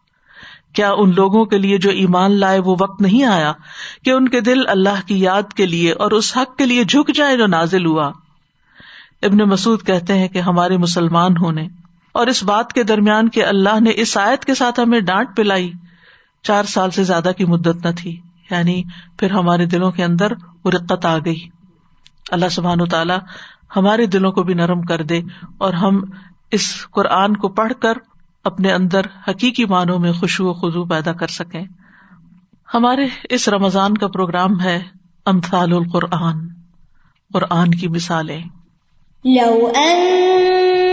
کیا 0.74 0.92
ان 0.92 1.12
لوگوں 1.16 1.46
کے 1.46 1.58
لیے 1.58 1.78
جو 1.78 1.90
ایمان 1.90 2.32
لائے 2.32 2.60
وہ 2.60 2.76
وقت 2.80 3.02
نہیں 3.02 3.24
آیا 3.24 3.54
کہ 4.04 4.10
ان 4.10 4.30
کے 4.30 4.42
دل 4.42 4.68
اللہ 4.68 5.08
کی 5.08 5.20
یاد 5.20 5.54
کے 5.54 5.66
لیے 5.66 5.92
اور 5.92 6.12
اس 6.12 6.38
حق 6.38 6.58
کے 6.58 6.66
لیے 6.66 6.84
جھک 6.84 7.16
جائے 7.16 7.38
جو 7.38 7.48
نازل 7.48 7.86
ہوا؟ 7.86 8.12
ابن 9.22 9.38
مسعد 9.38 9.86
کہتے 9.86 10.18
ہیں 10.18 10.28
کہ 10.28 10.40
ہمارے 10.40 10.78
مسلمان 10.78 11.38
ہونے 11.38 11.68
اور 12.12 12.28
اس 12.28 12.44
بات 12.44 12.74
کے 12.74 12.84
درمیان 12.84 13.30
کہ 13.30 13.46
اللہ 13.46 13.80
نے 13.80 13.92
اس 13.96 14.18
آیت 14.18 14.46
کے 14.46 14.54
ساتھ 14.54 14.80
ہمیں 14.80 15.00
ڈانٹ 15.00 15.36
پلائی، 15.36 15.72
چار 16.44 16.64
سال 16.64 16.92
سے 16.92 17.04
زیادہ 17.04 17.32
کی 17.38 17.46
مدت 17.46 17.86
نہ 17.86 17.92
تھی 17.98 18.22
یعنی 18.52 18.84
پھر 19.20 19.32
ہمارے 19.32 19.66
دلوں 19.66 19.92
کے 19.92 20.04
اندر 20.04 20.32
وہ 20.66 20.72
رقت 20.72 21.06
آ 21.06 21.18
گئی۔ 21.18 21.48
اللہ 22.32 22.50
سبحان 22.52 22.82
و 22.82 22.86
تعالیٰ 22.86 23.18
ہمارے 23.76 24.06
دلوں 24.06 24.32
کو 24.32 24.44
بھی 24.44 24.54
نرم 24.54 24.82
کر 24.82 25.02
دے 25.02 25.22
اور 25.58 25.74
ہم 25.74 26.02
اس 26.52 26.86
قرآن 26.92 27.38
کو 27.38 27.50
پڑھ 27.50 27.74
کر 27.82 27.98
اپنے 28.44 28.72
اندر 28.72 29.02
حقیقی 29.28 29.66
معنوں 29.66 30.00
میں 30.00 30.12
خوشبو 30.12 30.50
و 30.50 30.54
خزو 30.54 30.86
پیدا 30.86 31.14
کر 31.14 31.28
سکیں۔ 31.28 31.64
ہمارے 32.74 33.06
اس 33.30 33.50
رمضان 33.50 33.98
کا 33.98 34.08
پروگرام 34.08 34.62
ہے 34.62 34.82
امثال 35.26 35.74
القرآن۔ 35.74 36.48
قرآن 37.34 37.72
کی 37.72 37.88
مثالیں۔ 37.88 38.42
لو 39.26 39.72
انزلنا 39.76 40.90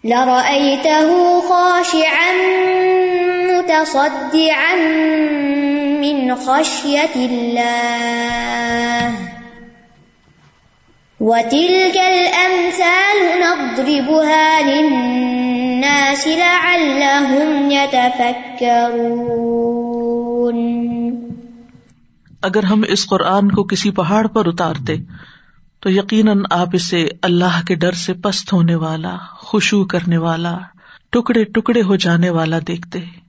لرأيته 0.03 1.09
خاشعا 1.47 2.33
متصدعا 3.67 4.75
من 5.99 6.35
خشية 6.35 7.15
الله 7.15 9.13
وتلك 11.19 11.97
الأمثال 11.97 13.17
نضربها 13.39 14.59
للناس 14.65 16.27
لعلهم 16.27 17.71
يتفكرون۔ 17.71 18.57
اگر 22.41 22.63
ہم 22.63 22.83
اس 22.87 23.07
قرآن 23.07 23.51
کو 23.51 23.63
کسی 23.63 23.91
پہاڑ 23.91 24.27
پر 24.27 24.45
اتارتے، 24.45 24.95
تو 25.79 25.89
یقیناً 25.89 26.41
آپ 26.51 26.67
اسے 26.73 27.07
اللہ 27.21 27.65
کے 27.67 27.75
ڈر 27.75 27.91
سے 27.91 28.13
پست 28.13 28.53
ہونے 28.53 28.75
والا 28.75 29.15
خوشبو 29.31 29.85
کرنے 29.85 30.17
والا، 30.17 30.57
ٹکڑے 31.09 31.43
ٹکڑے 31.43 31.81
ہو 31.81 31.95
جانے 31.95 32.29
والا 32.29 32.59
دیکھتے۔ 32.67 33.26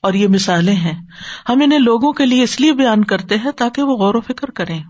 اور 0.00 0.12
یہ 0.12 0.28
مثالیں 0.28 0.76
ہیں۔ 0.76 1.02
ہم 1.48 1.60
انہیں 1.62 1.78
لوگوں 1.78 2.12
کے 2.12 2.26
لیے 2.26 2.42
اس 2.42 2.60
لیے 2.60 2.72
بیان 2.72 3.04
کرتے 3.04 3.36
ہیں 3.36 3.50
تاکہ 3.50 3.82
وہ 3.82 3.96
غور 3.96 4.14
و 4.14 4.20
فکر 4.20 4.50
کریں۔ 4.50 4.82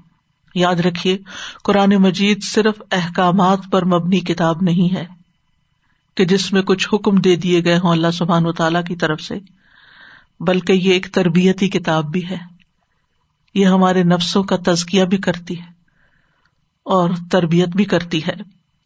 یاد 0.55 0.75
رکھیے، 0.75 1.19
قرآن 1.65 1.91
مجید 1.91 2.43
صرف 2.43 2.83
احکامات 2.91 3.59
پر 3.71 3.85
مبنی 3.85 4.21
کتاب 4.21 4.57
نہیں 4.61 4.95
ہے 4.95 5.07
کہ 6.17 6.25
جس 6.25 6.53
میں 6.53 6.63
کچھ 6.63 6.89
حکم 6.93 7.17
دے 7.17 7.37
دیے 7.37 7.65
گئے 7.65 7.79
ہوں 7.79 7.91
اللہ 7.91 8.11
سبحان 8.11 8.47
و 8.47 8.53
تعالی 8.53 8.79
کی 8.89 8.97
طرف 8.97 9.21
سے، 9.21 9.39
بلکہ 10.41 10.73
یہ 10.73 10.93
ایک 10.93 11.07
تربیتی 11.13 11.69
کتاب 11.69 12.05
بھی 12.05 12.29
ہے۔ 12.31 12.37
یہ 13.55 13.67
ہمارے 13.67 14.03
نفسوں 14.03 14.43
کا 14.43 14.57
تزکیہ 14.67 15.05
بھی 15.05 15.19
کرتی 15.19 15.59
ہے 15.59 15.67
اور 16.85 17.11
تربیت 17.31 17.69
بھی 17.69 17.85
کرتی 17.85 18.27
ہے۔ 18.27 18.33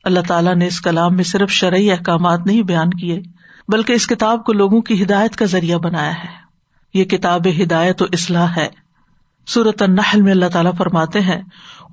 اللہ 0.04 0.20
تعالیٰ 0.28 0.54
نے 0.54 0.66
اس 0.66 0.80
کلام 0.80 1.16
میں 1.16 1.24
صرف 1.24 1.50
شرعی 1.50 1.90
احکامات 1.90 2.46
نہیں 2.46 2.62
بیان 2.62 2.90
کیے 2.90 3.22
بلکہ 3.68 3.92
اس 3.92 4.06
کتاب 4.06 4.44
کو 4.44 4.52
لوگوں 4.52 4.80
کی 4.80 5.02
ہدایت 5.02 5.36
کا 5.36 5.44
ذریعہ 5.44 5.78
بنایا 5.78 6.14
ہے۔ 6.14 6.44
یہ 6.94 7.04
کتاب 7.04 7.46
ہدایت 7.62 8.02
و 8.02 8.04
اصلاح 8.12 8.52
ہے۔ 8.56 8.68
سورت 9.46 9.82
النحل 9.82 10.22
میں 10.22 10.32
اللہ 10.32 10.44
تعالیٰ 10.52 10.72
فرماتے 10.78 11.20
ہیں 11.20 11.42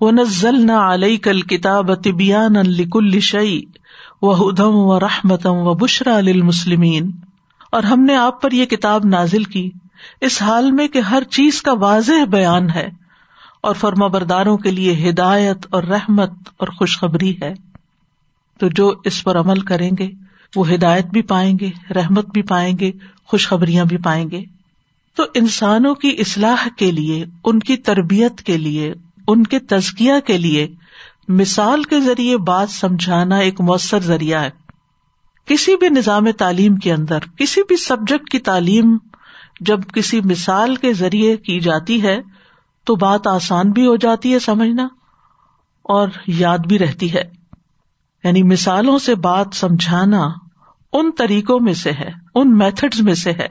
وہ 0.01 0.11
نزل 0.11 0.65
نہ 0.65 0.71
علیہ 0.71 1.17
کل 1.17 1.41
کتاب 1.41 2.03
طبیان 2.03 2.57
الکل 2.57 3.19
شعی 3.19 3.61
و 4.21 4.49
ہدم 4.49 4.75
و 4.75 4.99
رحمتم 4.99 5.53
و 5.53 5.73
بشرا 5.73 6.15
المسلمین 6.15 7.11
اور 7.71 7.83
ہم 7.83 8.03
نے 8.03 8.15
آپ 8.15 8.41
پر 8.41 8.51
یہ 8.51 8.65
کتاب 8.65 9.05
نازل 9.05 9.43
کی۔ 9.43 9.69
اس 10.21 10.41
حال 10.41 10.71
میں 10.71 10.87
کہ 10.87 10.99
ہر 10.99 11.23
چیز 11.23 11.61
کا 11.61 11.73
واضح 11.73 12.25
بیان 12.25 12.69
ہے۔ 12.69 12.89
اور 13.63 13.75
فرما 13.75 14.07
برداروں 14.07 14.57
کے 14.57 14.71
لیے 14.71 15.09
ہدایت 15.09 15.57
اور 15.69 15.83
رحمت 15.83 16.31
اور 16.57 16.67
خوشخبری 16.67 17.35
ہے۔ 17.41 17.53
تو 18.59 18.67
جو 18.67 18.93
اس 19.05 19.23
پر 19.23 19.39
عمل 19.39 19.59
کریں 19.59 19.91
گے 19.99 20.07
وہ 20.55 20.73
ہدایت 20.73 21.05
بھی 21.05 21.21
پائیں 21.21 21.59
گے، 21.59 21.69
رحمت 21.95 22.25
بھی 22.25 22.41
پائیں 22.41 22.79
گے، 22.79 22.91
خوشخبریاں 23.23 23.85
بھی 23.85 23.97
پائیں 23.97 24.31
گے۔ 24.31 24.43
تو 25.15 25.23
انسانوں 25.33 25.95
کی 25.95 26.15
اصلاح 26.19 26.67
کے 26.77 26.91
لیے، 26.91 27.25
ان 27.43 27.59
کی 27.59 27.77
تربیت 27.77 28.41
کے 28.41 28.57
لیے، 28.57 28.93
ان 29.27 29.43
کے 29.43 29.59
تزکیا 29.59 30.19
کے 30.19 30.37
لیے 30.37 30.67
مثال 31.27 31.83
کے 31.83 31.99
ذریعے 31.99 32.37
بات 32.37 32.69
سمجھانا 32.69 33.37
ایک 33.37 33.61
مؤثر 33.61 33.99
ذریعہ 33.99 34.41
ہے۔ 34.41 34.49
کسی 35.45 35.75
بھی 35.75 35.89
نظام 35.89 36.31
تعلیم 36.31 36.75
کے 36.75 36.93
اندر، 36.93 37.19
کسی 37.37 37.61
بھی 37.67 37.77
سبجیکٹ 37.77 38.29
کی 38.29 38.39
تعلیم 38.39 38.97
جب 39.59 39.79
کسی 39.93 40.21
مثال 40.21 40.75
کے 40.75 40.93
ذریعے 40.93 41.37
کی 41.37 41.59
جاتی 41.59 42.03
ہے، 42.03 42.21
تو 42.83 42.95
بات 42.95 43.27
آسان 43.27 43.71
بھی 43.71 43.87
ہو 43.87 43.95
جاتی 43.95 44.33
ہے 44.33 44.39
سمجھنا 44.39 44.87
اور 45.83 46.07
یاد 46.27 46.57
بھی 46.57 46.79
رہتی 46.79 47.13
ہے۔ 47.13 47.23
یعنی 48.23 48.43
مثالوں 48.43 48.99
سے 48.99 49.15
بات 49.15 49.47
سمجھانا 49.53 50.29
ان 50.93 51.11
طریقوں 51.17 51.59
میں 51.59 51.73
سے 51.73 51.91
ہے، 51.91 52.09
ان 52.35 52.57
میتھڈ 52.57 53.01
میں 53.01 53.13
سے 53.13 53.31
ہے 53.31 53.47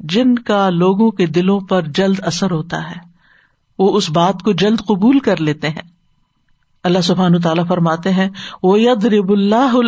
جن 0.00 0.34
کا 0.34 0.70
لوگوں 0.70 1.10
کے 1.10 1.26
دلوں 1.26 1.60
پر 1.60 1.82
جلد 1.82 2.20
اثر 2.22 2.50
ہوتا 2.50 2.90
ہے۔ 2.90 2.96
وہ 3.78 3.96
اس 3.96 4.10
بات 4.10 4.42
کو 4.42 4.52
جلد 4.52 4.80
قبول 4.80 5.18
کر 5.18 5.40
لیتے 5.40 5.68
ہیں۔ 5.68 5.92
اللہ 6.84 7.00
سبحان 7.00 7.40
تعالیٰ 7.40 7.68
فرماتے 7.68 8.10
ہیں 8.10 8.28
وہ 8.62 8.80
ید 8.80 9.04
رب 9.04 9.32
اللہ 9.32 9.78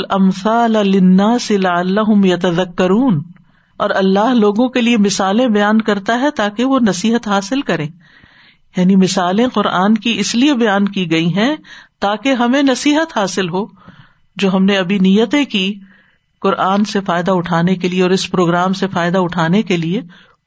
کرون 2.77 3.23
اور 3.77 3.91
اللہ 3.91 4.35
لوگوں 4.35 4.69
کے 4.69 4.81
لیے 4.81 4.97
مثالیں 4.97 5.49
بیان 5.49 5.81
کرتا 5.81 6.21
ہے 6.21 6.31
تاکہ 6.31 6.65
وہ 6.65 6.79
نصیحت 6.89 7.29
حاصل 7.29 7.61
کرے 7.61 7.87
یعنی 8.77 8.97
مثالیں 8.97 9.49
قرآن 9.49 9.95
کی 9.95 10.19
اس 10.19 10.35
لیے 10.35 10.55
بیان 10.55 10.89
کی 10.89 11.11
گئی 11.11 11.35
ہیں 11.35 11.57
تاکہ 12.01 12.33
ہمیں 12.33 12.63
نصیحت 12.63 13.19
حاصل 13.19 13.49
ہو، 13.49 13.67
جو 14.37 14.55
ہم 14.55 14.65
نے 14.65 14.77
ابھی 14.77 14.99
نیتیں 14.99 15.45
کی 15.45 15.81
قرآن 16.45 16.85
سے 16.85 17.01
فائدہ 17.01 17.31
اٹھانے 17.31 17.75
کے 17.75 17.89
لیے 17.89 18.03
اور 18.03 18.11
اس 18.11 18.31
پروگرام 18.31 18.73
سے 18.73 18.87
فائدہ 18.89 19.19
اٹھانے 19.19 19.63
کے 19.63 19.77
لیے 19.77 20.01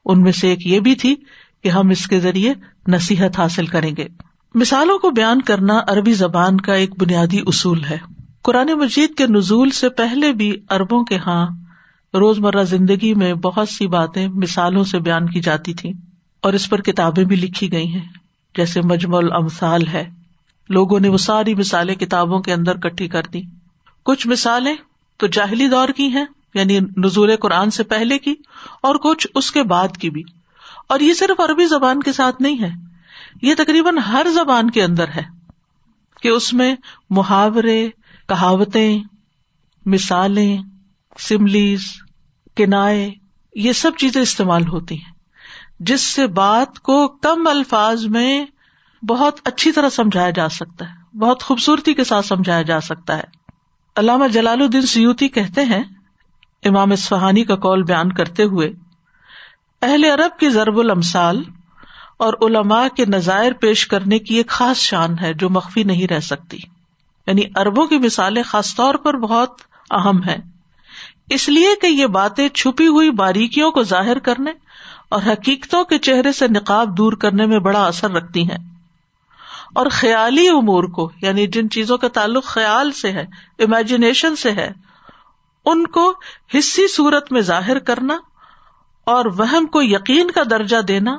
ان 0.04 0.22
میں 0.22 0.32
سے 0.32 0.48
ایک 0.48 0.66
یہ 0.66 0.80
بھی 0.80 0.94
تھی 0.94 1.14
کہ 1.62 1.68
ہم 1.68 1.88
اس 1.88 2.06
کے 2.06 2.20
ذریعے 2.20 2.54
نصیحت 2.88 3.38
حاصل 3.38 3.66
کریں 3.66 3.96
گے۔ 3.96 4.06
مثالوں 4.54 4.98
کو 4.98 5.10
بیان 5.10 5.42
کرنا 5.42 5.80
عربی 5.88 6.12
زبان 6.12 6.60
کا 6.60 6.74
ایک 6.74 7.02
بنیادی 7.02 7.40
اصول 7.46 7.84
ہے۔ 7.84 7.98
قرآن 8.42 8.68
مجید 8.72 9.14
کے 9.14 9.26
نزول 9.26 9.70
سے 9.70 9.88
پہلے 9.88 10.32
بھی 10.32 10.56
اربوں 10.70 11.04
کے 11.04 11.16
ہاں 11.16 11.46
روز 12.14 12.38
مرہ 12.38 12.62
زندگی 12.64 13.14
میں 13.14 13.34
بہت 13.34 13.68
سی 13.68 13.86
باتیں 13.86 14.28
مثالوں 14.28 14.84
سے 14.84 14.98
بیان 14.98 15.26
کی 15.30 15.40
جاتی 15.40 15.74
تھی 15.74 15.92
اور 16.42 16.52
اس 16.52 16.70
پر 16.70 16.80
کتابیں 16.80 17.24
بھی 17.24 17.36
لکھی 17.36 17.72
گئی 17.72 17.86
ہیں۔ 17.86 18.08
جیسے 18.56 18.80
مجمل 18.80 19.32
امثال 19.32 19.86
ہے۔ 19.86 20.04
لوگوں 20.68 21.00
نے 21.00 21.08
وہ 21.08 21.18
ساری 21.18 21.54
مثالیں 21.54 21.94
کتابوں 21.94 22.40
کے 22.40 22.52
اندر 22.52 22.76
کٹھی 22.76 23.08
کر 23.08 23.22
دی۔ 23.32 23.40
کچھ 24.04 24.26
مثالیں 24.26 24.76
تو 25.18 25.26
جاہلی 25.26 25.68
دور 25.68 25.88
کی 25.88 26.08
ہیں 26.08 26.24
یعنی 26.54 26.80
نزول 26.96 27.36
قرآن 27.36 27.70
سے 27.70 27.82
پہلے 27.82 28.18
کی 28.18 28.34
اور 28.82 28.94
کچھ 28.94 29.26
اس 29.34 29.50
کے 29.52 29.62
بعد 29.62 29.96
کی 29.96 30.10
بھی۔ 30.10 30.22
اور 30.88 31.00
یہ 31.00 31.14
صرف 31.14 31.40
عربی 31.40 31.66
زبان 31.66 32.02
کے 32.02 32.12
ساتھ 32.12 32.42
نہیں 32.42 32.62
ہے، 32.62 32.70
یہ 33.42 33.54
تقریباً 33.54 33.98
ہر 33.98 34.26
زبان 34.34 34.70
کے 34.70 34.82
اندر 34.82 35.08
ہے 35.08 35.22
کہ 36.22 36.28
اس 36.28 36.52
میں 36.52 36.74
محاورے، 37.10 37.88
کہاوتیں، 38.28 39.00
مثالیں، 39.86 40.58
سملیز، 41.18 41.80
کنائے، 42.56 43.10
یہ 43.54 43.72
سب 43.72 43.90
چیزیں 43.98 44.22
استعمال 44.22 44.68
ہوتی 44.68 44.94
ہیں، 44.94 45.12
جس 45.80 46.00
سے 46.00 46.26
بات 46.26 46.80
کو 46.80 47.08
کم 47.08 47.46
الفاظ 47.46 48.04
میں 48.06 48.44
بہت 49.02 49.40
اچھی 49.44 49.72
طرح 49.72 49.88
سمجھایا 49.88 50.30
جا 50.30 50.48
سکتا 50.48 50.88
ہے، 50.88 51.16
بہت 51.16 51.42
خوبصورتی 51.42 51.94
کے 51.94 52.04
ساتھ 52.04 52.26
سمجھایا 52.26 52.62
جا 52.62 52.80
سکتا 52.80 53.16
ہے۔ 53.16 53.37
علامہ 53.98 54.28
جلال 54.28 54.62
الدین 54.62 54.82
سیوتی 54.82 55.28
کہتے 55.28 55.64
ہیں، 55.64 55.82
امام 56.64 56.92
اسفہانی 56.92 57.44
کا 57.44 57.56
کال 57.56 57.82
بیان 57.82 58.12
کرتے 58.12 58.42
ہوئے، 58.42 58.70
اہل 59.82 60.04
عرب 60.04 60.38
کی 60.38 60.48
ضرب 60.48 60.78
المسال 60.78 61.42
اور 62.18 62.32
علماء 62.42 62.88
کے 62.96 63.04
نظائر 63.04 63.52
پیش 63.52 63.86
کرنے 63.86 64.18
کی 64.18 64.34
ایک 64.34 64.48
خاص 64.48 64.76
شان 64.76 65.18
ہے 65.18 65.34
جو 65.34 65.50
مخفی 65.50 65.82
نہیں 65.82 66.12
رہ 66.12 66.20
سکتی۔ 66.20 66.58
یعنی 67.26 67.42
اربوں 67.56 67.86
کی 67.86 67.98
مثالیں 67.98 68.42
خاص 68.42 68.74
طور 68.74 68.94
پر 68.94 69.16
بہت 69.16 69.60
اہم 69.90 70.24
ہے 70.24 70.36
اس 71.30 71.48
لیے 71.48 71.68
کہ 71.82 71.86
یہ 71.86 72.06
باتیں 72.06 72.48
چھپی 72.48 72.86
ہوئی 72.86 73.10
باریکیوں 73.10 73.70
کو 73.70 73.82
ظاہر 73.82 74.18
کرنے 74.18 74.50
اور 75.08 75.22
حقیقتوں 75.26 75.84
کے 75.84 75.98
چہرے 75.98 76.32
سے 76.32 76.48
نقاب 76.48 76.96
دور 76.96 77.12
کرنے 77.12 77.46
میں 77.46 77.58
بڑا 77.58 77.86
اثر 77.86 78.10
رکھتی 78.10 78.42
ہیں۔ 78.42 78.77
اور 79.74 79.86
خیالی 79.90 80.48
امور 80.48 80.84
کو 80.84 81.10
یعنی 81.22 81.46
جن 81.46 81.70
چیزوں 81.70 81.98
کا 81.98 82.08
تعلق 82.08 82.44
خیال 82.44 82.92
سے 82.92 83.12
ہے 83.12 83.26
امیجنیشن 83.58 84.36
سے 84.36 84.50
ہے، 84.50 84.70
ان 85.64 85.86
کو 85.86 86.14
حصی 86.54 86.88
صورت 86.88 87.32
میں 87.32 87.40
ظاہر 87.40 87.78
کرنا 87.78 88.18
اور 89.04 89.24
وہم 89.24 89.66
کو 89.66 89.82
یقین 89.82 90.30
کا 90.30 90.42
درجہ 90.50 90.76
دینا 90.76 91.18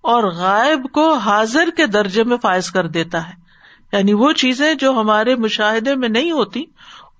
اور 0.00 0.24
غائب 0.24 0.86
کو 0.92 1.14
حاضر 1.14 1.70
کے 1.76 1.86
درجے 1.86 2.24
میں 2.24 2.36
فائز 2.42 2.70
کر 2.70 2.86
دیتا 2.86 3.28
ہے۔ 3.28 3.34
یعنی 3.92 4.12
وہ 4.12 4.32
چیزیں 4.32 4.74
جو 4.74 4.92
ہمارے 4.92 5.36
مشاہدے 5.36 5.94
میں 5.94 6.08
نہیں 6.08 6.30
ہوتی، 6.30 6.64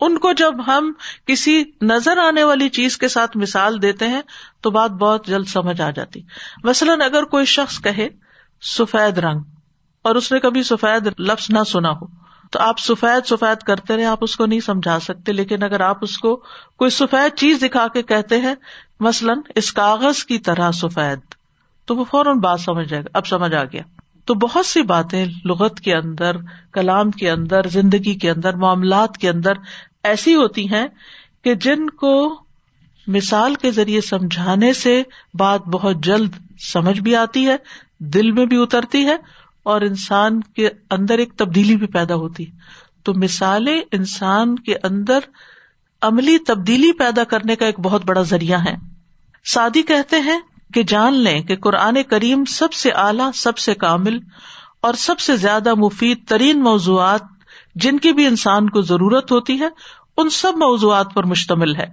ان 0.01 0.19
کو 0.19 0.33
جب 0.33 0.67
ہم 0.67 0.93
کسی 1.27 1.65
نظر 1.83 2.19
آنے 2.19 2.45
والی 2.45 2.69
چیز 2.69 2.99
کے 2.99 3.09
ساتھ 3.09 3.37
مثال 3.37 3.83
دیتے 3.83 4.09
ہیں، 4.09 4.23
تو 4.61 4.71
بات 4.71 4.91
بہت 4.91 5.27
جلد 5.27 5.49
سمجھ 5.49 5.81
آ 5.81 5.91
جاتی۔ 5.91 6.21
مثلاً 6.65 7.01
اگر 7.01 7.23
کوئی 7.23 7.45
شخص 7.45 7.81
کہے، 7.81 8.09
سفید 8.63 9.19
رنگ 9.19 9.41
اور 10.05 10.15
اس 10.15 10.33
نے 10.33 10.41
کبھی 10.41 10.63
سفید 10.63 11.09
لفظ 11.19 11.47
نہ 11.51 11.63
سنا 11.67 11.91
ہو۔ 11.91 12.07
تو 12.51 12.59
آپ 12.61 12.79
سفید 12.79 13.27
سفید 13.27 13.63
کرتے 13.63 13.97
رہے، 13.97 14.05
آپ 14.05 14.19
اس 14.21 14.37
کو 14.37 14.47
نہیں 14.47 14.61
سمجھا 14.61 15.01
سکتے، 15.01 15.33
لیکن 15.33 15.63
اگر 15.63 15.81
آپ 15.81 15.99
اس 16.01 16.19
کو 16.19 16.37
کوئی 16.77 16.91
سفید 16.91 17.39
چیز 17.39 17.63
دکھا 17.63 17.87
کے 17.89 18.03
کہتے 18.03 18.41
ہیں، 18.41 18.55
مثلاً 19.01 19.39
اس 19.55 19.73
کاغذ 19.73 20.25
کی 20.25 20.39
طرح 20.39 20.71
سفید، 20.71 21.19
تو 21.85 21.97
وہ 21.97 22.05
فوراً 22.05 22.39
بات 22.39 22.61
سمجھ 22.61 22.89
جائے 22.89 23.03
گا 23.03 23.09
اب 23.13 23.27
سمجھ 23.27 23.55
آ 23.55 23.65
گیا۔ 23.65 23.83
تو 24.25 24.35
بہت 24.35 24.67
سی 24.67 24.83
باتیں 24.83 25.27
لغت 25.45 25.81
کے 25.81 25.95
اندر، 25.95 26.37
کلام 26.73 27.11
کے 27.11 27.31
اندر، 27.31 27.67
زندگی 27.67 28.15
کے 28.15 28.31
اندر، 28.31 28.57
معاملات 28.57 29.19
کے 29.19 29.29
اندر 29.29 29.53
ایسی 30.03 30.35
ہوتی 30.35 30.73
ہیں 30.73 30.87
کہ 31.45 31.55
جن 31.55 31.91
کو 31.91 32.43
مثال 33.07 33.55
کے 33.55 33.71
ذریعے 33.71 34.01
سمجھانے 34.01 34.73
سے 34.73 35.03
بات 35.35 35.61
بہت 35.61 35.97
جلد 35.97 36.33
سمجھ 36.61 37.01
بھی 37.01 37.17
آتی 37.17 37.47
ہے، 37.47 37.57
دل 37.99 38.31
میں 38.31 38.47
بھی 38.47 38.63
اترتی 38.63 39.07
ہے 39.07 39.44
اور 39.65 39.81
انسان 39.81 40.41
کے 40.41 40.69
اندر 40.91 41.19
ایک 41.19 41.35
تبدیلی 41.37 41.77
بھی 41.77 41.87
پیدا 41.87 42.15
ہوتی 42.15 42.45
تو 43.05 43.15
مثالیں 43.15 43.81
انسان 43.93 44.59
کے 44.59 44.75
اندر 44.83 45.19
عملی 46.03 46.39
تبدیلی 46.39 46.93
پیدا 46.93 47.25
کرنے 47.25 47.57
کا 47.57 47.67
ایک 47.67 47.81
بہت 47.81 48.05
بڑا 48.05 48.23
ذریعہ 48.23 48.61
ہے 48.67 48.75
سادی 49.45 49.83
کہتے 49.83 50.21
ہیں 50.21 50.41
کہ 50.75 50.83
جان 50.83 51.15
لیں 51.15 51.43
کہ 51.43 51.57
قرآن 51.57 52.03
کریم 52.03 52.45
سب 52.45 52.73
سے 52.73 52.91
اعلیٰ، 52.91 53.31
سب 53.35 53.59
سے 53.59 53.75
کامل 53.75 54.19
اور 54.81 54.95
سب 54.95 55.19
سے 55.19 55.37
زیادہ 55.37 55.75
مفید 55.75 56.29
ترین 56.29 56.63
موضوعات 56.63 57.23
جن 57.75 57.99
کی 57.99 58.13
بھی 58.13 58.27
انسان 58.27 58.71
کو 58.71 58.81
ضرورت 58.81 59.33
ہوتی 59.33 59.61
ہے، 59.61 59.69
ان 60.17 60.31
سب 60.31 60.53
موضوعات 60.57 61.07
پر 61.15 61.25
مشتمل 61.25 61.77
ہے۔ 61.77 61.87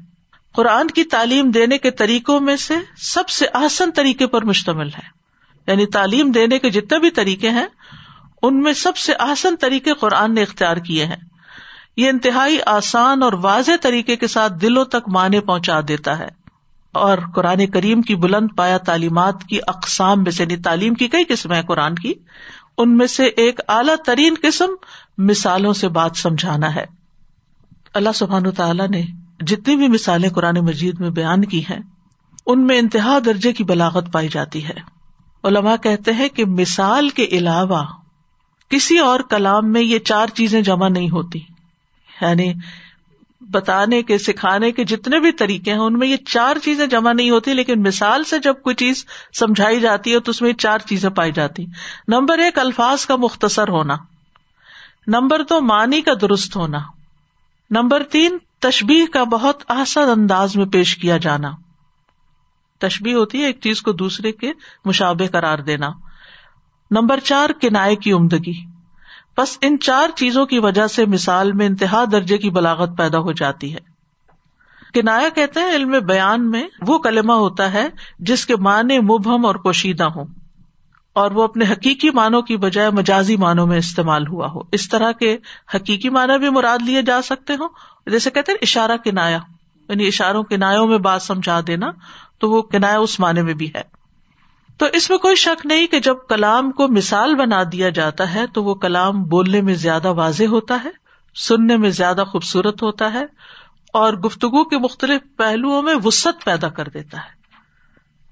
قرآن 0.54 0.88
کی 0.88 1.04
تعلیم 1.04 1.52
دینے 1.52 1.78
کے 1.78 1.92
طریقوں 1.92 2.40
میں 2.40 2.56
سے 2.56 2.74
سب 2.98 3.30
سے 3.30 3.46
آسن 3.54 3.92
طریقے 3.92 4.28
پر 4.28 4.46
مشتمل 4.46 4.88
ہے۔ 4.88 5.21
یعنی 5.68 5.86
تعلیم 5.86 6.32
دینے 6.32 6.60
کے 6.60 6.70
جتنے 6.70 7.00
بھی 7.00 7.10
طریقے 7.10 7.50
ہیں، 7.50 7.68
ان 8.42 8.62
میں 8.62 8.74
سب 8.74 8.98
سے 8.98 9.14
آسن 9.20 9.56
طریقے 9.56 9.94
قرآن 9.94 10.34
نے 10.34 10.42
اختیار 10.42 10.78
کیے 10.78 11.06
ہیں۔ 11.06 11.16
یہ 11.98 12.10
انتہائی 12.10 12.58
آسان 12.66 13.24
اور 13.24 13.34
واضح 13.34 13.72
طریقے 13.82 14.16
کے 14.16 14.28
ساتھ 14.28 14.54
دلوں 14.62 14.86
تک 14.86 15.10
معنی 15.10 15.40
پہنچا 15.40 15.80
دیتا 15.88 16.20
ہے۔ 16.20 16.42
اور 16.92 17.18
قرآن 17.36 17.66
کریم 17.66 18.02
کی 18.02 18.16
بلند 18.16 18.48
پایا 18.58 18.78
تعلیمات 18.78 19.44
کی 19.44 19.60
اقسام 19.68 20.24
میں 20.24 20.32
سے 20.32 20.44
یعنی 20.44 20.58
تعلیم 20.58 20.94
کی 20.94 21.08
کئی 21.08 21.24
قسم 21.24 21.54
ہے 21.54 21.62
قرآن 21.68 21.96
کی، 21.96 22.14
ان 22.78 22.98
میں 22.98 23.08
سے 23.08 23.26
ایک 23.26 23.60
اعلیٰ 23.68 23.96
ترین 24.06 24.36
قسم 24.42 24.70
مثالوں 25.18 25.74
سے 25.74 25.88
بات 25.88 26.12
سمجھانا 26.16 26.76
ہے۔ 26.76 26.86
اللہ 27.94 28.10
سبحان 28.16 28.52
تعالیٰ 28.52 28.88
نے 28.88 29.04
جتنی 29.40 29.76
بھی 29.76 29.88
مثالیں 29.88 30.30
قرآن 30.30 30.56
مجید 30.56 31.00
میں 31.00 31.10
بیان 31.10 31.46
کی 31.46 31.62
ہیں، 31.62 31.80
ان 32.46 32.68
میں 32.68 32.80
انتہا 32.80 33.20
درجے 33.26 33.54
کی 33.54 33.64
بلاغت 33.64 34.12
پائی 34.12 34.28
جاتی 34.28 34.66
ہے۔ 34.66 35.01
علماء 35.44 35.76
کہتے 35.76 36.14
ہیں 36.14 36.30
کہ 36.30 36.46
مثال 36.46 37.10
کے 37.10 37.24
علاوہ 37.24 37.84
کسی 38.70 38.98
اور 38.98 39.20
کلام 39.20 39.72
میں 39.72 39.82
یہ 39.82 40.00
چار 40.00 40.28
چیزیں 40.28 40.62
جمع 40.62 40.88
نہیں 40.88 41.10
ہوتی۔ 41.10 41.40
یعنی 42.22 42.54
بتانے 43.52 44.04
کے، 44.04 44.18
سکھانے 44.18 44.72
کے 44.72 44.84
جتنے 44.84 45.20
بھی 45.20 45.32
طریقے 45.32 45.72
ہیں، 45.72 45.80
ان 45.80 46.00
میں 46.00 46.08
یہ 46.08 46.16
چار 46.26 46.58
چیزیں 46.64 46.88
جمع 46.88 47.14
نہیں 47.14 47.30
ہوتی، 47.30 47.54
لیکن 47.54 47.82
مثال 47.82 48.24
سے 48.24 48.40
جب 48.40 48.54
کوئی 48.62 48.76
چیز 48.76 49.06
سمجھائی 49.40 49.80
جاتی 49.80 50.14
ہے 50.14 50.20
تو 50.20 50.30
اس 50.30 50.42
میں 50.42 50.54
چار 50.54 50.80
چیزیں 50.80 51.10
پائی 51.10 51.32
جاتی۔ 51.32 51.66
نمبر 52.08 52.40
ایک، 52.40 52.60
الفاظ 52.60 53.06
کا 53.06 53.16
مختصر 53.16 53.68
ہونا۔ 53.68 53.96
نمبر 55.08 55.44
دو، 55.44 55.62
معنی 55.62 56.02
کا 56.02 56.12
درست 56.22 56.56
ہونا۔ 56.56 56.80
نمبر 57.70 58.04
تین 58.04 58.38
تشبیح 58.60 59.06
کا 59.14 59.24
بہت 59.24 59.64
آسان 59.68 60.10
انداز 60.10 60.56
میں 60.56 60.66
پیش 60.66 60.98
کیا 60.98 61.18
جانا۔ 61.18 61.52
تشبیح 62.82 63.16
ہوتی 63.16 63.42
ہے 63.42 63.46
ایک 63.46 63.62
چیز 63.62 63.82
کو 63.82 63.92
دوسرے 63.92 64.32
کے 64.32 64.52
مشابے 64.86 65.28
قرار 65.28 65.60
دینا۔ 65.60 65.90
نمبر 66.92 67.20
چار، 67.20 67.50
کنائے 67.62 67.96
کی 67.96 68.12
عمدگی۔ 68.12 68.72
بس 69.38 69.58
ان 69.62 69.80
چار 69.80 70.10
چیزوں 70.16 70.46
کی 70.46 70.60
وجہ 70.60 70.88
سے 70.88 71.06
مثال 71.06 71.52
میں 71.52 71.66
انتہا 71.66 72.04
درجے 72.12 72.38
کی 72.38 72.50
بلاغت 72.50 72.98
پیدا 72.98 73.20
ہو 73.20 73.32
جاتی 73.32 73.74
ہے۔ 73.76 73.92
کنایا 74.94 75.30
کہتے 75.30 75.60
ہیں 75.60 75.76
علم 75.76 75.92
بیان 76.06 76.50
میں 76.50 76.64
وہ 76.88 76.98
کلمہ 76.98 77.34
ہوتا 77.34 77.74
ہے 77.74 77.90
جس 78.20 78.46
کے 78.46 78.56
معنی 78.56 79.00
مبہم 79.00 79.46
اور 79.46 79.56
پوشیدہ 79.56 80.04
ہوں 80.04 80.26
اور 81.14 81.32
وہ 81.32 81.44
اپنے 81.44 81.66
حقیقی 81.66 82.10
معنوں 82.10 82.42
کی 82.42 82.58
بجائے 82.58 82.90
مجازی 82.90 83.38
معنوں 83.38 83.68
میں 83.68 83.78
استعمال 83.78 84.28
ہوا 84.28 84.48
ہو۔ 84.48 84.60
اس 84.72 84.90
طرح 84.90 85.12
کے 85.12 85.38
حقیقی 85.76 86.10
معنی 86.10 86.38
بھی 86.38 86.50
مراد 86.50 86.80
لیے 86.82 87.02
جا 87.02 87.22
سکتے 87.22 87.54
ہوں۔ 87.54 87.70
جیسے 88.10 88.30
کہتے 88.30 88.52
ہیں 88.52 88.60
اشارہ 88.62 88.98
کنایا 89.04 89.40
یعنی 89.90 90.08
اشاروں 90.08 90.44
کنایوں 90.44 90.88
میں 90.88 90.98
بات 90.98 91.22
سمجھا 91.22 91.60
دینا۔ 91.68 91.92
تو 92.42 92.52
وہ 92.52 92.62
کنایا 92.62 93.00
اس 93.00 93.20
معنی 93.20 93.42
میں 93.42 93.54
بھی 93.54 93.72
ہے۔ 93.76 93.82
تو 94.78 94.86
اس 94.94 95.10
میں 95.10 95.18
کوئی 95.18 95.36
شک 95.36 95.66
نہیں 95.66 95.88
کہ 95.88 96.00
جب 96.00 96.16
کلام 96.30 96.72
کو 96.72 96.88
مثال 96.88 97.36
بنا 97.36 97.64
دیا 97.72 97.90
جاتا 97.90 98.34
ہے 98.34 98.48
تو 98.54 98.64
وہ 98.64 98.76
کلام 98.76 99.24
بولنے 99.24 99.62
میں 99.62 99.74
زیادہ 99.74 100.12
واضح 100.12 100.44
ہوتا 100.44 100.78
ہے، 100.84 100.90
سننے 101.36 101.78
میں 101.78 101.90
زیادہ 101.90 102.24
خوبصورت 102.28 102.84
ہوتا 102.84 103.14
ہے 103.14 103.26
اور 103.94 104.14
گفتگو 104.14 104.64
کے 104.64 104.78
مختلف 104.78 105.22
پہلوؤں 105.38 105.82
میں 105.82 105.96
وسط 106.04 106.46
پیدا 106.46 106.70
کر 106.70 106.88
دیتا 106.88 107.18
ہے۔ 107.18 107.42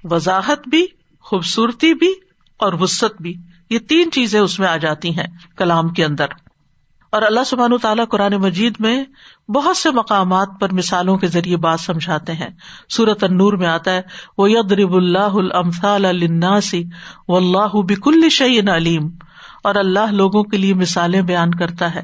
وضاحت 0.04 0.68
بھی، 0.68 0.86
خوبصورتی 1.20 1.94
بھی 1.94 2.14
اور 2.58 2.74
وسط 2.74 3.22
بھی، 3.22 3.34
یہ 3.70 3.80
تین 3.80 4.12
چیزیں 4.12 4.40
اس 4.40 4.60
میں 4.60 4.68
آ 4.68 4.78
جاتی 4.78 5.20
ہیں 5.20 5.28
کلام 5.58 5.90
کے 5.90 6.06
اندر۔ 6.06 6.26
اور 7.12 7.22
اللہ 7.22 7.40
سبحان 7.46 7.78
تعالیٰ 7.78 8.06
قرآن 8.08 8.34
مجید 8.34 8.76
میں 8.80 9.04
بہت 9.52 9.78
سے 9.78 9.92
مقامات 9.92 10.48
پر 10.60 10.74
مثالوں 10.74 11.18
کے 11.18 11.28
ذریعے 11.28 11.58
بات 11.58 11.80
سمجھاتے 11.80 12.34
ہیں۔ 12.34 12.50
سورت 12.90 13.24
انور 13.24 13.54
میں 13.54 13.68
آتا 13.68 13.92
ہے 13.92 14.02
وہ 14.38 14.52
ید 14.52 14.72
رب 14.72 14.94
اللہ 14.94 15.18
المفال 15.20 16.06
الناسی 16.06 16.84
و 17.28 17.36
اللہ 17.36 17.82
بک 17.82 18.08
الشعین 18.08 18.70
علیم 18.70 19.10
اور 19.64 19.76
اللہ 19.76 20.12
لوگوں 20.12 20.44
کے 20.44 20.58
لیے 20.58 20.74
مثالیں 20.74 21.22
بیان 21.22 21.52
کرتا 21.52 21.96
ہے 21.96 22.02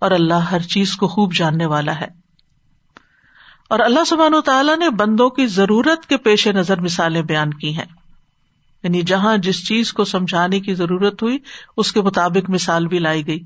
اور 0.00 0.10
اللہ 0.10 0.34
ہر 0.34 0.60
چیز 0.60 0.96
کو 0.96 1.08
خوب 1.08 1.34
جاننے 1.34 1.66
والا 1.66 2.00
ہے۔ 2.00 2.06
اور 3.70 3.78
اللہ 3.78 4.04
سبحان 4.04 4.34
و 4.34 4.40
تعالیٰ 4.40 4.76
نے 4.76 4.90
بندوں 4.90 5.30
کی 5.30 5.46
ضرورت 5.46 6.06
کے 6.06 6.16
پیش 6.16 6.48
نظر 6.48 6.80
مثالیں 6.80 7.22
بیان 7.22 7.54
کی 7.54 7.76
ہیں۔ 7.76 7.86
یعنی 8.82 9.02
جہاں 9.02 9.36
جس 9.36 9.66
چیز 9.68 9.92
کو 9.92 10.04
سمجھانے 10.04 10.60
کی 10.60 10.74
ضرورت 10.74 11.22
ہوئی، 11.22 11.38
اس 11.76 11.92
کے 11.92 12.02
مطابق 12.02 12.50
مثال 12.50 12.86
بھی 12.86 12.98
لائی 12.98 13.26
گئی۔ 13.26 13.40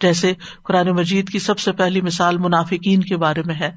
جیسے 0.00 0.32
قرآن 0.62 0.88
مجید 0.88 1.28
کی 1.28 1.38
سب 1.38 1.58
سے 1.58 1.72
پہلی 1.72 2.00
مثال 2.00 2.38
منافقین 2.38 3.00
کے 3.00 3.16
بارے 3.16 3.42
میں 3.46 3.54
ہے، 3.54 3.70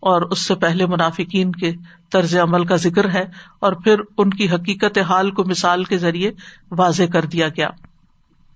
اور 0.00 0.22
اس 0.22 0.46
سے 0.46 0.54
پہلے 0.54 0.86
منافقین 0.86 1.52
کے 1.52 1.72
طرز 2.12 2.36
عمل 2.36 2.64
کا 2.64 2.76
ذکر 2.76 3.10
ہے، 3.10 3.24
اور 3.60 3.72
پھر 3.72 4.00
ان 4.18 4.30
کی 4.30 4.50
حقیقت 4.50 4.98
حال 4.98 5.30
کو 5.30 5.44
مثال 5.44 5.84
کے 5.84 5.98
ذریعے 5.98 6.30
واضح 6.70 7.02
کر 7.12 7.24
دیا 7.24 7.48
گیا۔ 7.48 7.68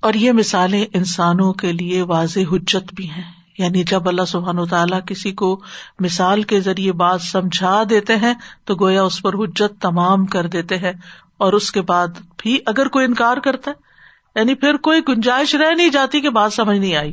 اور 0.00 0.14
یہ 0.14 0.32
مثالیں 0.32 0.84
انسانوں 0.92 1.52
کے 1.52 1.72
لیے 1.72 2.02
واضح 2.02 2.40
حجت 2.52 2.94
بھی 2.94 3.10
ہیں۔ 3.10 3.22
یعنی 3.58 3.82
جب 3.82 4.08
اللہ 4.08 4.24
سبحان 4.28 4.58
و 4.58 4.66
تعالیٰ 4.66 5.00
کسی 5.06 5.32
کو 5.32 5.60
مثال 6.00 6.42
کے 6.42 6.60
ذریعے 6.60 6.92
بات 6.92 7.22
سمجھا 7.22 7.82
دیتے 7.90 8.16
ہیں، 8.16 8.34
تو 8.64 8.74
گویا 8.74 9.02
اس 9.02 9.22
پر 9.22 9.34
حجت 9.34 9.80
تمام 9.80 10.26
کر 10.26 10.46
دیتے 10.46 10.78
ہیں۔ 10.78 10.92
اور 11.38 11.52
اس 11.52 11.72
کے 11.72 11.80
بعد 11.80 12.08
بھی 12.36 12.58
اگر 12.66 12.88
کوئی 12.88 13.04
انکار 13.04 13.36
کرتا 13.36 13.70
ہے 13.70 13.93
یعنی 14.34 14.54
پھر 14.54 14.76
کوئی 14.76 15.00
گنجائش 15.08 15.54
رہ 15.54 15.74
نہیں 15.74 15.88
جاتی 15.88 16.20
کہ 16.20 16.30
بات 16.30 16.52
سمجھ 16.52 16.78
نہیں 16.78 16.96
آئی۔ 16.96 17.12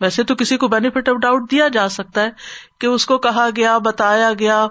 ویسے 0.00 0.22
تو 0.22 0.34
کسی 0.34 0.56
کو 0.56 0.68
بینیفٹ 0.68 1.08
آف 1.08 1.16
ڈاؤٹ 1.16 1.50
دیا 1.50 1.68
جا 1.68 1.88
سکتا 1.88 2.22
ہے 2.22 2.30
کہ 2.80 2.86
اس 2.86 3.06
کو 3.06 3.18
کہا 3.18 3.48
گیا، 3.56 3.78
بتایا 3.78 4.32
گیا، 4.38 4.66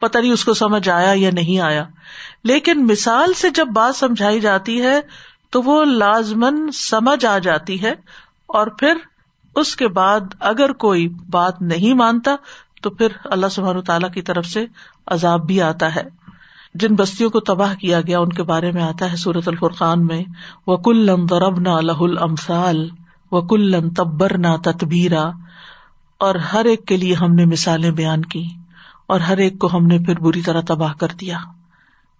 پتہ 0.00 0.18
نہیں 0.18 0.32
اس 0.32 0.44
کو 0.44 0.54
سمجھ 0.54 0.88
آیا 0.88 1.12
یا 1.16 1.30
نہیں 1.32 1.60
آیا۔ 1.60 1.84
لیکن 2.44 2.86
مثال 2.86 3.32
سے 3.32 3.50
جب 3.50 3.66
بات 3.66 3.96
سمجھائی 3.96 4.40
جاتی 4.40 4.82
ہے 4.82 5.00
تو 5.50 5.62
وہ 5.62 5.84
لازمن 5.84 6.72
سمجھ 6.72 7.26
آ 7.26 7.38
جاتی 7.38 7.82
ہے 7.82 7.94
اور 8.46 8.66
پھر 8.66 8.94
اس 9.54 9.76
کے 9.76 9.88
بعد 9.88 10.20
اگر 10.40 10.72
کوئی 10.72 11.08
بات 11.08 11.62
نہیں 11.62 11.94
مانتا 11.94 12.36
تو 12.82 12.90
پھر 12.90 13.06
اللہ 13.24 13.46
سبحان 13.46 13.80
تعالیٰ 13.80 14.12
کی 14.12 14.22
طرف 14.22 14.46
سے 14.46 14.66
عذاب 15.06 15.46
بھی 15.46 15.62
آتا 15.62 15.94
ہے۔ 15.94 16.25
جن 16.80 16.94
بستیوں 16.94 17.30
کو 17.30 17.40
تباہ 17.40 17.74
کیا 17.74 18.00
گیا، 18.00 18.18
ان 18.18 18.28
کے 18.28 18.42
بارے 18.42 18.72
میں 18.72 18.82
آتا 18.82 19.12
ہے 19.12 19.16
سورت 19.16 19.48
الفرقان 19.48 20.06
میں 20.06 20.24
وہ 20.66 20.76
کلن 20.76 21.26
نہ 21.62 21.80
لہ 21.80 22.00
المسال 22.00 22.88
و 23.32 23.40
کلن 23.40 23.90
تبر 23.90 24.38
نہ 24.38 24.56
تتبیرا 24.64 25.30
اور 26.18 26.34
ہر 26.34 26.64
ایک 26.64 26.86
کے 26.86 26.96
لیے 26.96 27.14
ہم 27.14 27.34
نے 27.34 27.44
مثالیں 27.44 27.90
بیان 27.90 28.24
کی 28.24 28.48
اور 29.06 29.20
ہر 29.20 29.36
ایک 29.36 29.58
کو 29.58 29.68
ہم 29.72 29.86
نے 29.86 29.98
پھر 29.98 30.20
بری 30.20 30.42
طرح 30.42 30.60
تباہ 30.60 30.92
کر 30.92 31.06
دیا۔ 31.20 31.38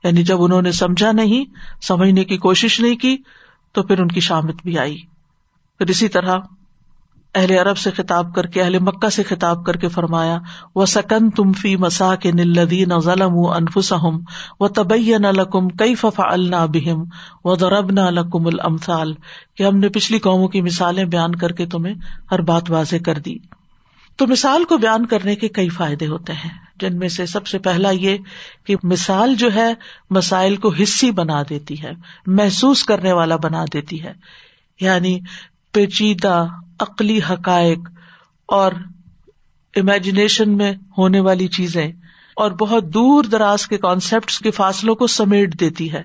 یعنی 0.04 0.22
جب 0.22 0.42
انہوں 0.42 0.62
نے 0.62 0.72
سمجھا 0.72 1.12
نہیں، 1.12 1.44
سمجھنے 1.82 2.24
کی 2.24 2.36
کوشش 2.36 2.80
نہیں 2.80 2.96
کی، 2.96 3.16
تو 3.72 3.82
پھر 3.82 4.00
ان 4.00 4.08
کی 4.08 4.20
شامت 4.20 4.54
بھی 4.62 4.78
آئی۔ 4.78 4.98
پھر 5.78 5.86
اسی 5.86 6.08
طرح 6.08 6.36
اہل 7.36 7.50
عرب 7.50 7.78
سے 7.78 7.90
خطاب 7.90 8.34
کر 8.34 8.46
کے، 8.46 8.62
اہل 8.62 8.78
مکہ 8.78 9.08
سے 9.08 9.22
خطاب 9.22 9.64
کر 9.64 9.76
کے 9.76 9.88
فرمایا 9.88 10.38
وہ 10.74 10.86
سکن 10.86 11.30
تم 11.30 11.52
فی 11.52 11.76
مسا 11.76 12.14
کے 12.14 12.32
نلدین 12.32 13.00
ظلم 13.00 13.36
و 13.36 13.52
انفسم 13.52 14.18
و 14.60 14.68
طبی 14.68 15.12
نہ 15.18 15.44
کئی 15.78 15.94
ففا 15.94 16.32
النا 16.32 16.66
بہم 16.66 17.04
و 17.44 17.54
درب 17.54 17.90
نہ 17.90 18.00
لکم 18.00 18.46
المسال 18.46 19.14
کہ 19.56 19.62
ہم 19.62 19.78
نے 19.78 19.88
پچھلی 19.88 20.18
قوموں 20.18 20.48
کی 20.48 20.60
مثالیں 20.60 21.04
بیان 21.04 21.34
کر 21.34 21.52
کے 21.52 21.66
تمہیں 21.66 21.94
ہر 22.30 22.40
بات 22.40 22.70
واضح 22.70 22.96
کر 23.06 23.18
دی۔ 23.18 23.34
تو 24.16 24.26
مثال 24.26 24.64
کو 24.64 24.76
بیان 24.76 25.06
کرنے 25.06 25.36
کے 25.36 25.48
کئی 25.48 25.68
فائدے 25.68 26.06
ہوتے 26.06 26.32
ہیں۔ 26.32 26.50
جن 26.80 26.98
میں 26.98 27.08
سے 27.08 27.26
سب 27.26 27.46
سے 27.46 27.58
پہلا 27.58 27.90
یہ 27.90 28.16
کہ 28.64 28.76
مثال 28.82 29.34
جو 29.34 29.54
ہے، 29.54 29.74
مسائل 30.10 30.56
کو 30.56 30.72
حصی 30.82 31.10
بنا 31.10 31.42
دیتی 31.50 31.82
ہے، 31.82 31.90
محسوس 32.26 32.84
کرنے 32.84 33.12
والا 33.12 33.36
بنا 33.36 33.64
دیتی 33.72 34.02
ہے۔ 34.02 34.12
یعنی 34.80 35.20
پیچیدہ 35.76 36.46
عقلی 36.80 37.20
حقائق 37.30 37.78
اور 38.48 38.72
امیجنیشن 39.76 40.56
میں 40.56 40.72
ہونے 40.98 41.20
والی 41.20 41.48
چیزیں 41.48 41.92
اور 42.36 42.50
بہت 42.50 42.84
دور 42.84 43.24
دراز 43.24 43.66
کے 43.66 43.78
کانسیپٹ 43.78 44.42
کے 44.42 44.50
فاصلوں 44.50 44.94
کو 44.94 45.06
سمیٹ 45.06 45.60
دیتی 45.60 45.92
ہے 45.92 46.02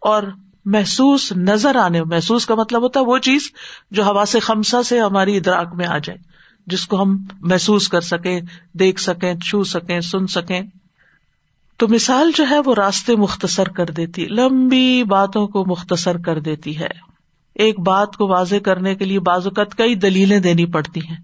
اور 0.00 0.22
محسوس 0.64 1.32
نظر 1.32 1.76
آنے، 1.76 2.02
محسوس 2.02 2.46
کا 2.46 2.54
مطلب 2.54 2.82
ہوتا 2.82 3.00
ہے 3.00 3.04
وہ 3.04 3.18
چیز 3.18 3.50
جو 3.90 4.04
ہوا 4.04 4.24
سے 4.24 4.40
خمسا 4.40 4.82
سے 4.82 5.00
ہماری 5.00 5.36
ادراک 5.36 5.74
میں 5.74 5.86
آ 5.86 5.98
جائے، 5.98 6.18
جس 6.66 6.86
کو 6.86 7.02
ہم 7.02 7.24
محسوس 7.40 7.88
کر 7.88 8.00
سکیں، 8.00 8.40
دیکھ 8.72 9.00
سکیں، 9.00 9.34
چھو 9.34 9.64
سکیں، 9.64 10.00
سن 10.00 10.26
سکیں۔ 10.26 10.60
تو 11.76 11.88
مثال 11.88 12.30
جو 12.34 12.44
ہے 12.50 12.58
وہ 12.64 12.74
راستے 12.74 13.16
مختصر 13.16 13.68
کر 13.68 13.86
دیتی، 13.86 14.26
لمبی 14.26 15.04
باتوں 15.04 15.48
کو 15.48 15.64
مختصر 15.66 16.16
کر 16.16 16.40
دیتی 16.40 16.78
ہے۔ 16.78 17.09
ایک 17.60 17.80
بات 17.80 18.16
کو 18.16 18.28
واضح 18.28 18.56
کرنے 18.64 18.94
کے 18.94 19.04
لیے 19.04 19.20
بعض 19.20 19.46
اوقات 19.46 19.74
کئی 19.74 19.94
دلیلیں 19.94 20.38
دینی 20.38 20.66
پڑتی 20.66 21.00
ہیں۔ 21.00 21.16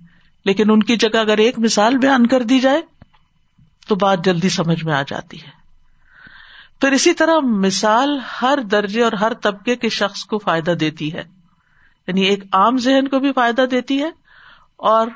لیکن 0.44 0.70
ان 0.70 0.82
کی 0.82 0.96
جگہ 0.96 1.18
اگر 1.18 1.38
ایک 1.38 1.58
مثال 1.58 1.98
بیان 1.98 2.26
کر 2.26 2.42
دی 2.42 2.60
جائے، 2.60 2.82
تو 3.88 3.94
بات 3.94 4.24
جلدی 4.24 4.48
سمجھ 4.48 4.84
میں 4.84 4.94
آ 4.94 5.02
جاتی 5.02 5.42
ہے۔ 5.42 5.50
پھر 6.80 6.92
اسی 6.92 7.12
طرح 7.12 7.38
مثال 7.38 8.20
ہر 8.42 8.58
درجے 8.70 9.02
اور 9.02 9.12
ہر 9.12 9.34
طبقے 9.34 9.76
کے 9.76 9.88
شخص 9.88 10.24
کو 10.24 10.38
فائدہ 10.38 10.70
دیتی 10.70 11.12
ہے۔ 11.12 11.22
یعنی 12.06 12.20
ایک 12.20 12.44
عام 12.52 12.76
ذہن 12.76 13.08
کو 13.08 13.18
بھی 13.18 13.32
فائدہ 13.32 13.64
دیتی 13.70 14.02
ہے 14.02 14.10
اور 14.76 15.06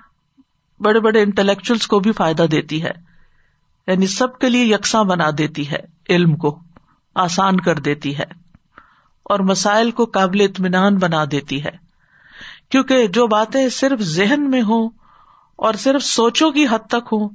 بڑے 0.80 1.00
بڑے 1.00 1.22
انٹلیکچوئلس 1.22 1.86
کو 1.86 1.98
بھی 1.98 2.12
فائدہ 2.12 2.42
دیتی 2.42 2.82
ہے۔ 2.82 2.90
یعنی 3.86 4.06
سب 4.06 4.38
کے 4.38 4.48
لیے 4.48 4.64
یکساں 4.64 5.04
بنا 5.04 5.30
دیتی 5.38 5.70
ہے، 5.70 5.78
علم 6.08 6.36
کو 6.36 6.58
آسان 7.14 7.60
کر 7.60 7.78
دیتی 7.78 8.18
ہے۔ 8.18 8.39
اور 9.30 9.40
مسائل 9.40 9.90
کو 9.90 10.04
قابل 10.04 10.40
اطمینان 10.40 10.96
بنا 10.96 11.24
دیتی 11.30 11.64
ہے۔ 11.64 11.70
کیونکہ 12.68 13.06
جو 13.06 13.26
باتیں 13.26 13.68
صرف 13.68 14.00
ذہن 14.00 14.50
میں 14.50 14.62
ہوں 14.62 14.88
اور 15.56 15.74
صرف 15.74 16.02
سوچوں 16.02 16.50
کی 16.50 16.66
حد 16.70 16.86
تک 16.88 17.08
ہوں، 17.12 17.28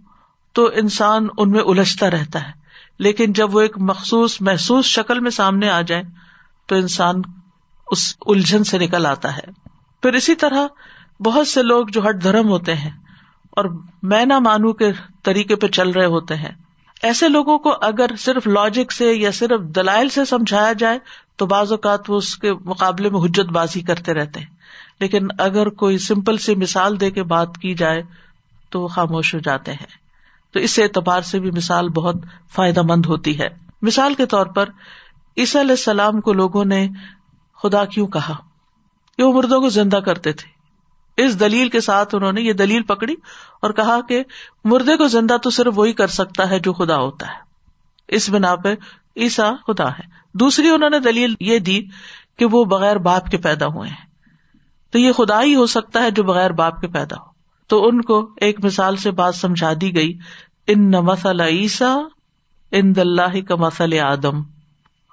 تو 0.53 0.69
انسان 0.75 1.27
ان 1.37 1.51
میں 1.51 1.59
الجھتا 1.59 2.11
رہتا 2.11 2.47
ہے۔ 2.47 2.51
لیکن 2.99 3.33
جب 3.33 3.55
وہ 3.55 3.61
ایک 3.61 3.77
مخصوص 3.77 4.41
محسوس 4.41 4.85
شکل 4.85 5.19
میں 5.19 5.31
سامنے 5.31 5.69
آ 5.69 5.81
جائے 5.81 6.03
تو 6.65 6.75
انسان 6.75 7.15
اس 7.87 8.15
الجھن 8.25 8.63
سے 8.63 8.77
نکل 8.77 9.05
آتا 9.05 9.37
ہے۔ 9.37 9.51
پھر 10.01 10.13
اسی 10.13 10.35
طرح 10.35 10.67
بہت 11.19 11.47
سے 11.47 11.63
لوگ 11.63 11.87
جو 11.87 12.09
ہٹ 12.09 12.23
دھرم 12.23 12.49
ہوتے 12.49 12.75
ہیں 12.75 12.91
اور 13.49 13.65
میں 14.03 14.25
نہ 14.25 14.39
مانو 14.39 14.73
کے 14.73 14.91
طریقے 15.23 15.55
پہ 15.55 15.67
چل 15.67 15.89
رہے 15.89 16.05
ہوتے 16.05 16.35
ہیں۔ 16.35 16.51
ایسے 17.03 17.29
لوگوں 17.29 17.57
کو 17.57 17.73
اگر 17.81 18.05
صرف 18.17 18.47
لاجک 18.47 18.91
سے 18.91 19.13
یا 19.13 19.31
صرف 19.31 19.61
دلائل 19.61 20.09
سے 20.09 20.25
سمجھایا 20.25 20.73
جائے 20.73 20.99
تو 21.35 21.45
بعض 21.45 21.71
اوقات 21.71 22.09
وہ 22.09 22.17
اس 22.17 22.37
کے 22.37 22.53
مقابلے 22.53 23.09
میں 23.09 23.19
حجت 23.19 23.51
بازی 23.51 23.81
کرتے 23.81 24.13
رہتے 24.13 24.39
ہیں۔ 24.39 24.55
لیکن 24.99 25.27
اگر 25.39 25.69
کوئی 25.69 25.97
سمپل 25.97 26.37
سی 26.37 26.55
مثال 26.55 26.99
دے 26.99 27.11
کے 27.11 27.23
بات 27.23 27.57
کی 27.57 27.73
جائے 27.73 28.03
تو 28.69 28.81
وہ 28.81 28.87
خاموش 28.87 29.33
ہو 29.33 29.39
جاتے 29.39 29.71
ہیں۔ 29.71 30.05
تو 30.53 30.59
اس 30.59 30.79
اعتبار 30.79 31.21
سے 31.21 31.39
بھی 31.39 31.51
مثال 31.51 31.89
بہت 31.89 32.15
فائدہ 32.51 32.81
مند 32.81 33.05
ہوتی 33.05 33.39
ہے۔ 33.39 33.47
مثال 33.81 34.13
کے 34.13 34.25
طور 34.25 34.45
پر 34.45 34.69
عیسی 35.37 35.59
علیہ 35.61 35.71
السلام 35.71 36.21
کو 36.21 36.33
لوگوں 36.33 36.65
نے 36.65 36.87
خدا 37.63 37.85
کیوں 37.85 38.07
کہا؟ 38.07 38.35
کہ 39.17 39.23
وہ 39.23 39.33
مردوں 39.33 39.61
کو 39.61 39.69
زندہ 39.69 39.95
کرتے 39.95 40.33
تھے۔ 40.33 40.55
اس 41.23 41.39
دلیل 41.39 41.69
کے 41.69 41.81
ساتھ 41.81 42.15
انہوں 42.15 42.31
نے 42.31 42.41
یہ 42.41 42.53
دلیل 42.53 42.83
پکڑی 42.83 43.15
اور 43.61 43.71
کہا 43.71 44.01
کہ 44.09 44.23
مردے 44.63 44.97
کو 44.97 45.07
زندہ 45.07 45.37
تو 45.37 45.49
صرف 45.49 45.73
وہی 45.75 45.93
کر 45.93 46.07
سکتا 46.07 46.49
ہے 46.49 46.59
جو 46.59 46.73
خدا 46.73 46.97
ہوتا 46.97 47.27
ہے۔ 47.27 47.39
اس 48.07 48.29
بنا 48.29 48.55
پہ 48.55 48.75
عیسا 49.17 49.51
خدا 49.67 49.89
ہے۔ 49.89 50.24
دوسری 50.39 50.69
انہوں 50.69 50.89
نے 50.89 50.99
دلیل 50.99 51.35
یہ 51.39 51.59
دی 51.59 51.81
کہ 52.37 52.45
وہ 52.45 52.63
بغیر 52.63 52.95
باپ 52.95 53.25
کے 53.25 53.37
پیدا 53.37 53.65
ہوئے 53.65 53.89
ہیں۔ 53.89 54.05
تو 54.91 54.99
یہ 54.99 55.11
خدا 55.11 55.43
ہی 55.43 55.55
ہو 55.55 55.65
سکتا 55.65 56.03
ہے 56.03 56.11
جو 56.11 56.23
بغیر 56.23 56.51
باپ 56.51 56.81
کے 56.81 56.87
پیدا 56.87 57.15
ہو۔ 57.19 57.25
تو 57.67 57.87
ان 57.87 58.01
کو 58.01 58.33
ایک 58.41 58.65
مثال 58.65 58.95
سے 58.95 59.11
بات 59.11 59.35
سمجھا 59.35 59.73
دی 59.81 59.95
گئی۔ 59.95 60.17
ان 60.67 60.91
نہ 60.91 61.01
مسل 61.01 61.41
عیسا 61.41 61.97
ان 62.71 62.95
دلہ 62.95 63.41
کا 63.47 63.55
مسل 63.55 63.99
آدم 63.99 64.41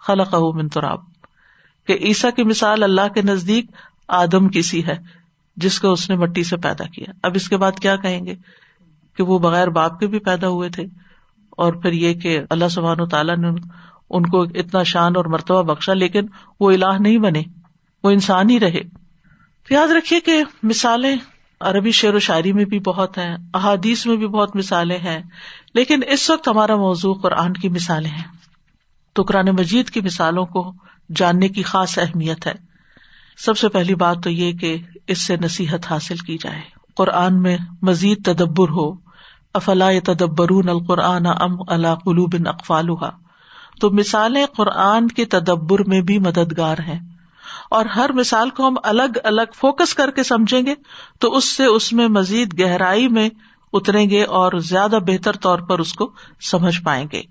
خلق 0.07 0.35
منتراب 0.35 1.01
کہ 1.87 1.93
عیسا 1.93 2.31
کی 2.31 2.43
مثال 2.43 2.83
اللہ 2.83 3.09
کے 3.15 3.23
نزدیک 3.23 3.67
آدم 4.09 4.49
کی 4.49 4.63
سی 4.63 4.87
ہے، 4.87 4.95
جس 5.57 5.81
کو 5.81 5.93
اس 5.93 6.11
نے 6.11 6.17
مٹی 6.17 6.43
سے 6.43 6.57
پیدا 6.57 6.85
کیا۔ 6.85 7.13
اب 7.23 7.33
اس 7.35 7.49
کے 7.49 7.57
بعد 7.57 7.73
کیا 7.73 7.97
کہیں 7.97 8.27
گے؟ 8.27 8.35
کہ 9.17 9.23
وہ 9.23 9.39
بغیر 9.39 9.69
باپ 9.69 9.99
کے 9.99 10.07
بھی 10.07 10.19
پیدا 10.19 10.49
ہوئے 10.49 10.69
تھے۔ 10.69 10.85
اور 11.51 11.73
پھر 11.73 11.93
یہ 11.93 12.15
کہ 12.15 12.41
اللہ 12.51 12.69
سبحان 12.69 13.01
و 13.01 13.07
تعالیٰ 13.07 13.37
نے 13.37 13.51
ان 14.13 14.27
کو 14.27 14.43
اتنا 14.43 14.83
شان 14.83 15.17
اور 15.17 15.25
مرتبہ 15.25 15.63
بخشا، 15.63 15.93
لیکن 15.93 16.27
وہ 16.61 16.71
الہ 16.71 16.99
نہیں 17.01 17.19
بنے، 17.19 17.43
وہ 18.05 18.11
انسان 18.11 18.51
ہی 18.51 18.61
رہے۔ 18.61 18.81
یاد 19.71 19.89
رکھیے 19.89 20.21
کہ 20.21 20.43
مثالیں 20.63 21.17
عربی 21.61 21.91
شعر 21.91 22.15
و 22.15 22.19
شاعری 22.19 22.53
میں 22.53 22.65
بھی 22.65 22.79
بہت 22.79 23.19
ہیں، 23.19 23.37
احادیث 23.55 24.07
میں 24.07 24.17
بھی 24.17 24.27
بہت 24.27 24.57
مثالیں 24.57 24.99
ہیں، 24.99 25.21
لیکن 25.75 26.01
اس 26.09 26.31
وقت 26.31 26.49
ہمارا 26.49 26.77
موضوع 26.77 27.15
قرآن 27.15 27.53
کی 27.53 27.69
مثالیں 27.69 28.11
ہیں۔ 28.11 28.25
تو 29.13 29.23
قرآن 29.23 29.47
مجید 29.47 29.91
کی 29.91 30.01
مثالوں 30.01 30.47
کو 30.47 30.73
جاننے 31.17 31.49
کی 31.49 31.63
خاص 31.63 31.99
اہمیت 31.99 32.47
ہے۔ 32.47 32.53
سب 33.37 33.59
سے 33.59 33.69
پہلی 33.69 33.95
بات 33.95 34.17
تو 34.25 34.31
یہ 34.31 34.53
کہ 34.53 34.77
اس 35.07 35.27
سے 35.27 35.37
نصیحت 35.37 35.87
حاصل 35.91 36.17
کی 36.17 36.39
جائے۔ 36.41 36.61
قرآن 36.97 37.43
میں 37.43 37.57
مزید 37.83 38.25
تدبر 38.25 38.69
ہو۔ 38.69 39.13
افلا 39.55 39.91
تدبرون 40.05 40.69
القرآن 40.69 41.27
ام 41.27 41.57
اللہ 41.67 41.95
قلوب 41.95 42.35
اقفال 42.47 42.89
تو 43.81 43.91
مثالیں 43.91 44.47
قرآن 44.57 45.09
کے 45.09 45.25
تدبر 45.25 45.79
میں 45.87 46.01
بھی 46.01 46.19
مددگار 46.19 46.79
ہیں۔ 46.79 47.01
اور 47.71 47.85
ہر 47.85 48.13
مثال 48.13 48.51
کو 48.51 48.69
ہم 48.69 48.75
الگ 48.83 49.19
الگ 49.25 49.53
فوکس 49.55 49.95
کر 49.95 50.11
کے 50.11 50.23
سمجھیں 50.23 50.67
گے، 50.67 50.75
تو 51.19 51.37
اس 51.37 51.45
سے 51.45 51.65
اس 51.65 51.93
میں 51.93 52.09
مزید 52.09 52.61
گہرائی 52.61 53.09
میں 53.09 53.29
اتریں 53.73 54.11
گے 54.11 54.25
اور 54.25 54.53
زیادہ 54.59 54.99
بہتر 55.07 55.33
طور 55.33 55.59
پر 55.59 55.79
اس 55.79 55.93
کو 55.93 56.13
سمجھ 56.41 56.81
پائیں 56.83 57.07
گے۔ 57.13 57.23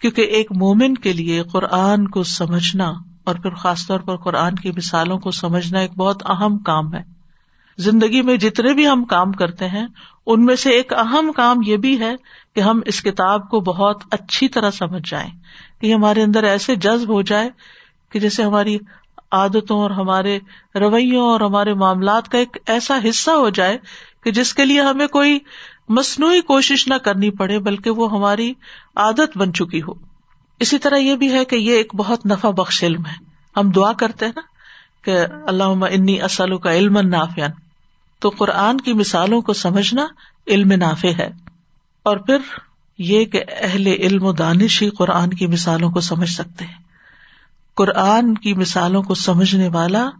کیونکہ 0.00 0.22
ایک 0.22 0.52
مومن 0.52 0.94
کے 0.94 1.12
لیے 1.12 1.42
قرآن 1.42 2.08
کو 2.08 2.22
سمجھنا 2.22 2.92
اور 3.24 3.34
پھر 3.34 3.54
خاص 3.54 3.86
طور 3.86 4.00
پر 4.00 4.16
قرآن 4.16 4.54
کی 4.54 4.70
مثالوں 4.70 5.18
کو 5.18 5.30
سمجھنا 5.30 5.78
ایک 5.78 5.98
بہت 5.98 6.22
اہم 6.26 6.58
کام 6.58 6.94
ہے۔ 6.94 7.15
زندگی 7.78 8.22
میں 8.22 8.36
جتنے 8.36 8.74
بھی 8.74 8.88
ہم 8.88 9.04
کام 9.04 9.32
کرتے 9.32 9.68
ہیں، 9.68 9.86
ان 10.26 10.44
میں 10.44 10.56
سے 10.56 10.70
ایک 10.70 10.92
اہم 10.92 11.32
کام 11.32 11.62
یہ 11.66 11.76
بھی 11.76 12.00
ہے 12.00 12.14
کہ 12.54 12.60
ہم 12.60 12.80
اس 12.86 13.02
کتاب 13.02 13.48
کو 13.48 13.60
بہت 13.60 14.02
اچھی 14.10 14.48
طرح 14.48 14.70
سمجھ 14.70 15.10
جائیں، 15.10 15.30
کہ 15.80 15.94
ہمارے 15.94 16.22
اندر 16.22 16.44
ایسے 16.44 16.74
جذب 16.76 17.08
ہو 17.08 17.22
جائے 17.22 17.50
کہ 18.10 18.20
جیسے 18.20 18.42
ہماری 18.42 18.76
عادتوں 19.30 19.78
اور 19.78 19.90
ہمارے 19.90 20.38
رویوں 20.74 21.26
اور 21.26 21.40
ہمارے 21.40 21.74
معاملات 21.74 22.28
کا 22.28 22.38
ایک 22.38 22.56
ایسا 22.66 22.98
حصہ 23.08 23.30
ہو 23.30 23.48
جائے 23.48 23.78
کہ 24.24 24.30
جس 24.30 24.54
کے 24.54 24.64
لیے 24.64 24.80
ہمیں 24.80 25.06
کوئی 25.06 25.38
مصنوعی 25.88 26.40
کوشش 26.40 26.88
نہ 26.88 26.94
کرنی 26.94 27.30
پڑے، 27.30 27.58
بلکہ 27.58 27.90
وہ 27.90 28.10
ہماری 28.12 28.52
عادت 28.96 29.36
بن 29.38 29.52
چکی 29.52 29.82
ہو۔ 29.82 29.92
اسی 30.60 30.78
طرح 30.78 30.96
یہ 30.96 31.16
بھی 31.16 31.32
ہے 31.32 31.44
کہ 31.44 31.56
یہ 31.56 31.72
ایک 31.72 31.94
بہت 31.94 32.26
نفع 32.26 32.50
بخش 32.50 32.82
علم 32.84 33.06
ہے۔ 33.06 33.24
ہم 33.56 33.70
دعا 33.70 33.92
کرتے 33.92 34.26
ہیں 34.26 34.32
نا 34.36 34.40
کہ 35.04 35.18
اللہ 35.46 35.84
انی 35.90 36.20
اسلو 36.22 36.58
کا 36.58 36.74
علم 36.74 36.98
نافین 36.98 37.50
تو 38.18 38.28
قرآن 38.28 38.78
کی 38.78 38.92
مثالوں 38.92 39.42
کو 39.42 39.52
سمجھنا 39.52 40.06
علم 40.46 40.72
نافع 40.72 41.08
ہے۔ 41.18 41.28
اور 42.02 42.16
پھر 42.16 42.38
یہ 42.98 43.24
کہ 43.24 43.44
اہل 43.48 43.86
علم 43.86 44.22
و 44.22 44.32
دانش 44.32 44.82
ہی 44.82 44.90
قرآن 44.90 45.30
کی 45.30 45.46
مثالوں 45.46 45.90
کو 45.90 46.00
سمجھ 46.00 46.30
سکتے 46.30 46.64
ہیں۔ 46.64 46.86
قرآن 47.74 48.34
کی 48.34 48.54
مثالوں 48.54 49.02
کو 49.02 49.14
سمجھنے 49.14 49.68
والا 49.68 50.10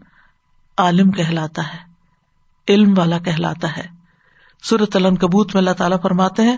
عالم 0.77 1.11
کہلاتا 1.11 1.73
ہے۔ 1.73 1.77
علم 2.69 2.93
والا 2.97 3.17
کہلاتا 3.17 3.77
ہے۔ 3.77 3.87
سورت 4.63 4.95
علن 4.95 5.15
کبوت 5.15 5.55
میں 5.55 5.61
اللہ 5.61 5.73
تعالیٰ 5.73 6.01
فرماتے 6.01 6.43
ہیں 6.43 6.57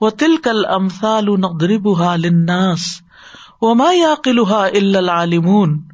وہ 0.00 0.10
تل 0.10 0.36
کل 0.36 0.64
امسال 0.66 1.24
لناس 2.20 3.02
و 3.60 3.74
ما 3.74 3.92
یا 3.92 4.14
قلحا 4.24 4.66
العالمون۔ 4.66 5.88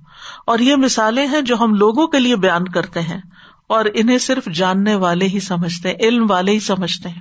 اور 0.47 0.59
یہ 0.59 0.77
مثالیں 0.77 1.27
ہیں 1.27 1.41
جو 1.41 1.57
ہم 1.57 1.75
لوگوں 1.75 2.07
کے 2.07 2.19
لیے 2.19 2.37
بیان 2.37 2.69
کرتے 2.69 3.01
ہیں۔ 3.01 3.21
اور 3.67 3.85
انہیں 3.95 4.19
صرف 4.19 4.49
جاننے 4.55 4.95
والے 4.95 5.27
ہی 5.27 5.41
سمجھتے 5.41 5.89
ہیں، 5.89 5.97
علم 6.01 6.27
والے 6.31 6.53
ہی 6.53 6.61
سمجھتے 6.61 7.09
ہیں۔ 7.09 7.21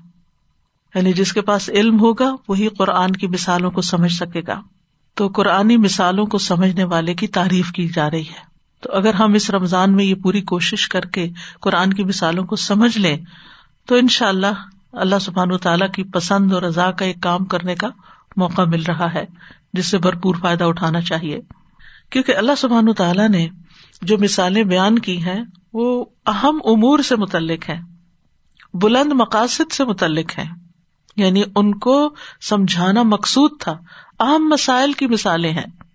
یعنی 0.96 1.14
جس 1.14 1.34
کے 1.34 1.42
پاس 1.42 1.70
علم 1.70 2.00
ہوگا، 2.00 2.36
وہی 2.48 2.68
قرآن 2.68 3.12
کی 3.12 3.28
مثالوں 3.28 3.72
کو 3.72 3.82
سمجھ 3.82 4.14
سکے 4.14 4.42
گا۔ 4.48 4.62
تو 5.16 5.28
قرآنی 5.28 5.78
مثالوں 5.78 6.26
کو 6.26 6.38
سمجھنے 6.38 6.84
والے 6.84 7.14
کی 7.14 7.28
تعریف 7.28 7.72
کی 7.72 7.88
جا 7.88 8.12
رہی 8.12 8.30
ہے۔ 8.30 8.56
تو 8.82 8.92
اگر 8.92 9.14
ہم 9.14 9.34
اس 9.34 9.50
رمضان 9.50 9.96
میں 9.96 10.06
یہ 10.06 10.16
پوری 10.16 10.42
کوشش 10.42 10.88
کر 10.88 11.02
کے 11.02 11.30
قرآن 11.62 11.94
کی 11.94 12.04
مثالوں 12.04 12.44
کو 12.44 12.56
سمجھ 12.56 12.98
لیں، 12.98 13.18
تو 13.86 13.96
ان 13.96 14.08
شاء 14.08 14.28
اللہ 14.28 14.54
اللہ 14.94 15.20
سبحان 15.22 15.52
و 15.52 15.58
تعالیٰ 15.58 15.92
کی 15.92 16.04
پسند 16.04 16.54
اور 16.54 16.62
رضا 16.62 16.92
کا 16.92 17.06
ایک 17.06 17.18
کام 17.22 17.46
کرنے 17.46 17.76
کا 17.76 17.88
موقع 18.38 18.62
مل 18.62 18.84
رہا 18.84 19.14
ہے، 19.14 19.26
جس 19.74 19.86
سے 19.86 19.98
بھرپور 19.98 20.36
فائدہ 20.36 20.64
اٹھانا 20.64 21.02
چاہیے۔ 21.02 21.40
کیونکہ 22.10 22.36
اللہ 22.36 22.52
سبحان 22.58 22.94
تعالیٰ 22.94 23.30
نے 23.30 23.48
جو 24.02 24.18
مثالیں 24.18 24.64
بیان 24.64 25.00
کی 25.00 25.24
ہیں، 25.24 25.44
وہ 25.74 26.06
اہم 26.26 26.60
امور 26.66 27.00
سے 27.00 27.16
متعلق 27.16 27.70
ہیں 27.70 27.82
بلند 28.74 29.14
مقاصد 29.14 29.72
سے 29.72 29.86
متعلق 29.86 30.40
ہیں 30.40 30.50
یعنی 31.16 31.44
ان 31.56 31.80
کو 31.80 32.16
سمجھانا 32.42 33.04
مقصود 33.04 33.52
تھا، 33.60 33.72
اہم 34.20 34.50
مسائل 34.50 34.94
کی 34.94 35.08
مثالیں 35.08 35.52
ہیں۔ 35.52 35.86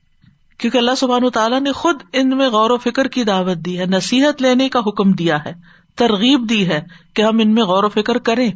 کیونکہ 0.59 0.79
اللہ 0.79 0.95
سبحان 0.97 1.31
تعالیٰ 1.31 1.61
نے 1.61 1.73
خود 1.73 2.03
ان 2.13 2.29
میں 2.29 2.49
غور 2.49 2.71
و 2.71 2.77
فکر 2.77 3.09
کی 3.09 3.25
دعوت 3.25 3.57
دی 3.57 3.81
ہے، 3.81 3.87
نصیحت 3.87 4.43
لینے 4.43 4.69
کا 4.69 4.79
حکم 4.79 5.13
دیا 5.13 5.45
ہے، 5.45 5.53
ترغیب 5.97 6.49
دی 6.49 6.69
ہے 6.69 6.81
کہ 7.15 7.23
ہم 7.23 7.39
ان 7.39 7.55
میں 7.55 7.63
غور 7.63 7.85
و 7.85 7.89
فکر 7.89 8.19
کریں۔ 8.19 8.53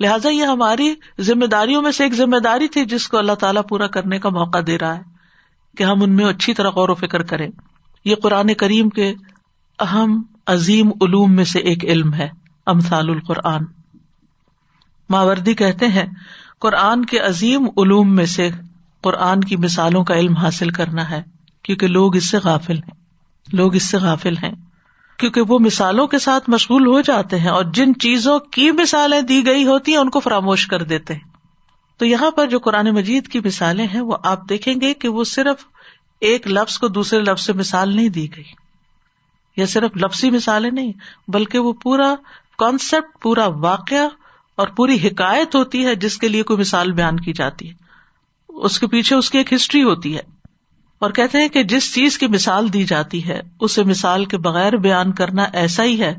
لہٰذا 0.00 0.28
یہ 0.28 0.44
ہماری 0.44 0.94
ذمہ 1.20 1.44
داریوں 1.44 1.82
میں 1.82 1.90
سے 1.90 2.04
ایک 2.04 2.14
ذمہ 2.14 2.36
داری 2.36 2.68
تھی، 2.68 2.84
جس 2.84 3.08
کو 3.08 3.18
اللہ 3.18 3.32
تعالیٰ 3.32 3.62
پورا 3.68 3.86
کرنے 3.86 4.18
کا 4.18 4.28
موقع 4.28 4.58
دے 4.66 4.78
رہا 4.78 4.96
ہے 4.96 5.02
کہ 5.76 5.84
ہم 5.84 6.02
ان 6.02 6.16
میں 6.16 6.24
اچھی 6.24 6.54
طرح 6.54 6.70
غور 6.70 6.88
و 6.88 6.94
فکر 6.94 7.22
کریں۔ 7.22 7.48
یہ 8.04 8.14
قرآن 8.14 8.54
کریم 8.54 8.88
کے 8.88 9.14
اہم 9.78 10.22
عظیم 10.46 10.88
علوم 10.88 11.32
میں 11.32 11.44
سے 11.44 11.58
ایک 11.58 11.84
علم 11.84 12.14
ہے، 12.14 12.28
امثال 12.66 13.10
القرآن۔ 13.10 13.64
ماوردی 15.10 15.54
کہتے 15.54 15.86
ہیں، 15.86 16.06
قرآن 16.60 17.04
کے 17.04 17.18
عظیم 17.18 17.64
علوم 17.64 18.14
میں 18.14 18.26
سے 18.26 18.50
قرآن 19.02 19.40
کی 19.40 19.56
مثالوں 19.56 20.04
کا 20.04 20.14
علم 20.14 20.36
حاصل 20.36 20.70
کرنا 20.70 21.10
ہے، 21.10 21.22
کیونکہ 21.62 21.86
لوگ 21.86 22.16
اس 22.16 22.30
سے 22.30 22.38
غافل 22.38 22.76
ہیں۔ 22.76 22.94
لوگ 23.52 23.74
اس 23.74 23.82
سے 23.82 23.96
غافل 23.96 24.36
ہیں، 24.36 24.52
کیونکہ 25.18 25.40
وہ 25.40 25.58
مثالوں 25.58 26.06
کے 26.06 26.18
ساتھ 26.18 26.50
مشغول 26.50 26.86
ہو 26.86 27.00
جاتے 27.00 27.38
ہیں 27.38 27.48
اور 27.48 27.64
جن 27.74 27.94
چیزوں 28.00 28.38
کی 28.38 28.70
مثالیں 28.70 29.20
دی 29.20 29.46
گئی 29.46 29.66
ہوتی 29.66 29.92
ہیں، 29.92 29.98
ان 29.98 30.10
کو 30.10 30.20
فراموش 30.20 30.66
کر 30.66 30.82
دیتے 30.82 31.14
ہیں۔ 31.14 31.32
تو 31.98 32.06
یہاں 32.06 32.30
پر 32.30 32.46
جو 32.46 32.58
قرآن 32.58 32.90
مجید 32.90 33.28
کی 33.28 33.40
مثالیں 33.44 33.86
ہیں، 33.94 34.00
وہ 34.00 34.16
آپ 34.24 34.48
دیکھیں 34.48 34.74
گے 34.80 34.94
کہ 34.94 35.08
وہ 35.08 35.24
صرف 35.24 35.64
ایک 36.20 36.48
لفظ 36.48 36.78
کو 36.78 36.88
دوسرے 36.88 37.20
لفظ 37.20 37.46
سے 37.46 37.52
مثال 37.52 37.96
نہیں 37.96 38.08
دی 38.08 38.36
گئی۔ 38.36 38.61
یا 39.56 39.66
صرف 39.66 39.90
لفظی 39.96 40.30
مثالیں 40.30 40.70
نہیں، 40.70 40.92
بلکہ 41.28 41.58
وہ 41.58 41.72
پورا 41.72 42.14
کانسیپٹ 42.58 43.22
پورا 43.22 43.46
واقعہ 43.46 44.08
اور 44.56 44.68
پوری 44.68 45.08
حکایت 45.08 45.54
ہوتی 45.54 45.86
ہے 45.86 45.94
جس 45.94 46.18
کے 46.18 46.28
لیے 46.28 46.42
کوئی 46.42 46.58
مثال 46.58 46.92
بیان 46.92 47.20
کی 47.20 47.32
جاتی 47.32 47.70
ہے۔ 47.70 47.74
اس 48.48 48.80
کے 48.80 48.86
پیچھے 48.86 49.16
اس 49.16 49.30
کی 49.30 49.38
ایک 49.38 49.52
ہسٹری 49.52 49.82
ہوتی 49.82 50.16
ہے۔ 50.16 50.20
اور 50.98 51.10
کہتے 51.10 51.38
ہیں 51.38 51.48
کہ 51.48 51.62
جس 51.62 51.94
چیز 51.94 52.18
کی 52.18 52.26
مثال 52.26 52.72
دی 52.72 52.84
جاتی 52.84 53.28
ہے، 53.28 53.40
اسے 53.60 53.82
مثال 53.82 54.24
کے 54.24 54.38
بغیر 54.38 54.76
بیان 54.76 55.12
کرنا 55.12 55.42
ایسا 55.52 55.84
ہی 55.84 56.00
ہے، 56.00 56.14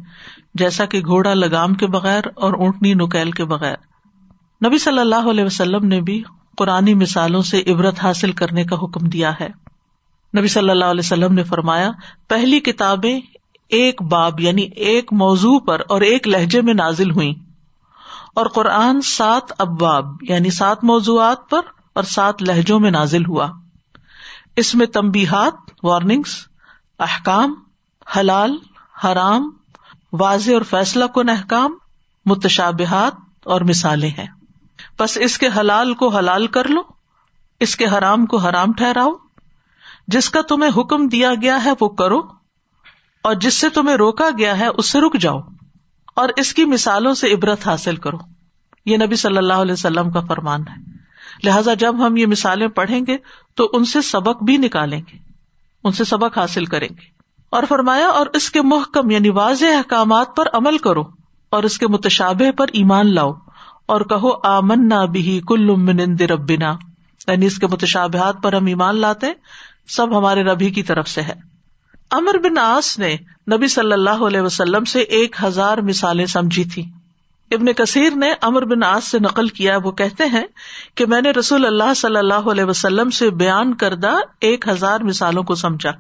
جیسا 0.54 0.86
کہ 0.86 1.00
گھوڑا 1.00 1.34
لگام 1.34 1.74
کے 1.74 1.88
بغیر 1.88 2.22
اور 2.36 2.54
اونٹنی 2.54 2.94
نکیل 2.94 3.32
کے 3.32 3.46
بغیر۔ 3.46 3.76
نبی 4.68 4.78
صلی 4.78 5.00
اللہ 5.00 5.30
علیہ 5.32 5.44
وسلم 5.44 5.88
نے 5.88 6.02
بھی 6.02 6.24
قرآن 6.58 6.94
مثالوں 6.94 7.42
سے 7.42 7.64
عبرت 7.68 8.00
حاصل 8.04 8.32
کرنے 8.32 8.64
کا 8.64 8.76
حکم 8.76 9.08
دیا 9.08 9.32
ہے۔ 9.40 9.63
نبی 10.38 10.48
صلی 10.48 10.70
اللہ 10.70 10.86
علیہ 10.86 11.00
وسلم 11.00 11.34
نے 11.34 11.44
فرمایا، 11.44 11.92
پہلی 12.28 12.60
کتابیں 12.60 13.22
ایک 13.70 14.02
باب 14.02 14.40
یعنی 14.40 14.62
ایک 14.62 15.14
موضوع 15.14 15.60
پر 15.60 15.82
اور 15.90 16.02
ایک 16.02 16.28
لہجے 16.28 16.62
میں 16.62 16.74
نازل 16.74 17.12
ہوئی 17.12 17.34
اور 18.36 18.46
قرآن 18.46 19.02
سات 19.02 19.54
ابواب 19.58 20.06
یعنی 20.22 20.50
سات 20.50 20.84
موضوعات 20.84 21.50
پر 21.50 21.62
اور 21.94 22.04
سات 22.04 22.42
لہجوں 22.42 22.80
میں 22.80 22.92
نازل 22.92 23.26
ہوا۔ 23.26 23.48
اس 24.56 24.76
میں 24.76 24.86
تمبیحات 24.86 25.54
وارننگس 25.84 26.48
احکام، 27.00 27.54
حلال، 28.18 28.58
حرام، 29.04 29.52
واضح 30.14 30.52
اور 30.54 30.62
فیصلہ 30.62 31.06
کن 31.06 31.30
احکام، 31.30 31.74
متشابہات 32.26 33.14
اور 33.44 33.62
مثالیں 33.62 34.10
ہیں۔ 34.10 34.28
بس 35.00 35.18
اس 35.18 35.38
کے 35.38 35.48
حلال 35.58 35.94
کو 35.94 36.08
حلال 36.08 36.48
کر 36.48 36.68
لو، 36.68 36.82
اس 37.60 37.76
کے 37.76 37.86
حرام 37.86 38.26
کو 38.26 38.38
حرام 38.38 38.74
ٹھہراؤ۔ 38.74 39.12
جس 40.08 40.30
کا 40.30 40.42
تمہیں 40.42 40.72
حکم 40.78 41.08
دیا 41.08 41.34
گیا 41.42 41.64
ہے 41.66 41.72
وہ 41.82 41.90
کرو، 41.90 42.20
اور 43.24 43.36
جس 43.36 43.54
سے 43.54 43.70
تمہیں 43.70 43.96
روکا 43.96 44.30
گیا 44.38 44.58
ہے 44.60 44.68
اس 44.68 44.90
سے 44.92 45.02
رک 45.02 45.18
جاؤ، 45.20 45.40
اور 46.16 46.30
اس 46.38 46.54
کی 46.54 46.66
مثالوں 46.66 47.14
سے 47.14 47.32
عبرت 47.34 47.68
حاصل 47.68 47.96
کرو۔ 47.96 48.18
یہ 48.86 48.98
نبی 48.98 49.16
صلی 49.16 49.38
اللہ 49.38 49.62
علیہ 49.62 49.74
وسلم 49.74 50.12
کا 50.12 50.20
فرمان 50.20 50.62
ہے۔ 50.62 50.82
لہٰذا 51.44 51.74
جب 51.74 52.06
ہم 52.08 52.18
یہ 52.18 52.26
مثالیں 52.26 52.68
پڑھیں 52.68 53.00
گے 53.08 53.18
تو 53.56 53.70
ان 53.74 53.86
سے 53.86 54.02
سبق 54.02 54.44
بھی 54.44 54.58
نکالیں 54.58 55.00
گے، 55.00 55.18
ان 55.84 55.92
سے 55.92 56.04
سبق 56.04 56.38
حاصل 56.38 56.66
کریں 56.66 56.88
گے۔ 56.90 57.12
اور 57.50 57.64
فرمایا، 57.70 58.08
اور 58.08 58.28
اس 58.34 58.50
کے 58.52 58.62
محکم 58.62 59.12
یعنی 59.12 59.30
واضح 59.30 59.78
احکامات 59.78 60.36
پر 60.36 60.48
عمل 60.54 60.78
کرو، 60.78 61.04
اور 61.52 61.64
اس 61.64 61.78
کے 61.78 61.88
متشابہ 61.88 62.52
پر 62.52 62.68
ایمان 62.74 63.14
لاؤ، 63.16 63.32
اور 63.86 64.02
کہو 64.02 64.32
آمن 64.48 64.88
نہ 64.90 65.06
بھی 65.12 65.40
کل 65.48 65.76
من 65.76 66.00
ربنا۔ 66.30 66.76
یعنی 67.28 67.46
اس 67.46 67.58
کے 67.58 67.68
متشابہات 67.68 68.42
پر 68.44 68.54
ہم 68.54 68.66
ایمان 68.66 68.96
لاتے 68.96 69.28
سب 69.88 70.18
ہمارے 70.18 70.44
ربی 70.44 70.70
کی 70.70 70.84
طرف 70.84 71.08
سے 71.08 71.22
ہے۔ 71.22 71.34
امر 72.12 72.38
بن 72.38 72.58
آس 72.58 73.00
نے 73.00 73.18
نبی 73.52 73.68
صلی 73.68 73.94
اللہ 73.94 74.10
علیہ 74.10 74.42
وسلم 74.42 74.84
سے 74.84 75.00
ایک 75.00 75.36
ہزار 75.44 75.78
مثالیں 75.78 76.26
سمجھی 76.26 76.64
تھی۔ 76.64 76.86
ابن 77.52 77.74
کثیر 77.74 78.16
نے 78.16 78.32
امر 78.42 78.66
بن 78.66 78.84
آس 78.84 79.08
سے 79.08 79.20
نقل 79.20 79.48
کیا، 79.48 79.78
وہ 79.84 79.92
کہتے 79.92 80.24
ہیں 80.24 80.44
کہ 80.96 81.06
میں 81.06 81.22
نے 81.22 81.32
رسول 81.32 81.66
اللہ 81.66 81.94
صلی 81.94 82.18
اللہ 82.18 82.34
علیہ 82.34 82.64
وسلم 82.64 83.10
سے 83.10 83.30
بیان 83.30 83.74
کردہ 83.74 84.12
ایک 84.42 84.68
ہزار 84.68 85.00
مثالوں 85.00 85.44
کو 85.44 85.56
سمجھا 85.56 85.92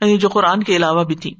یعنی 0.00 0.18
جو 0.18 0.28
قرآن 0.28 0.62
کے 0.62 0.76
علاوہ 0.76 1.04
بھی 1.04 1.14
تھی۔ 1.14 1.34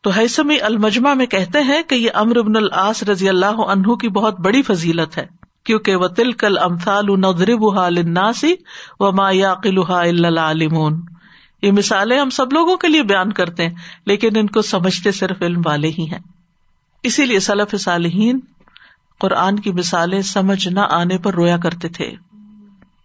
تو 0.00 0.10
حیثمی 0.10 0.60
المجمہ 0.60 1.14
میں 1.14 1.26
کہتے 1.26 1.60
ہیں 1.60 1.82
کہ 1.82 1.94
یہ 1.94 2.10
امر 2.14 2.36
ابن 2.36 2.56
العاص 2.56 3.02
رضی 3.02 3.28
اللہ 3.28 3.46
عنہ 3.46 3.94
کی 3.94 4.08
بہت 4.08 4.40
بڑی 4.40 4.62
فضیلت 4.62 5.18
ہے۔ 5.18 5.26
کیونکہ 5.64 5.96
وہ 5.96 6.08
تل 6.08 6.32
کل 6.32 6.58
امثال 6.58 8.12
ناسی 8.12 8.54
و 9.00 9.12
ما 9.12 9.30
یاقلحا 9.30 10.04
عالمون 10.38 11.00
یہ 11.62 11.72
مثالیں 11.72 12.20
ہم 12.20 12.30
سب 12.30 12.52
لوگوں 12.52 12.76
کے 12.76 12.88
لیے 12.88 13.02
بیان 13.02 13.32
کرتے 13.32 13.62
ہیں، 13.62 13.74
لیکن 14.06 14.28
ان 14.36 14.46
کو 14.46 14.62
سمجھتے 14.62 15.12
صرف 15.12 15.42
علم 15.42 15.60
والے 15.66 15.88
ہی 15.88 16.10
ہیں۔ 16.12 16.18
اسی 17.02 17.24
لیے 17.24 17.40
صلف 17.40 17.80
صالحین 17.80 18.40
قرآن 19.20 19.58
کی 19.58 19.72
مثالیں 19.72 20.22
سمجھ 20.22 20.68
نہ 20.68 20.80
آنے 20.80 21.18
پر 21.18 21.34
رویا 21.34 21.56
کرتے 21.56 21.88
تھے۔ 21.88 22.12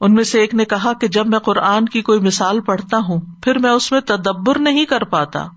ان 0.01 0.13
میں 0.13 0.23
سے 0.23 0.39
ایک 0.39 0.53
نے 0.53 0.65
کہا 0.65 0.93
کہ 0.93 1.07
جب 1.07 1.27
میں 1.27 1.39
قرآن 1.39 1.85
کی 1.85 2.01
کوئی 2.01 2.19
مثال 2.19 2.61
پڑھتا 2.61 2.97
ہوں، 2.97 3.21
پھر 3.43 3.59
میں 3.59 3.69
اس 3.69 3.91
میں 3.91 3.99
تدبر 4.01 4.59
نہیں 4.59 4.85
کر 4.85 5.03
پاتا، 5.03 5.47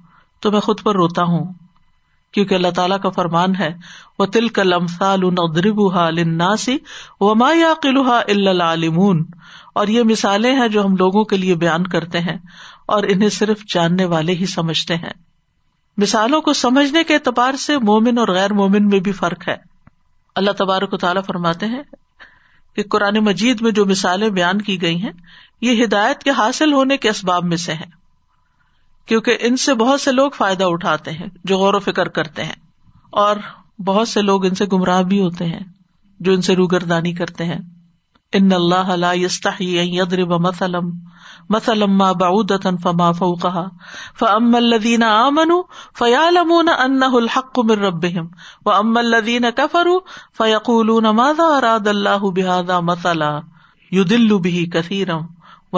تو 0.41 0.53
میں 0.53 0.61
خود 0.61 0.83
پر 0.83 0.95
روتا 0.95 1.23
ہوں۔ 1.23 1.53
کیونکہ 2.33 2.55
اللہ 2.55 2.71
تعالیٰ 2.77 3.01
کا 3.01 3.11
فرمان 3.11 3.57
ہے 3.57 3.75
وہ 4.19 4.27
تل 4.27 4.49
کا 4.49 4.63
لمسال 4.63 5.21
لناسی 6.15 6.79
و 7.21 7.35
ما 7.35 7.53
یا 7.55 7.75
قلحا 7.83 8.21
العالمون۔ 8.29 9.27
اور 9.75 9.87
یہ 9.87 10.03
مثالیں 10.03 10.53
ہیں 10.53 10.69
جو 10.69 10.85
ہم 10.85 10.97
لوگوں 10.97 11.25
کے 11.25 11.37
لیے 11.37 11.55
بیان 11.55 11.87
کرتے 11.87 12.21
ہیں 12.21 12.37
اور 12.87 13.03
انہیں 13.03 13.29
صرف 13.29 13.63
جاننے 13.75 14.05
والے 14.05 14.33
ہی 14.33 14.47
سمجھتے 14.47 14.97
ہیں۔ 14.97 15.13
مثالوں 15.97 16.41
کو 16.41 16.53
سمجھنے 16.53 17.05
کے 17.05 17.15
اعتبار 17.15 17.53
سے 17.55 17.79
مومن 17.79 18.19
اور 18.19 18.29
غیر 18.29 18.53
مومن 18.53 18.89
میں 18.89 19.01
بھی 19.01 19.13
فرق 19.13 19.49
ہے۔ 19.49 19.57
اللہ 20.35 20.51
تبارک 20.51 20.95
و 20.95 20.97
تعالیٰ 20.97 21.23
فرماتے 21.27 21.67
ہیں 21.67 21.83
کہ 22.77 22.83
قرآن 22.83 23.25
مجید 23.25 23.61
میں 23.61 23.71
جو 23.71 23.87
مثالیں 23.87 24.29
بیان 24.29 24.63
کی 24.63 24.83
گئی 24.83 25.03
ہیں، 25.03 25.13
یہ 25.61 25.85
ہدایت 25.85 26.19
کے 26.23 26.31
حاصل 26.31 26.73
ہونے 26.73 26.97
کے 26.97 27.11
اسباب 27.11 27.45
میں 27.45 27.57
سے 27.57 27.73
ہیں۔ 27.73 28.02
کیونکہ 29.07 29.37
ان 29.41 29.57
سے 29.57 29.75
بہت 29.75 30.01
سے 30.01 30.13
لوگ 30.13 30.31
فائدہ 30.31 30.65
اٹھاتے 30.65 31.11
ہیں 31.11 31.27
جو 31.45 31.59
غور 31.59 31.75
و 31.75 31.79
فکر 31.79 32.09
کرتے 32.09 32.45
ہیں 32.45 32.63
اور 33.11 33.37
بہت 33.85 34.09
سے 34.09 34.23
لوگ 34.23 34.47
ان 34.47 34.55
سے 34.55 34.65
گمراہ 34.73 35.03
بھی 35.03 35.21
ہوتے 35.21 35.45
ہیں 35.47 35.61
جو 36.21 36.33
ان 36.33 36.43
سے 36.43 36.57
روگردانی 36.57 37.13
کرتے 37.13 37.45
ہیں۔ 37.45 37.59
ان 38.33 38.53
اللہ 38.53 38.97
لا 38.97 39.13
یضرب 39.15 40.41
مثلم 40.41 40.91
مثلم 41.51 41.97
ما 41.97 42.13
بعودة 42.13 42.77
فما 42.83 43.13
فوقها۔ 43.13 43.69
فاما 44.19 44.59
الذين 44.59 45.03
امنوا 45.03 45.63
فيعلمون 45.99 46.69
انه 46.69 47.19
الحق 47.19 47.59
من 47.59 47.85
ربهم۔ 47.85 48.27
واما 48.67 49.01
الذين 49.01 49.45
كفروا 49.57 50.01
فيقولون 50.37 51.05
ماذا 51.05 51.57
اراد 51.57 51.87
الله 51.87 52.31
بهذا 52.31 52.81
مثلا؟ 52.81 53.41
يضل 53.93 54.29
به 54.29 54.65
كثيرا۔ 54.73 55.19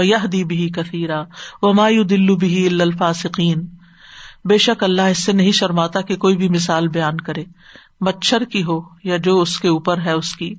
یہ 0.03 0.26
دی 0.26 0.45
بھی 0.45 0.68
کثیرا 0.68 1.22
و 1.62 1.72
مایو 1.72 2.03
دلو 2.03 2.36
بھی 2.36 2.66
الفاصقین 2.80 3.66
بے 4.45 4.59
شک 4.59 4.82
اللہ 4.82 5.03
اس 5.03 5.24
سے 5.24 5.32
نہیں 5.32 5.53
شرماتا 5.53 6.01
کہ 6.01 6.16
کوئی 6.16 6.36
بھی 6.36 6.49
مثال 6.49 6.88
بیان 6.88 7.20
کرے 7.20 7.45
مچھر 8.01 8.45
کی 8.45 8.62
ہو 8.64 8.80
یا 9.05 9.16
جو 9.16 9.40
اس 9.40 9.59
کے 9.61 9.68
اوپر 9.68 9.99
ہے 9.99 10.12
اس 10.12 10.34
کی 10.36 10.55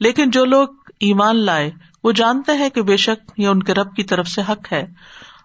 لیکن 0.00 0.30
جو 0.30 0.44
لوگ 0.44 0.68
ایمان 1.00 1.36
لائے 1.36 1.70
وہ 2.04 2.12
جانتے 2.12 2.52
ہیں 2.52 2.68
کہ 2.68 2.82
بے 2.82 2.96
شک 2.96 3.32
یہ 3.36 3.48
ان 3.48 3.62
کے 3.62 3.74
رب 3.74 3.94
کی 3.96 4.02
طرف 4.02 4.28
سے 4.28 4.42
حق 4.48 4.72
ہے 4.72 4.84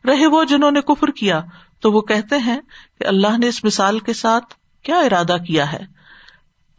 رہے 0.06 0.28
وہ 0.28 0.44
جنہوں 0.44 0.72
نے 0.72 0.82
کفر 0.82 1.12
کیا 1.12 1.42
تو 1.82 1.92
وہ 1.92 2.02
کہتے 2.02 2.38
ہیں 2.38 2.58
کہ 3.00 3.08
اللہ 3.08 3.38
نے 3.38 3.48
اس 3.48 3.64
مثال 3.64 4.00
کے 4.00 4.14
ساتھ 4.14 4.54
کیا 4.86 4.98
ارادہ 4.98 5.38
کیا 5.48 5.72
ہے 5.74 5.84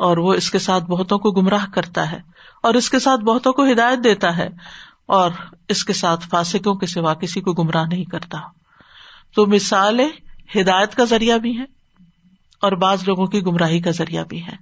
اور 0.01 0.16
وہ 0.16 0.34
اس 0.34 0.51
کے 0.51 0.59
ساتھ 0.59 0.84
بہتوں 0.84 1.18
کو 1.18 1.30
گمراہ 1.30 1.64
کرتا 1.74 2.11
ہے 2.11 2.18
اور 2.62 2.74
اس 2.74 2.90
کے 2.90 2.98
ساتھ 2.98 3.20
بہتوں 3.20 3.53
کو 3.53 3.64
ہدایت 3.72 4.05
دیتا 4.05 4.36
ہے 4.36 4.48
اور 5.11 5.31
اس 5.69 5.85
کے 5.85 5.93
ساتھ 5.93 6.29
فاسکوں 6.29 6.75
کے 6.75 6.87
سوا 6.87 7.15
کسی 7.15 7.41
کو 7.41 7.53
گمراہ 7.53 7.85
نہیں 7.85 8.05
کرتا۔ 8.05 8.39
تو 9.35 9.47
مثالیں 9.47 10.09
ہدایت 10.61 10.95
کا 10.95 11.05
ذریعہ 11.05 11.39
بھی 11.39 11.59
ہے 11.59 11.65
اور 12.61 12.73
بعض 12.73 13.09
لوگوں 13.09 13.27
کی 13.27 13.43
گمراہی 13.43 13.81
کا 13.81 13.91
ذریعہ 13.91 14.25
بھی 14.25 14.47
ہے۔ 14.47 14.53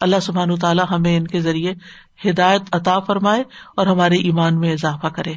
اللہ 0.00 0.20
سبحان 0.22 0.56
تعالیٰ 0.56 0.84
ہمیں 0.90 1.16
ان 1.16 1.26
کے 1.26 1.40
ذریعے 1.40 1.74
ہدایت 2.30 2.62
عطا 2.72 3.00
فرمائے 3.00 3.44
اور 3.76 3.86
ہمارے 3.86 4.16
ایمان 4.16 4.60
میں 4.60 4.72
اضافہ 4.72 5.06
کرے۔ 5.06 5.34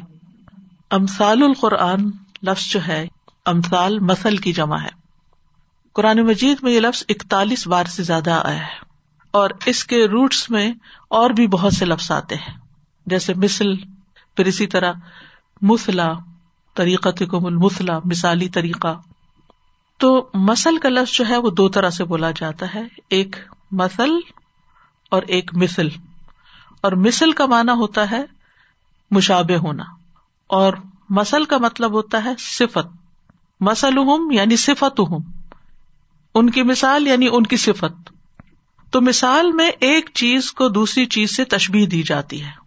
امثال 0.90 1.42
القرآن 1.42 2.10
لفظ 2.42 2.72
جو 2.72 2.80
ہے، 2.86 3.06
امثال 3.46 3.98
مسل 3.98 4.36
کی 4.36 4.52
جمع 4.52 4.78
ہے۔ 4.78 5.04
قرآن 5.92 6.18
مجید 6.18 6.56
میں 6.62 6.72
یہ 6.72 6.80
لفظ 6.80 7.04
اکتالیس 7.08 7.66
بار 7.66 7.84
سے 7.84 8.02
زیادہ 8.02 8.40
آیا 8.44 8.60
ہے۔ 8.60 8.84
اور 9.30 9.50
اس 9.66 9.84
کے 9.84 10.08
روٹس 10.08 10.50
میں 10.50 10.72
اور 11.08 11.30
بھی 11.30 11.46
بہت 11.46 11.74
سے 11.74 11.84
لفظ 11.84 12.10
آتے 12.10 12.34
ہیں۔ 12.34 12.58
جیسے 13.06 13.34
مثل 13.34 13.66
پھر 14.36 14.46
اسی 14.46 14.66
طرح 14.66 14.92
مسلا 15.62 16.12
طریقہ 16.74 17.08
مسلا 17.34 17.98
مثالی 18.04 18.48
طریقہ۔ 18.48 19.00
تو 19.98 20.30
مسل 20.34 20.78
کا 20.78 20.88
لفظ 20.88 21.12
جو 21.12 21.24
ہے 21.28 21.36
وہ 21.36 21.50
دو 21.50 21.68
طرح 21.68 21.90
سے 21.90 22.04
بولا 22.04 22.30
جاتا 22.30 22.74
ہے، 22.74 22.82
ایک 23.10 23.36
مسل 23.70 24.10
اور 25.10 25.22
ایک 25.22 25.54
مثل۔ 25.54 25.88
اور 26.80 26.92
مثل 26.92 27.32
کا 27.32 27.46
مانا 27.46 27.72
ہوتا 27.72 28.10
ہے 28.10 28.24
مشابے 29.10 29.56
ہونا۔ 29.56 29.84
اور 30.46 30.72
مسل 31.10 31.44
کا 31.44 31.58
مطلب 31.58 31.92
ہوتا 31.92 32.24
ہے 32.24 32.30
صفت۔ 32.38 32.86
مسل 33.60 33.98
ہوں 33.98 34.32
یعنی 34.32 34.56
صفت 34.56 35.00
ہوں 35.00 35.18
ان 36.34 36.50
کی 36.50 36.62
مثال 36.62 37.06
یعنی 37.06 37.28
ان 37.32 37.42
کی 37.42 37.56
صفت۔ 37.56 38.12
تو 38.90 39.00
مثال 39.00 39.52
میں 39.52 39.68
ایک 39.68 40.10
چیز 40.14 40.52
کو 40.52 40.68
دوسری 40.68 41.06
چیز 41.06 41.36
سے 41.36 41.44
تشبیح 41.44 41.86
دی 41.90 42.02
جاتی 42.02 42.44
ہے۔ 42.44 42.63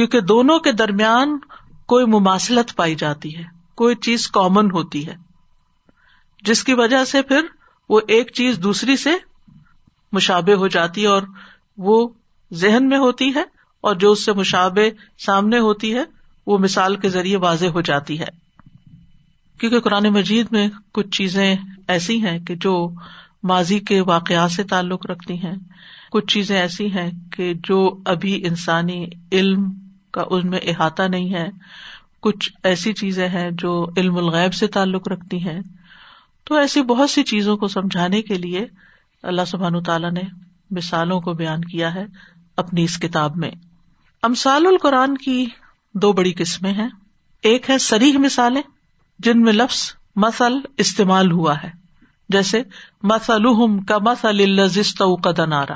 کیونکہ 0.00 0.20
دونوں 0.20 0.58
کے 0.58 0.72
درمیان 0.72 1.38
کوئی 1.86 2.06
مماثلت 2.06 2.76
پائی 2.76 2.94
جاتی 2.94 3.36
ہے، 3.36 3.42
کوئی 3.74 3.94
چیز 3.94 4.28
کامن 4.28 4.70
ہوتی 4.70 5.06
ہے۔ 5.06 5.14
جس 6.42 6.64
کی 6.64 6.74
وجہ 6.74 7.04
سے 7.04 7.22
پھر 7.22 7.40
وہ 7.88 8.00
ایک 8.08 8.32
چیز 8.34 8.58
دوسری 8.58 8.96
سے 8.96 9.10
مشابے 10.12 10.54
ہو 10.54 10.68
جاتی 10.68 11.02
ہے 11.02 11.06
اور 11.06 11.22
وہ 11.78 12.08
ذہن 12.52 12.88
میں 12.88 12.98
ہوتی 12.98 13.34
ہے 13.34 13.42
اور 13.80 13.94
جو 13.94 14.12
اس 14.12 14.24
سے 14.24 14.32
مشابے 14.32 14.90
سامنے 15.18 15.58
ہوتی 15.58 15.94
ہے، 15.94 16.02
وہ 16.46 16.58
مثال 16.58 16.96
کے 16.96 17.08
ذریعے 17.08 17.36
واضح 17.36 17.66
ہو 17.66 17.80
جاتی 17.80 18.20
ہے۔ 18.20 18.28
کیونکہ 19.60 19.80
قرآن 19.80 20.04
مجید 20.04 20.46
میں 20.50 20.68
کچھ 20.92 21.08
چیزیں 21.08 21.56
ایسی 21.88 22.26
ہیں 22.26 22.38
کہ 22.38 22.54
جو 22.54 22.90
ماضی 23.42 23.78
کے 23.78 24.00
واقعات 24.00 24.52
سے 24.52 24.62
تعلق 24.62 25.06
رکھتی 25.06 25.34
ہیں۔ 25.34 25.54
کچھ 26.12 26.26
چیزیں 26.26 26.60
ایسی 26.60 26.86
ہیں 26.86 27.10
کہ 27.32 27.54
جو 27.54 27.98
ابھی 28.04 28.46
انسانی 28.46 29.06
علم 29.32 29.79
کا 30.10 30.24
ان 30.30 30.50
میں 30.50 30.58
احاطہ 30.62 31.02
نہیں 31.02 31.34
ہے۔ 31.34 31.48
کچھ 32.20 32.52
ایسی 32.62 32.92
چیزیں 32.92 33.28
ہیں 33.28 33.50
جو 33.50 33.90
علم 33.96 34.16
الغیب 34.16 34.54
سے 34.54 34.66
تعلق 34.66 35.08
رکھتی 35.08 35.48
ہیں۔ 35.48 35.60
تو 36.44 36.54
ایسی 36.54 36.82
بہت 36.82 37.10
سی 37.10 37.22
چیزوں 37.22 37.56
کو 37.56 37.68
سمجھانے 37.68 38.22
کے 38.22 38.34
لیے 38.34 38.66
اللہ 39.22 39.42
سبحان 39.46 39.82
تعالیٰ 39.82 40.12
نے 40.12 40.20
مثالوں 40.70 41.20
کو 41.20 41.32
بیان 41.32 41.64
کیا 41.64 41.94
ہے 41.94 42.04
اپنی 42.56 42.84
اس 42.84 42.98
کتاب 42.98 43.36
میں۔ 43.36 43.50
امسال 44.22 44.66
القرآن 44.66 45.16
کی 45.18 45.46
دو 45.94 46.12
بڑی 46.12 46.32
قسمیں 46.32 46.72
ہیں۔ 46.72 46.88
ایک 47.42 47.70
ہے 47.70 47.78
سریح 47.78 48.18
مثالیں، 48.18 48.62
جن 49.18 49.42
میں 49.42 49.52
لفظ 49.52 49.94
مسل 50.16 50.54
استعمال 50.76 51.32
ہوا 51.32 51.54
ہے۔ 51.62 51.70
جیسے 52.28 52.62
مسلحم 53.02 53.80
کا 53.80 53.98
مسل 53.98 54.66
قدنارا 55.16 55.74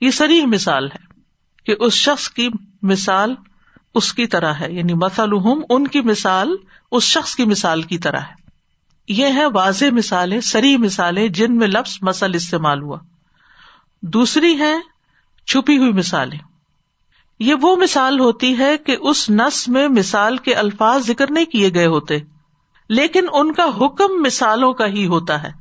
یہ 0.00 0.10
سریح 0.10 0.46
مثال 0.46 0.86
ہے 0.86 1.20
کہ 1.66 1.74
اس 1.80 1.92
شخص 1.92 2.28
کی 2.28 2.48
مثال 2.82 3.34
اس 3.94 4.14
کی 4.14 4.26
طرح 4.26 4.52
ہے۔ 4.52 4.72
یعنی 4.72 4.94
مسل 4.94 5.30
ان 5.70 5.86
کی 5.86 6.00
مثال، 6.00 6.56
اس 6.92 7.02
شخص 7.02 7.34
کی 7.34 7.44
مثال 7.44 7.82
کی 7.82 7.98
طرح 7.98 8.20
ہے۔ 8.20 8.50
یہ 9.08 9.26
ہے 9.26 9.46
واضح 9.46 9.84
مثالیں 9.92 10.40
سری 10.40 10.76
مثالیں 10.76 11.28
جن 11.28 11.56
میں 11.56 11.66
لفظ 11.66 11.98
مسل 12.02 12.34
استعمال 12.34 12.82
ہوا۔ 12.82 12.98
دوسری 14.02 14.58
ہے 14.58 14.74
چھپی 15.46 15.78
ہوئی 15.78 15.92
مثالیں۔ 15.92 16.38
یہ 17.38 17.54
وہ 17.62 17.76
مثال 17.76 18.20
ہوتی 18.20 18.58
ہے 18.58 18.76
کہ 18.76 18.96
اس 19.00 19.30
نس 19.30 19.68
میں 19.68 19.88
مثال 19.88 20.36
کے 20.36 20.54
الفاظ 20.54 21.06
ذکر 21.06 21.30
نہیں 21.30 21.44
کیے 21.44 21.74
گئے 21.74 21.86
ہوتے، 21.86 22.18
لیکن 22.88 23.26
ان 23.32 23.52
کا 23.52 23.66
حکم 23.80 24.22
مثالوں 24.22 24.72
کا 24.72 24.86
ہی 24.86 25.06
ہوتا 25.06 25.42
ہے۔ 25.42 25.52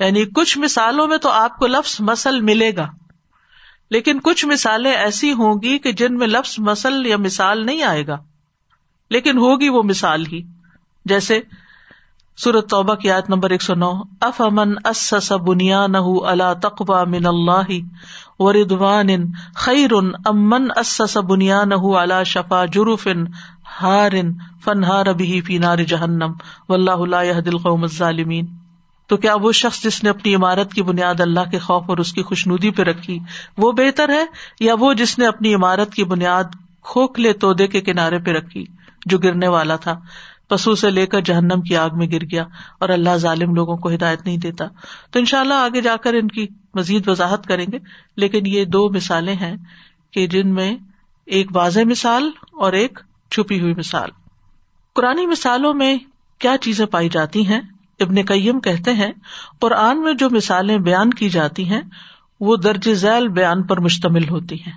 یعنی 0.00 0.24
کچھ 0.24 0.58
مثالوں 0.58 1.08
میں 1.08 1.18
تو 1.18 1.28
آپ 1.28 1.56
کو 1.56 1.66
لفظ 1.66 1.96
مسل 2.00 2.40
ملے 2.40 2.76
گا۔ 2.76 2.90
لیکن 3.90 4.20
کچھ 4.20 4.46
مثالیں 4.46 4.92
ایسی 4.92 5.32
ہوں 5.32 5.54
گی 5.62 5.78
کہ 5.78 5.92
جن 5.92 6.16
میں 6.16 6.26
لفظ 6.26 6.54
مسل 6.58 7.06
یا 7.06 7.16
مثال 7.16 7.66
نہیں 7.66 7.82
آئے 7.82 8.06
گا۔ 8.06 8.16
لیکن 9.10 9.38
ہوگی 9.38 9.68
وہ 9.68 9.82
مثال 9.82 10.26
ہی۔ 10.26 10.42
جیسے 11.04 11.40
سورت 12.36 12.70
توبہ 12.70 12.94
کی 12.94 13.10
آیت 13.10 13.30
نمبر 13.30 13.50
ایک 13.50 13.62
سو 13.62 13.74
نو 13.74 14.02
اف 14.20 14.40
امن 14.40 14.74
اس 14.84 15.32
بنیا 15.32 15.86
نہ 15.86 15.98
اللہ 15.98 16.52
تقوا 16.62 17.04
من 17.04 17.26
اللہ 17.26 17.70
وردوان 18.38 19.08
خیر 19.54 19.90
امن 20.24 20.68
اس 20.76 21.16
بنیا 21.16 21.64
نہ 21.64 21.74
اللہ 21.74 22.24
شفا 22.24 22.64
جروفن 22.64 23.24
ہارن 23.82 24.32
فنہار 24.64 25.06
ابھی 25.06 25.40
فی 25.40 25.58
نار 25.58 25.78
جہنم۔ 25.78 26.32
و 26.68 26.74
اللہ 26.74 27.40
دل 27.40 27.58
قوم 27.58 27.86
ظالمین 27.86 28.46
تو 29.10 29.16
کیا 29.16 29.34
وہ 29.34 29.52
شخص 29.52 29.82
جس 29.82 30.04
نے 30.04 30.10
اپنی 30.10 30.34
عمارت 30.34 30.74
کی 30.74 30.82
بنیاد 30.82 31.20
اللہ 31.20 31.50
کے 31.50 31.58
خوف 31.58 31.84
اور 31.86 31.98
اس 31.98 32.12
کی 32.12 32.22
خوشنودی 32.22 32.70
پہ 32.70 32.82
رکھی 32.82 33.18
وہ 33.58 33.72
بہتر 33.72 34.08
ہے 34.08 34.24
یا 34.60 34.74
وہ 34.80 34.92
جس 34.92 35.18
نے 35.18 35.26
اپنی 35.26 35.54
عمارت 35.54 35.94
کی 35.94 36.04
بنیاد 36.04 36.44
کھوکھلے 36.82 37.32
تودے 37.32 37.66
کے 37.66 37.80
کنارے 37.80 38.18
پہ 38.18 38.30
رکھی 38.30 38.64
جو 39.06 39.18
گرنے 39.18 39.48
والا 39.48 39.76
تھا؟ 39.76 40.00
پسو 40.48 40.74
سے 40.74 40.90
لے 40.90 41.06
کر 41.06 41.20
جہنم 41.20 41.60
کی 41.60 41.76
آگ 41.76 41.90
میں 41.92 42.06
گر 42.12 42.24
گیا 42.24 42.44
اور 42.78 42.88
اللہ 42.88 43.16
ظالم 43.16 43.54
لوگوں 43.54 43.76
کو 43.76 43.90
ہدایت 43.90 44.24
نہیں 44.24 44.36
دیتا۔ 44.36 44.64
تو 45.10 45.18
ان 45.18 45.24
شاء 45.24 45.40
اللہ 45.40 45.54
آگے 45.54 45.80
جا 45.80 45.96
کر 45.96 46.14
ان 46.14 46.28
کی 46.28 46.46
مزید 46.74 47.08
وضاحت 47.08 47.46
کریں 47.46 47.66
گے۔ 47.72 47.78
لیکن 48.16 48.46
یہ 48.46 48.64
دو 48.64 48.88
مثالیں 48.88 49.34
ہیں 49.34 49.56
کہ 50.10 50.26
جن 50.26 50.54
میں 50.54 50.76
ایک 51.26 51.56
واضح 51.56 51.80
مثال 51.86 52.30
اور 52.52 52.72
ایک 52.72 53.00
چھپی 53.30 53.60
ہوئی 53.60 53.74
مثال۔ 53.74 54.10
قرآن 54.94 55.26
مثالوں 55.26 55.74
میں 55.74 55.96
کیا 56.38 56.56
چیزیں 56.60 56.86
پائی 56.86 57.08
جاتی 57.08 57.46
ہیں؟ 57.46 57.60
ابن 58.00 58.24
کئیم 58.24 58.60
کہتے 58.60 58.92
ہیں، 58.92 59.12
قرآن 59.60 60.00
میں 60.00 60.14
جو 60.14 60.30
مثالیں 60.30 60.78
بیان 60.78 61.10
کی 61.10 61.28
جاتی 61.28 61.68
ہیں، 61.68 61.80
وہ 62.40 62.56
درج 62.56 62.94
ذیل 62.94 63.28
بیان 63.28 63.62
پر 63.62 63.80
مشتمل 63.80 64.28
ہوتی 64.28 64.54
ہیں۔ 64.54 64.72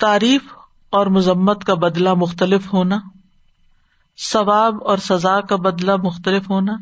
تعریف 0.00 0.42
اور 0.90 1.06
مذمت 1.06 1.64
کا 1.64 1.74
بدلہ 1.74 2.14
مختلف 2.14 2.72
ہونا، 2.72 2.98
ثواب 4.32 4.84
اور 4.84 4.98
سزا 4.98 5.40
کا 5.40 5.56
بدلہ 5.56 5.96
مختلف 5.96 6.50
ہونا۔ 6.50 6.72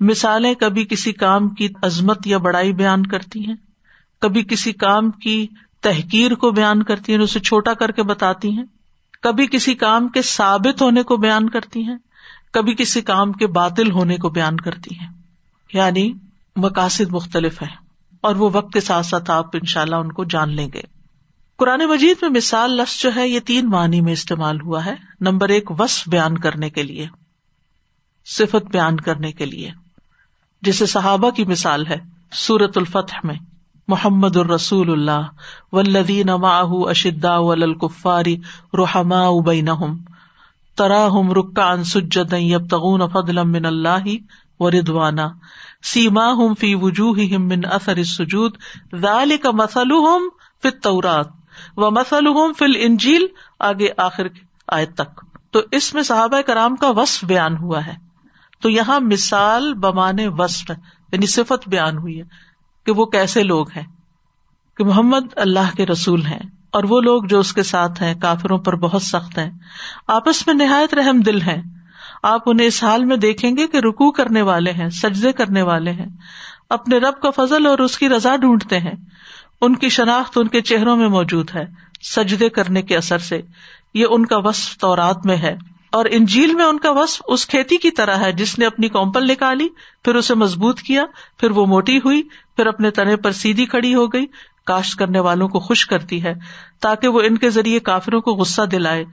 مثالیں 0.00 0.54
کبھی 0.54 0.84
کسی 0.84 1.12
کام 1.12 1.48
کی 1.48 1.68
عظمت 1.82 2.26
یا 2.26 2.38
بڑائی 2.38 2.72
بیان 2.72 3.06
کرتی 3.06 3.46
ہیں، 3.46 3.56
کبھی 4.20 4.42
کسی 4.42 4.72
کام 4.72 5.10
کی 5.10 5.46
تحقیر 5.80 6.34
کو 6.34 6.50
بیان 6.50 6.82
کرتی 6.82 7.14
ہیں 7.14 7.20
اسے 7.20 7.40
چھوٹا 7.40 7.74
کر 7.74 7.90
کے 7.90 8.02
بتاتی 8.02 8.50
ہیں۔ 8.50 8.64
کبھی 9.22 9.46
کسی 9.46 9.74
کام 9.74 10.08
کے 10.08 10.22
ثابت 10.22 10.82
ہونے 10.82 11.02
کو 11.02 11.16
بیان 11.16 11.50
کرتی 11.50 11.82
ہیں 11.82 11.96
کبھی 12.54 12.74
کسی 12.74 13.00
کام 13.00 13.32
کے 13.32 13.46
باطل 13.46 13.90
ہونے 13.90 14.16
کو 14.16 14.28
بیان 14.28 14.56
کرتی 14.56 14.98
ہیں۔ 15.00 15.08
یعنی 15.72 16.12
مقاصد 16.56 17.10
مختلف 17.10 17.62
ہے 17.62 17.66
اور 18.20 18.36
وہ 18.36 18.50
وقت 18.52 18.72
کے 18.72 18.80
ساتھ 18.80 19.06
ساتھ 19.06 19.30
آپ 19.30 19.46
ان 19.52 19.66
شاء 19.66 19.80
اللہ 19.80 19.96
ان 19.96 20.12
کو 20.12 20.24
جان 20.24 20.48
لیں 20.50 20.68
گے۔ 20.74 20.80
قرآن 21.56 21.80
مجید 21.88 22.16
میں 22.22 22.30
مثال 22.30 22.70
لفظ 22.70 23.02
جو 23.02 23.10
ہے، 23.16 23.28
یہ 23.28 23.40
تین 23.40 23.66
معنی 23.66 24.00
میں 24.00 24.12
استعمال 24.12 24.60
ہوا 24.60 24.84
ہے۔ 24.84 24.94
نمبر 25.20 25.48
ایک، 25.48 25.70
وصف 25.70 26.08
بیان 26.08 26.38
کرنے 26.38 26.70
کے 26.70 26.82
لیے۔ 26.82 27.08
صفت 28.26 28.66
بیان 28.70 28.96
کرنے 28.96 29.32
کے 29.32 29.46
لیے۔ 29.46 29.70
جیسے 30.62 30.86
صحابہ 30.86 31.30
کی 31.30 31.44
مثال 31.44 31.86
ہے 31.86 31.96
سورت 32.32 32.78
الفتح 32.78 33.16
میں، 33.24 33.34
محمد 33.88 34.36
الرسول 34.36 34.92
اللہ 34.92 35.26
ولدین 35.72 36.28
اشدا 36.30 37.38
ولفاری 37.38 38.36
رحما 38.74 39.20
ابین 39.20 39.68
ترا 40.76 41.06
ہم 41.06 41.32
رکان 41.32 41.84
سجد 41.84 42.32
یب 42.32 42.68
تغون 42.70 43.08
فضل 43.12 43.42
من 43.44 43.66
اللہ 43.66 44.08
و 44.60 44.70
ردوانا 44.70 45.28
سیما 45.82 46.30
ہم 46.32 46.54
فی 46.54 46.74
وجوہ 46.74 47.38
من 47.38 47.60
اثر 47.70 48.02
سجود 48.04 48.56
ذالک 49.00 49.46
مثلہم 49.46 50.28
فی 50.62 50.68
التورات 50.68 51.26
وہ 51.76 51.90
مسل 51.90 52.26
فل 52.58 52.72
انجیل 52.78 53.26
آگے 53.58 53.88
آخر 53.96 54.26
آئے 54.68 54.86
تک۔ 54.86 55.20
تو 55.50 55.60
اس 55.70 55.94
میں 55.94 56.02
صحابہ 56.02 56.40
کرام 56.40 56.76
کا 56.76 56.90
وصف 56.90 57.24
بیان 57.24 57.56
ہوا 57.56 57.86
ہے۔ 57.86 57.94
تو 58.60 58.70
یہاں 58.70 59.00
مثال 59.00 59.74
بمانے 59.74 60.28
وصف 60.28 60.70
ہے 60.70 60.76
یعنی 61.12 61.26
صفت 61.26 61.68
بیان 61.68 61.98
ہوئی 61.98 62.18
ہے 62.18 62.24
کہ 62.86 62.92
وہ 62.92 63.04
کیسے 63.06 63.42
لوگ 63.42 63.70
ہیں، 63.70 63.86
کہ 64.76 64.84
محمد 64.84 65.32
اللہ 65.36 65.74
کے 65.76 65.86
رسول 65.86 66.26
ہیں۔ 66.26 66.40
اور 66.74 66.84
وہ 66.84 67.00
لوگ 67.00 67.22
جو 67.22 67.40
اس 67.40 67.52
کے 67.52 67.62
ساتھ 67.62 68.02
ہیں، 68.02 68.14
کافروں 68.14 68.58
پر 68.58 68.76
بہت 68.76 69.02
سخت 69.02 69.38
ہیں۔ 69.38 69.50
آپس 70.08 70.46
میں 70.46 70.54
نہایت 70.54 70.94
رحم 70.94 71.20
دل 71.20 71.40
ہیں۔ 71.40 71.62
آپ 72.22 72.40
انہیں 72.46 72.66
اس 72.66 72.84
حال 72.84 73.04
میں 73.04 73.16
دیکھیں 73.16 73.56
گے 73.56 73.66
کہ 73.66 73.76
رکو 73.76 74.10
کرنے 74.10 74.42
والے 74.42 74.72
ہیں، 74.72 74.88
سجدے 74.88 75.32
کرنے 75.32 75.62
والے 75.62 75.90
ہیں۔ 75.90 76.06
اپنے 76.70 76.98
رب 76.98 77.20
کا 77.20 77.30
فضل 77.30 77.66
اور 77.66 77.78
اس 77.78 77.98
کی 77.98 78.08
رضا 78.08 78.36
ڈھونڈتے 78.36 78.78
ہیں۔ 78.78 78.94
ان 79.60 79.74
کی 79.74 79.88
شناخت 79.88 80.38
ان 80.38 80.48
کے 80.48 80.60
چہروں 80.60 80.96
میں 80.96 81.08
موجود 81.08 81.50
ہے، 81.54 81.64
سجدے 82.02 82.48
کرنے 82.48 82.82
کے 82.82 82.96
اثر 82.96 83.18
سے۔ 83.18 83.42
یہ 83.94 84.06
ان 84.10 84.26
کا 84.26 84.36
وصف 84.38 84.76
تورات 84.76 85.26
میں 85.26 85.36
ہے۔ 85.36 85.56
اور 85.92 86.04
انجیل 86.10 86.54
میں 86.54 86.64
ان 86.64 86.78
کا 86.78 86.90
وصف 86.90 87.22
اس 87.26 87.46
کھیتی 87.46 87.76
کی 87.76 87.90
طرح 87.90 88.16
ہے، 88.16 88.32
جس 88.32 88.58
نے 88.58 88.66
اپنی 88.66 88.88
کومپل 88.88 89.26
نکالی، 89.26 89.68
پھر 90.04 90.14
اسے 90.14 90.34
مضبوط 90.34 90.80
کیا، 90.80 91.04
پھر 91.38 91.50
وہ 91.50 91.66
موٹی 91.66 91.98
ہوئی، 91.98 92.22
پھر 92.56 92.66
اپنے 92.66 92.90
تنے 92.90 93.16
پر 93.16 93.32
سیدھی 93.32 93.66
کھڑی 93.66 93.94
ہو 93.94 94.06
گئی 94.06 94.26
کاشت 94.66 94.98
کرنے 94.98 95.20
والوں 95.20 95.48
کو 95.48 95.60
خوش 95.60 95.86
کرتی 95.86 96.24
ہے، 96.24 96.34
تاکہ 96.80 97.08
وہ 97.08 97.20
ان 97.20 97.38
کے 97.38 97.50
ذریعے 97.50 97.80
کافروں 97.80 98.20
کو 98.20 98.30
غصہ 98.32 98.62
دلائے۔ 98.62 99.04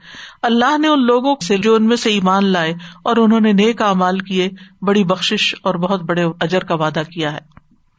اللہ 0.42 0.78
نے 0.78 0.88
ان 0.88 1.06
لوگوں 1.06 1.36
سے 1.42 1.56
جو 1.56 1.74
ان 1.74 1.86
میں 1.86 1.96
سے 1.96 2.10
ایمان 2.10 2.44
لائے 2.44 2.74
اور 3.04 3.16
انہوں 3.16 3.40
نے 3.40 3.52
نیک 3.52 3.82
امال 3.82 4.18
کیے، 4.18 4.48
بڑی 4.82 5.04
بخش 5.04 5.54
اور 5.62 5.74
بہت 5.74 6.02
بڑے 6.02 6.24
اجر 6.40 6.64
کا 6.64 6.74
وعدہ 6.74 7.02
کیا 7.10 7.32
ہے۔ 7.32 7.38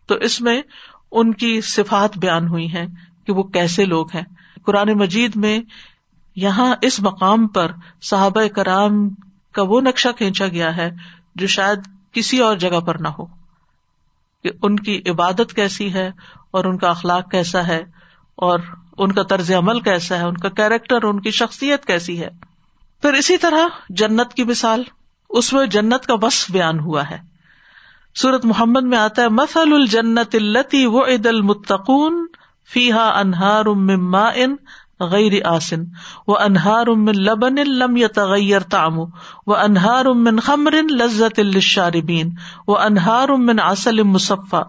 تو 0.08 0.16
اس 0.16 0.42
میں 0.42 0.62
ان 1.12 1.34
کی 1.34 1.62
صفات 1.62 2.18
بیان 2.18 2.48
ہوئی 2.48 2.68
ہیں 2.68 2.88
کہ 3.26 3.34
وہ 3.34 3.44
کیسے 3.44 3.86
لوگ 3.86 4.06
ہیں۔ 4.16 4.24
قرآن 4.66 4.94
مجید 4.94 5.32
میں 5.36 5.60
یہاں 6.36 6.76
اس 6.82 7.00
مقام 7.00 7.48
پر 7.48 7.72
صحابہ 8.02 8.48
کرام 8.56 9.10
کا 9.52 9.62
وہ 9.62 9.82
نقشہ 9.82 10.10
کھینچا 10.18 10.48
گیا 10.48 10.78
ہے 10.78 10.92
جو 11.36 11.48
شاید 11.48 11.80
کسی 12.12 12.40
اور 12.40 12.58
جگہ 12.58 12.80
پر 12.80 12.96
نہ 13.00 13.08
ہو۔ 13.08 13.43
کہ 14.44 14.52
ان 14.62 14.76
کی 14.76 15.02
عبادت 15.06 15.54
کیسی 15.56 15.94
ہے 15.94 16.12
اور 16.52 16.66
ان 16.66 16.78
کا 16.78 16.90
اخلاق 16.90 17.32
کیسا 17.32 17.68
ہے 17.68 17.84
اور 18.36 18.60
ان 18.98 19.12
کا 19.12 19.24
طرز 19.24 19.52
عمل 19.52 19.80
کیسا 19.80 20.18
ہے، 20.18 20.24
ان 20.24 20.38
کا 20.38 20.50
کیریکٹر، 20.50 21.04
ان 21.04 21.22
کی 21.22 21.32
شخصیت 21.32 21.86
کیسی 21.86 22.22
ہے۔ 22.22 22.30
پھر 23.02 23.14
اسی 23.14 23.38
طرح 23.38 23.68
جنت 23.90 24.34
کی 24.34 24.44
مثال، 24.44 24.84
اس 25.30 25.54
میں 25.54 25.66
جنت 25.66 26.06
کا 26.06 26.14
وصف 26.22 26.52
بیان 26.52 26.80
ہوا 26.80 27.10
ہے۔ 27.10 27.18
سورت 28.16 28.46
محمد 28.46 28.84
میں 28.84 28.98
آتا 28.98 29.22
ہے 29.22 29.30
مسل 29.30 29.74
الجنت 29.74 30.36
التی 30.36 30.86
و 30.86 31.06
عید 31.06 31.26
المتقون 31.26 32.28
فیحا 32.74 33.20
انہار 33.20 33.66
ان 34.36 34.56
غیر 35.00 35.34
آسن 35.46 35.84
و 36.28 36.36
انہار 36.40 36.88
امن 36.88 37.22
لبن 37.24 37.56
لم 37.68 37.98
یتغیر 37.98 38.62
تام 38.62 39.00
و 39.00 39.56
انہار 39.56 40.06
امن 40.06 40.40
خمر 40.40 40.74
لذت 40.92 41.40
الشاربین 41.40 42.30
و 42.68 42.78
انہار 42.78 43.30
امن 43.30 43.60
اصل 43.60 44.04
مصفا 44.04 44.62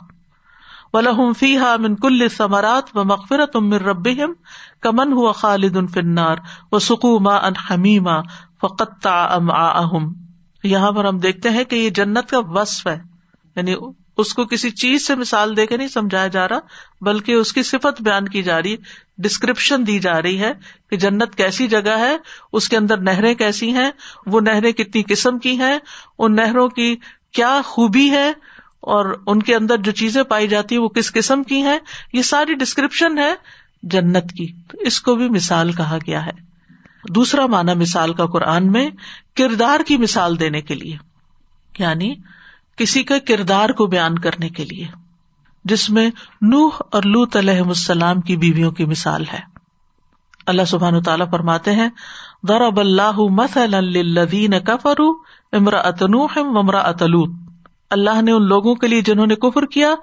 و 0.92 1.00
لہم 1.00 1.32
فیحا 1.32 1.76
من 1.76 1.96
کل 1.96 2.28
ثمرات 2.28 2.96
و 2.96 3.04
مغفرت 3.04 3.56
امر 3.56 3.82
رب 3.82 4.08
کمن 4.80 5.12
ہوا 5.12 5.32
خالد 5.32 5.76
ان 5.76 5.86
فنار 5.86 6.36
و 6.72 6.78
سکوما 6.78 7.36
ان 7.36 7.52
حمیما 7.70 8.20
فقتا 8.60 9.24
ام 9.24 9.50
آہم 9.50 10.12
یہاں 10.64 10.92
پر 10.92 11.04
ہم 11.04 11.18
دیکھتے 11.18 11.50
ہیں 11.50 11.64
کہ 11.64 11.76
یہ 11.76 11.90
جنت 11.90 12.30
کا 12.30 12.38
وصف 12.38 12.86
ہے 12.86 12.98
یعنی 13.56 13.74
اس 14.16 14.34
کو 14.34 14.44
کسی 14.44 14.70
چیز 14.70 15.06
سے 15.06 15.14
مثال 15.14 15.56
دے 15.56 15.66
کے 15.66 15.76
نہیں 15.76 15.88
سمجھایا 15.88 16.26
جا 16.26 16.48
رہا، 16.48 16.58
بلکہ 17.00 17.32
اس 17.32 17.52
کی 17.52 17.62
صفت 17.62 18.02
بیان 18.02 18.28
کی 18.28 18.42
جا 18.42 18.62
رہی 18.62 18.76
ڈسکرپشن 19.18 19.86
دی 19.86 19.98
جا 19.98 20.22
رہی 20.22 20.40
ہے 20.40 20.52
کہ 20.90 20.96
جنت 20.96 21.36
کیسی 21.36 21.68
جگہ 21.68 21.98
ہے، 21.98 22.16
اس 22.52 22.68
کے 22.68 22.76
اندر 22.76 22.96
نہریں 22.96 23.34
کیسی 23.34 23.72
ہیں، 23.72 23.90
وہ 24.26 24.40
نہریں 24.40 24.72
کتنی 24.72 25.02
قسم 25.08 25.38
کی 25.38 25.58
ہیں، 25.58 25.78
ان 26.18 26.34
نہروں 26.34 26.68
کی 26.68 26.96
کیا 27.32 27.60
خوبی 27.64 28.10
ہے، 28.10 28.32
اور 28.80 29.22
ان 29.26 29.42
کے 29.42 29.56
اندر 29.56 29.76
جو 29.76 29.92
چیزیں 29.92 30.22
پائی 30.22 30.48
جاتی 30.48 30.74
ہیں، 30.74 30.82
وہ 30.82 30.88
کس 30.88 31.12
قسم 31.12 31.42
کی 31.42 31.62
ہیں؟ 31.62 31.78
یہ 32.12 32.22
ساری 32.22 32.54
ڈسکرپشن 32.54 33.18
ہے 33.18 33.34
جنت 33.82 34.32
کی۔ 34.32 34.52
تو 34.68 34.78
اس 34.80 35.00
کو 35.00 35.14
بھی 35.14 35.28
مثال 35.28 35.72
کہا 35.72 35.98
گیا 36.06 36.26
ہے۔ 36.26 36.30
دوسرا 37.10 37.46
معنی 37.46 37.74
مثال 37.74 38.14
کا 38.14 38.26
قرآن 38.26 38.72
میں، 38.72 38.90
کردار 39.36 39.80
کی 39.86 39.96
مثال 39.96 40.40
دینے 40.40 40.60
کے 40.60 40.74
لیے۔ 40.74 40.96
یعنی 41.78 42.14
کسی 42.76 43.02
کے 43.02 43.20
کردار 43.20 43.68
کو 43.68 43.86
بیان 43.86 44.18
کرنے 44.18 44.48
کے 44.48 44.64
لیے، 44.64 44.86
جس 45.64 45.90
میں 45.90 46.10
نوح 46.42 46.70
اور 46.90 47.02
لوت 47.02 47.36
علیہ 47.36 47.60
السلام 47.60 48.20
کی 48.20 48.36
بیویوں 48.36 48.72
کی 48.72 48.84
مثال 48.84 49.24
ہے۔ 49.32 49.40
اللہ 50.46 50.62
سبحان 50.62 51.02
تعالیٰ 51.02 51.30
فرماتے 51.30 51.72
ہیں، 51.72 51.88
ضرب 52.48 52.80
اللہ 52.80 53.16
مسلین 53.16 54.54
کفرو 54.66 55.10
امرا 55.52 55.80
اتنوح 55.80 56.32
ومرا 56.36 56.78
اتلوت 56.78 57.30
اللہ 57.90 58.22
نے 58.22 58.32
ان 58.32 58.42
لوگوں 58.42 58.74
کے 58.74 58.86
لیے 58.86 59.00
جنہوں 59.00 59.26
نے 59.26 59.34
کفر 59.34 59.66
کیا، 59.66 59.94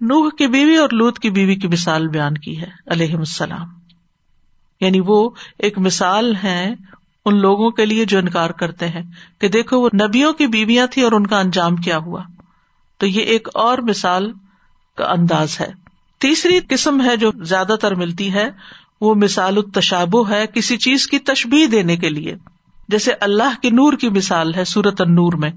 نوح 0.00 0.28
کی 0.38 0.46
بیوی 0.46 0.76
اور 0.76 0.88
لوت 0.92 1.18
کی 1.18 1.30
بیوی 1.30 1.54
کی 1.54 1.68
مثال 1.68 2.08
بیان 2.08 2.34
کی 2.34 2.60
ہے 2.60 2.70
علیہ 2.86 3.14
السلام۔ 3.14 3.68
یعنی 4.80 5.00
وہ 5.06 5.30
ایک 5.58 5.78
مثال 5.78 6.34
ہے 6.44 6.74
ان 7.26 7.40
لوگوں 7.40 7.70
کے 7.70 7.86
لیے 7.86 8.04
جو 8.04 8.18
انکار 8.18 8.50
کرتے 8.50 8.88
ہیں 8.88 9.02
کہ 9.40 9.48
دیکھو 9.48 9.80
وہ 9.80 9.88
نبیوں 10.02 10.32
کی 10.32 10.46
بیویاں 10.46 10.86
تھی 10.86 11.02
اور 11.02 11.12
ان 11.12 11.26
کا 11.26 11.38
انجام 11.38 11.76
کیا 11.76 11.98
ہوا۔ 11.98 12.22
تو 12.98 13.06
یہ 13.06 13.20
ایک 13.20 13.48
اور 13.54 13.78
مثال 13.78 14.32
کا 14.96 15.04
انداز 15.04 15.60
ہے۔ 15.60 15.72
تیسری 16.20 16.60
قسم 16.68 17.04
ہے 17.04 17.16
جو 17.16 17.30
زیادہ 17.42 17.76
تر 17.80 17.94
ملتی 17.94 18.32
ہے، 18.32 18.50
وہ 19.00 19.14
مثال 19.14 19.56
التشابو 19.56 20.28
ہے 20.28 20.46
کسی 20.46 20.76
چیز 20.76 21.06
کی 21.06 21.18
تشبیح 21.18 21.66
دینے 21.72 21.96
کے 21.96 22.08
لیے۔ 22.08 22.36
جیسے 22.88 23.12
اللہ 23.20 23.62
کی 23.62 23.70
نور 23.70 23.92
کی 23.92 24.08
مثال 24.08 24.54
ہے 24.54 24.64
سورت 24.64 25.00
النور 25.00 25.32
میں۔ 25.32 25.50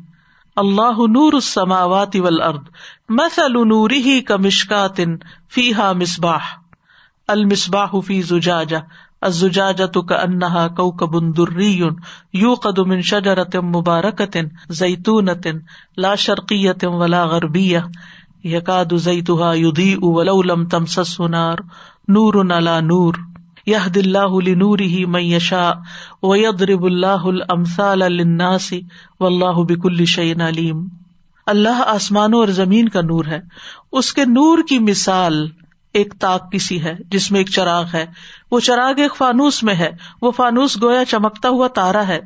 اللہ 0.56 0.92
نور 0.92 1.34
السماوات 1.34 2.16
والارض، 2.16 2.64
مثل 3.10 3.68
نوره 3.68 4.20
كمشكات 4.28 5.02
فيها 5.52 5.92
مصباح۔ 5.92 6.40
المصباح 7.28 8.00
في 8.06 8.22
زجاجة 8.22 8.78
الزجاجة 9.22 10.02
كأنها 10.02 10.68
كوكب 10.70 11.34
دري 11.34 11.96
يوقد 12.34 12.80
من 12.82 13.02
شجرة 13.04 13.50
مباركة 13.56 14.50
زيتونة 14.72 15.62
لا 15.98 16.16
شرقية 16.18 16.78
ولا 16.84 17.24
غربية 17.26 17.92
يكاد 18.46 18.96
زيتها 18.98 19.54
يضيء 19.56 20.06
ولو 20.06 20.42
لم 20.44 20.68
تمسسه 20.68 21.28
نار 21.28 21.64
نور 22.10 22.54
على 22.54 22.82
نور 22.84 23.16
یہد 23.68 23.98
اللہ 23.98 24.36
نور 24.56 24.80
ہی 24.82 25.06
میشا 25.06 25.66
ویدرب 26.24 26.84
اللہ 26.84 27.26
الامثال 27.26 28.00
للناس 28.14 28.74
واللہ 29.20 29.62
بکل 29.64 30.06
شعین 30.06 30.42
علیم 30.42 30.88
اللہ 31.48 31.84
آسمانوں 31.88 32.40
اور 32.40 32.48
زمین 32.54 32.90
کا 32.90 33.02
نور 33.02 33.26
ہے 33.26 33.40
اس 33.92 34.14
کے 34.14 34.26
نور 34.26 34.64
کی 34.70 34.80
مثال 34.80 35.46
ایک 35.94 36.14
تاک 36.20 36.52
کسی 36.52 36.84
ہے، 36.84 36.94
جس 37.10 37.32
میں 37.32 37.40
ایک 37.40 37.50
چراغ 37.50 37.86
ہے۔ 37.94 38.06
وہ 38.52 38.60
چراغ 38.60 38.94
ایک 38.98 39.16
فانوس 39.16 39.64
میں 39.64 39.76
ہے۔ 39.76 39.90
وہ 40.22 40.32
فانوس 40.32 40.84
گویا 40.84 41.06
چمکتا 41.06 41.50
ہوا 41.50 41.68
تارا 41.68 42.08
ہے۔ 42.08 42.20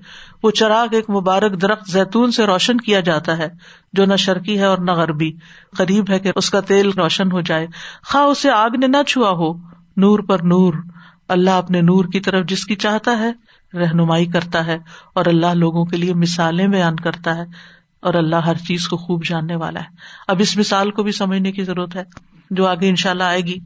وہ 0.44 0.52
چراغ 0.52 0.88
ایک 0.92 1.10
مبارک 1.10 1.62
درخت 1.62 1.92
زیتون 1.92 2.32
سے 2.32 2.46
روشن 2.46 2.78
کیا 2.78 3.00
جاتا 3.00 3.38
ہے، 3.38 3.48
جو 3.94 4.06
نہ 4.06 4.16
شرکی 4.16 4.60
ہے 4.60 4.66
اور 4.66 4.78
نہ 4.78 4.92
غربی۔ 4.92 5.32
قریب 5.78 6.10
ہے 6.10 6.20
کہ 6.20 6.32
اس 6.36 6.50
کا 6.50 6.60
تیل 6.60 6.90
روشن 6.90 7.32
ہو 7.32 7.42
جائے۔ 7.42 7.68
خواہ 8.06 8.24
اسے 8.24 8.50
آگ 8.50 8.70
نے 8.80 8.88
نہ 8.88 9.04
چھوا 9.08 9.30
ہو، 9.30 9.54
نور 9.98 10.20
پر 10.20 10.40
نور۔ 10.40 10.74
اللہ 11.28 11.50
اپنے 11.50 11.82
نور 11.82 12.06
کی 12.06 12.20
طرف 12.20 12.46
جس 12.48 12.66
کی 12.66 12.76
چاہتا 12.76 13.20
ہے، 13.20 13.32
رہنمائی 13.78 14.26
کرتا 14.26 14.66
ہے۔ 14.66 14.78
اور 15.14 15.26
اللہ 15.26 15.54
لوگوں 15.54 15.86
کے 15.86 15.98
لیے 15.98 16.14
مثالیں 16.14 16.68
بیان 16.68 16.96
کرتا 16.96 17.36
ہے۔ 17.36 17.44
اور 18.02 18.14
اللہ 18.14 18.36
ہر 18.36 18.56
چیز 18.56 18.88
کو 18.88 18.98
خوب 18.98 19.26
جاننے 19.26 19.56
والا 19.56 19.80
ہے۔ 19.80 19.96
اب 20.28 20.36
اس 20.40 20.58
مثال 20.58 20.92
کو 20.92 21.04
بھی 21.04 21.12
سمجھنے 21.12 21.52
کی 21.52 21.64
ضرورت 21.64 21.96
ہے۔ 21.96 22.33
جو 22.54 22.68
آگے 22.68 22.90
ان 22.90 22.96
شاء 22.96 23.10
اللہ 23.10 23.24
آئے 23.24 23.42
گی۔ 23.42 23.58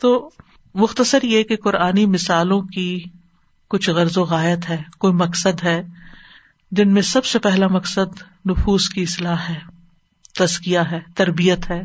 تو 0.00 0.30
مختصر 0.74 1.22
یہ 1.22 1.42
کہ 1.42 1.56
قرآنی 1.56 2.06
مثالوں 2.06 2.62
کی 2.62 3.04
کچھ 3.68 3.90
غرض 3.90 4.18
و 4.18 4.24
غایت 4.24 4.70
ہے، 4.70 4.82
کوئی 4.98 5.14
مقصد 5.14 5.64
ہے، 5.64 5.82
جن 6.70 6.94
میں 6.94 7.02
سب 7.02 7.24
سے 7.24 7.38
پہلا 7.38 7.66
مقصد 7.66 8.22
نفوس 8.48 8.88
کی 8.88 9.02
اصلاح 9.02 9.36
ہے 9.36 9.58
تسکیہ 10.34 10.78
ہے، 10.78 11.00
تربیت 11.14 11.70
ہے، 11.70 11.82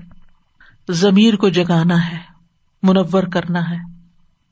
ضمیر 0.89 1.36
کو 1.36 1.49
جگانا 1.49 2.08
ہے، 2.08 2.18
منور 2.84 3.24
کرنا 3.24 3.70
ہے، 3.70 3.78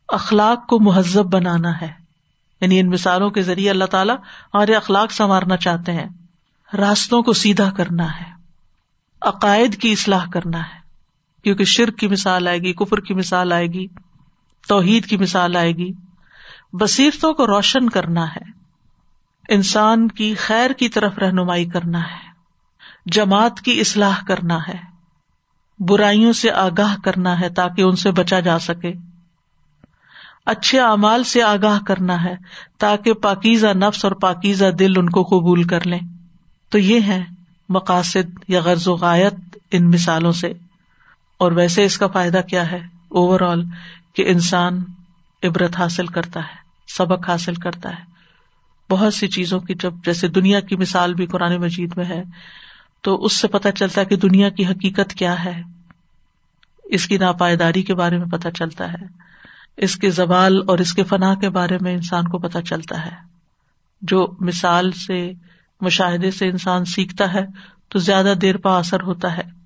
اخلاق 0.07 0.67
کو 0.67 0.79
مہذب 0.79 1.33
بنانا 1.33 1.81
ہے۔ 1.81 1.91
یعنی 2.61 2.79
ان 2.79 2.89
مثالوں 2.89 3.29
کے 3.29 3.41
ذریعے 3.41 3.69
اللہ 3.69 3.85
تعالیٰ 3.85 4.15
ہمارے 4.53 4.73
اخلاق 4.73 5.11
سنوارنا 5.11 5.57
چاہتے 5.57 5.91
ہیں۔ 5.91 6.09
راستوں 6.77 7.21
کو 7.21 7.33
سیدھا 7.33 7.69
کرنا 7.69 8.19
ہے، 8.19 8.31
عقائد 9.21 9.75
کی 9.75 9.91
اصلاح 9.91 10.25
کرنا 10.33 10.59
ہے۔ 10.59 10.80
کیونکہ 11.43 11.63
شرک 11.63 11.97
کی 11.97 12.07
مثال 12.07 12.47
آئے 12.47 12.59
گی، 12.59 12.73
کفر 12.73 12.99
کی 12.99 13.13
مثال 13.13 13.51
آئے 13.51 13.67
گی، 13.67 13.87
توحید 14.67 15.05
کی 15.05 15.17
مثال 15.17 15.55
آئے 15.55 15.71
گی۔ 15.71 15.91
بصیرتوں 16.73 17.33
کو 17.33 17.47
روشن 17.47 17.89
کرنا 17.89 18.35
ہے۔ 18.35 18.61
انسان 19.49 20.07
کی 20.07 20.35
خیر 20.35 20.71
کی 20.71 20.89
طرف 20.89 21.17
رہنمائی 21.17 21.65
کرنا 21.65 22.01
ہے۔ 22.03 22.31
جماعت 23.05 23.61
کی 23.61 23.79
اصلاح 23.79 24.23
کرنا 24.27 24.59
ہے۔ 24.67 24.91
برائیوں 25.79 26.33
سے 26.33 26.51
آگاہ 26.51 26.95
کرنا 27.03 27.39
ہے 27.39 27.49
تاکہ 27.49 27.81
ان 27.81 27.95
سے 27.95 28.11
بچا 28.11 28.39
جا 28.39 28.59
سکے۔ 28.59 28.93
اچھے 30.45 30.79
اعمال 30.79 31.23
سے 31.23 31.43
آگاہ 31.43 31.79
کرنا 31.87 32.23
ہے 32.23 32.35
تاکہ 32.77 33.13
پاکیزہ 33.13 33.67
نفس 33.67 34.05
اور 34.05 34.11
پاکیزہ 34.11 34.65
دل 34.65 34.93
ان 34.97 35.09
کو 35.09 35.23
قبول 35.23 35.63
کر 35.63 35.87
لیں۔ 35.87 35.99
تو 36.69 36.77
یہ 36.77 37.01
ہے 37.01 37.23
مقاصد 37.69 38.39
یا 38.47 38.61
غرض 38.61 38.87
و 38.87 38.95
غایت 38.95 39.33
ان 39.71 39.89
مثالوں 39.89 40.31
سے۔ 40.31 40.53
اور 41.41 41.51
ویسے 41.51 41.83
اس 41.83 41.97
کا 41.97 42.07
فائدہ 42.07 42.41
کیا 42.49 42.71
ہے؟ 42.71 42.79
اوور 43.09 43.41
آل 43.41 43.63
کہ 44.15 44.23
انسان 44.27 44.83
عبرت 45.43 45.77
حاصل 45.77 46.05
کرتا 46.05 46.39
ہے، 46.39 46.55
سبق 46.87 47.29
حاصل 47.29 47.53
کرتا 47.53 47.89
ہے۔ 47.89 48.03
بہت 48.89 49.13
سی 49.13 49.27
چیزوں 49.27 49.59
کی 49.59 49.73
جب 49.73 49.93
جیسے 50.05 50.27
دنیا 50.27 50.59
کی 50.59 50.75
مثال 50.75 51.13
بھی 51.13 51.25
قرآن 51.25 51.57
مجید 51.57 51.93
میں 51.97 52.05
ہے، 52.05 52.23
تو 53.01 53.25
اس 53.25 53.33
سے 53.33 53.47
پتہ 53.47 53.67
چلتا 53.75 54.01
ہے 54.01 54.05
کہ 54.05 54.15
دنیا 54.15 54.49
کی 54.49 54.65
حقیقت 54.65 55.13
کیا 55.13 55.45
ہے۔ 55.45 55.61
اس 56.83 57.07
کی 57.07 57.17
ناپائیداری 57.17 57.83
کے 57.83 57.95
بارے 57.95 58.17
میں 58.17 58.25
پتہ 58.25 58.47
چلتا 58.49 58.93
ہے۔ 58.93 59.05
اس 59.77 59.95
کے 59.95 60.09
زوال 60.09 60.61
اور 60.67 60.79
اس 60.79 60.93
کے 60.93 61.03
فنا 61.03 61.35
کے 61.35 61.49
بارے 61.49 61.77
میں 61.81 61.93
انسان 61.93 62.27
کو 62.27 62.39
پتہ 62.39 62.57
چلتا 62.59 63.05
ہے۔ 63.05 63.15
جو 64.01 64.35
مثال 64.39 64.91
سے، 64.91 65.31
مشاہدے 65.81 66.31
سے 66.31 66.49
انسان 66.49 66.85
سیکھتا 66.85 67.33
ہے، 67.33 67.45
تو 67.89 67.99
زیادہ 67.99 68.33
دیر 68.41 68.57
پا 68.57 68.77
اثر 68.77 69.01
ہوتا 69.01 69.37
ہے۔ 69.37 69.60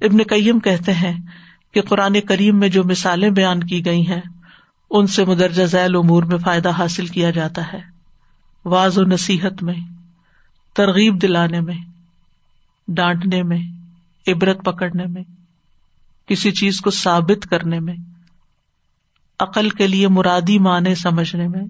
ابن 0.00 0.18
کئیم 0.18 0.58
کہتے 0.58 0.94
ہیں 0.94 1.12
کہ 1.74 1.82
قرآن 1.82 2.20
کریم 2.20 2.58
میں 2.58 2.68
جو 2.68 2.84
مثالیں 2.84 3.30
بیان 3.30 3.62
کی 3.62 3.84
گئی 3.86 4.08
ہیں، 4.08 4.20
ان 4.90 5.06
سے 5.06 5.24
مدرجہ 5.24 5.64
ذیل 5.64 5.96
امور 5.96 6.22
میں 6.22 6.38
فائدہ 6.38 6.70
حاصل 6.70 7.06
کیا 7.06 7.30
جاتا 7.30 7.72
ہے۔ 7.72 7.80
واض 8.64 8.98
و 8.98 9.02
نصیحت 9.02 9.62
میں، 9.62 9.74
ترغیب 10.74 11.22
دلانے 11.22 11.60
میں، 11.60 11.76
ڈانٹنے 12.88 13.42
میں، 13.42 13.58
عبرت 14.26 14.64
پکڑنے 14.64 15.04
میں، 15.06 15.22
کسی 16.26 16.50
چیز 16.50 16.80
کو 16.80 16.90
ثابت 16.90 17.46
کرنے 17.50 17.80
میں، 17.80 17.94
عقل 19.38 19.70
کے 19.70 19.86
لیے 19.86 20.08
مرادی 20.08 20.58
معنی 20.58 20.94
سمجھنے 20.94 21.48
میں 21.48 21.62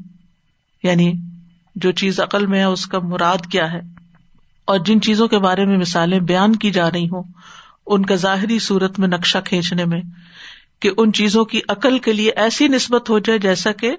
یعنی 0.82 1.12
جو 1.76 1.92
چیز 1.92 2.20
عقل 2.20 2.46
میں 2.46 2.58
ہے، 2.58 2.64
اس 2.64 2.86
کا 2.86 2.98
مراد 2.98 3.46
کیا 3.52 3.72
ہے؟ 3.72 3.80
اور 4.64 4.78
جن 4.78 5.00
چیزوں 5.00 5.28
کے 5.28 5.38
بارے 5.38 5.64
میں 5.64 5.78
مثالیں 5.78 6.20
بیان 6.20 6.56
کی 6.56 6.70
جا 6.70 6.90
رہی 6.90 7.04
ہوں 7.04 7.22
ان 7.88 8.06
کا 8.06 8.14
ظاہری 8.14 8.58
صورت 8.58 8.98
میں 8.98 9.08
نقشہ 9.08 9.38
کھینچنے 9.44 9.84
میں 9.84 10.00
کہ 10.80 10.90
ان 10.96 11.12
چیزوں 11.12 11.44
کی 11.44 11.60
عقل 11.68 11.98
کے 11.98 12.12
لیے 12.12 12.30
ایسی 12.30 12.68
نسبت 12.68 13.10
ہو 13.10 13.18
جائے 13.18 13.38
جیسا 13.38 13.72
کہ 13.72 13.96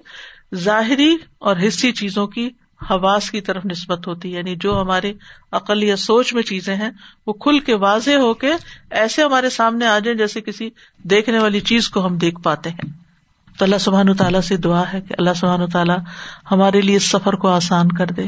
ظاہری 0.54 1.16
اور 1.38 1.56
حصی 1.68 1.92
چیزوں 1.92 2.26
کی 2.26 2.50
حواس 2.90 3.30
کی 3.30 3.40
طرف 3.40 3.66
نسبت 3.66 4.06
ہوتی 4.06 4.32
ہے۔ 4.32 4.38
یعنی 4.38 4.56
جو 4.56 4.80
ہمارے 4.80 5.12
عقل 5.52 5.82
یا 5.82 5.96
سوچ 5.96 6.34
میں 6.34 6.42
چیزیں 6.42 6.76
ہیں، 6.76 6.90
وہ 7.26 7.32
کھل 7.32 7.58
کے 7.58 7.74
واضح 7.74 8.10
ہو 8.10 8.34
کے 8.34 8.50
ایسے 8.90 9.22
ہمارے 9.22 9.50
سامنے 9.50 9.86
آ 9.86 9.98
جائیں 9.98 10.18
جیسے 10.18 10.40
کسی 10.40 10.70
دیکھنے 11.02 11.38
والی 11.38 11.60
چیز 11.60 11.88
کو 11.88 12.06
ہم 12.06 12.16
دیکھ 12.16 12.40
پاتے 12.42 12.70
ہیں۔ 12.70 13.10
تو 13.58 13.64
اللہ 13.64 13.78
سبحان 13.78 14.14
تعالیٰ 14.14 14.40
سے 14.40 14.56
دعا 14.56 14.82
ہے 14.92 15.00
کہ 15.00 15.14
اللہ 15.18 15.30
سبحان 15.36 15.66
تعالیٰ 15.66 15.98
ہمارے 16.50 16.80
لیے 16.80 16.96
اس 16.96 17.10
سفر 17.10 17.32
کو 17.32 17.48
آسان 17.48 17.88
کر 17.88 18.06
دے۔ 18.06 18.24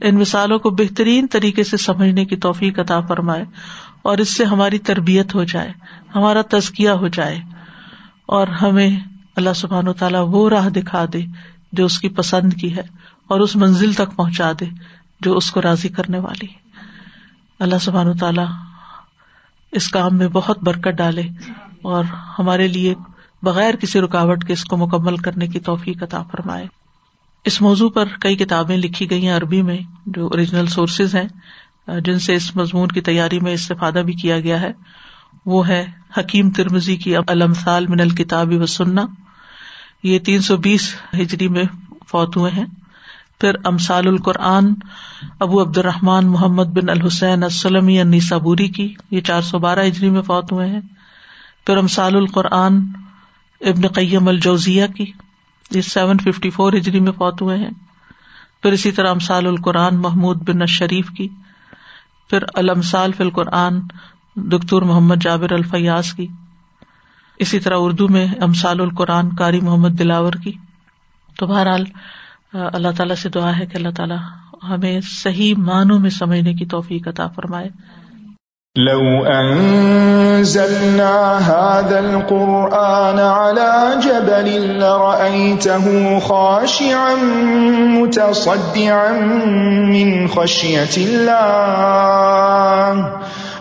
ان 0.00 0.14
مثالوں 0.14 0.58
کو 0.58 0.70
بہترین 0.70 1.26
طریقے 1.26 1.64
سے 1.64 1.76
سمجھنے 1.76 2.24
کی 2.24 2.36
توفیق 2.36 2.78
عطا 2.78 3.00
فرمائے۔ 3.00 3.44
اور 4.04 4.18
اس 4.18 4.36
سے 4.36 4.44
ہماری 4.44 4.78
تربیت 4.78 5.34
ہو 5.34 5.44
جائے، 5.44 5.72
ہمارا 6.14 6.40
تزکیہ 6.50 6.90
ہو 6.90 7.08
جائے 7.08 7.40
اور 8.26 8.48
ہمیں 8.48 8.90
اللہ 9.36 9.52
سبحان 9.56 9.92
تعالیٰ 9.92 10.24
وہ 10.28 10.50
راہ 10.50 10.68
دکھا 10.68 11.04
دے 11.12 11.22
جو 11.72 11.84
اس 11.84 11.98
کی 11.98 12.08
پسند 12.08 12.52
کی 12.52 12.76
ہے 12.76 12.82
اور 13.28 13.40
اس 13.40 13.56
منزل 13.56 13.92
تک 13.92 14.16
پہنچا 14.16 14.52
دے 14.60 14.64
جو 15.20 15.36
اس 15.36 15.50
کو 15.50 15.62
راضی 15.62 15.88
کرنے 15.88 16.18
والی 16.18 16.46
اللہ 17.58 17.78
سبحان 17.80 18.16
تعالیٰ 18.16 18.46
اس 19.72 19.88
کام 19.88 20.16
میں 20.16 20.28
بہت 20.28 20.62
برکت 20.62 20.88
ڈالے 20.88 21.22
اور 21.82 22.04
ہمارے 22.38 22.68
لیے 22.68 22.94
بغیر 23.42 23.76
کسی 23.76 24.00
رکاوٹ 24.00 24.44
کے 24.44 24.52
اس 24.52 24.64
کو 24.64 24.76
مکمل 24.76 25.16
کرنے 25.16 25.46
کی 25.46 25.60
توفیق 25.60 26.02
عطا 26.02 26.22
فرمائے۔ 26.22 26.66
اس 27.44 27.60
موضوع 27.60 27.90
پر 27.90 28.04
کئی 28.20 28.36
کتابیں 28.36 28.76
لکھی 28.76 29.10
گئی 29.10 29.28
ہیں 29.28 29.36
عربی 29.36 29.62
میں 29.62 29.78
جو 30.06 30.26
اوریجنل 30.26 30.66
سورسز 30.66 31.14
ہیں۔ 31.14 31.28
جن 31.88 32.18
سے 32.18 32.34
اس 32.34 32.56
مضمون 32.56 32.88
کی 32.88 33.00
تیاری 33.00 33.40
میں 33.40 33.52
استفادہ 33.52 33.98
بھی 33.98 34.12
کیا 34.12 34.40
گیا 34.40 34.60
ہے، 34.60 34.72
وہ 35.46 35.68
ہے 35.68 35.86
حکیم 36.18 36.50
ترمزی 36.50 36.96
کی 36.96 37.16
المثال 37.16 37.86
من 37.86 38.00
الکتاب 38.00 38.52
و 38.52 38.66
سننا 38.66 39.06
یہ 40.02 40.18
تین 40.18 40.40
سو 40.40 40.56
بیس 40.56 40.96
ہجری 41.14 41.48
میں 41.48 41.64
فوت 42.08 42.36
ہوئے 42.36 42.50
ہیں۔ 42.50 42.66
پھر 43.40 43.54
امسال 43.64 44.08
القرآن، 44.08 44.74
ابو 45.40 45.62
عبد 45.62 45.78
الرحمان 45.78 46.26
محمد 46.26 46.64
بن 46.64 46.88
الحسین 46.88 47.42
السلم 47.42 48.18
صابوری 48.20 48.68
کی، 48.68 48.94
یہ 49.10 49.20
چار 49.20 49.42
سو 49.42 49.58
بارہ 49.58 49.86
ہجری 49.86 50.10
میں 50.10 50.22
فوت 50.22 50.52
ہوئے 50.52 50.68
ہیں۔ 50.68 50.80
پھر 51.66 51.76
امسال 51.76 52.16
القرآن، 52.16 52.80
ابن 53.60 53.86
قیم 53.88 54.28
الجوزیہ 54.28 54.86
کی، 54.86 55.12
یہ 55.70 55.80
سیون 55.80 56.18
ففٹی 56.18 56.50
فور 56.50 56.72
ہجری 56.72 57.00
میں 57.00 57.12
فوت 57.12 57.42
ہوئے 57.42 57.58
ہیں۔ 57.58 57.70
پھر 58.62 58.72
اسی 58.72 58.90
طرح 58.92 59.10
امسال 59.10 59.46
القرآن، 59.46 59.96
محمود 59.96 60.48
بن 60.48 60.66
شریف 60.66 61.10
کی۔ 61.10 61.28
پھر 62.30 62.44
المسال 62.54 63.12
فی 63.12 63.24
القرآن، 63.24 63.80
دکتور 64.36 64.82
محمد 64.82 65.14
جابر 65.20 65.52
الفیاض 65.52 66.12
کی، 66.12 66.26
اسی 67.38 67.60
طرح 67.60 67.74
اردو 67.78 68.08
میں 68.08 68.26
امسال 68.40 68.80
القرآن 68.80 69.28
قاری 69.38 69.60
محمد 69.60 69.98
دلاور 69.98 70.32
کی۔ 70.32 70.52
تو 71.38 71.46
بہرحال، 71.46 71.84
اللہ 72.52 72.88
تعالیٰ 72.96 73.16
سے 73.16 73.28
دعا 73.28 73.58
ہے 73.58 73.66
کہ 73.66 73.76
اللہ 73.76 73.88
تعالیٰ 73.96 74.18
ہمیں 74.68 75.00
صحیح 75.02 75.54
معنوں 75.56 75.98
میں 75.98 76.10
سمجھنے 76.10 76.54
کی 76.54 76.66
توفیق 76.66 77.08
عطا 77.08 77.26
فرمائے۔ 77.26 77.68
لو 78.76 79.24
أنزلنا 79.24 80.68
هذا 81.38 81.98
القرآن 81.98 83.18
على 83.18 84.00
جبل 84.02 84.78
لرأيته 84.78 86.18
خاشعا 86.18 87.14
متصدعا 87.86 89.12
من 89.94 90.28
خشية 90.28 90.96
الله 90.96 91.42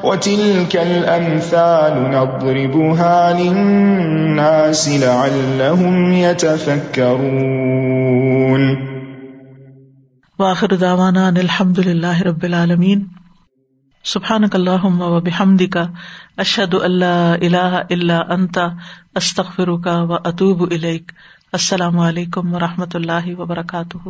وتلك 0.03 0.75
الأمثال 0.75 2.11
نضربها 2.11 3.33
للناس 3.33 4.89
لعلهم 4.89 6.13
يتفكرون 6.13 7.63
واخر 10.39 10.75
دعوانا 10.75 11.29
الحمد 11.29 11.79
لله 11.79 12.23
رب 12.23 12.45
العالمين 12.45 13.22
سبحانك 14.05 14.55
کا 15.67 15.85
اشد 16.37 16.73
اللہ 16.73 17.35
اللہ 17.41 17.81
اللہ 17.89 18.13
انتا 18.13 18.67
استخ 19.15 19.59
انت 19.59 19.77
کا 19.83 20.01
و 20.01 20.13
اطوب 20.13 20.61
السلام 21.51 21.99
علیکم 21.99 22.53
و 22.53 22.59
رحمۃ 22.59 22.93
اللہ 22.93 23.39
وبرکاتہ۔ 23.39 24.09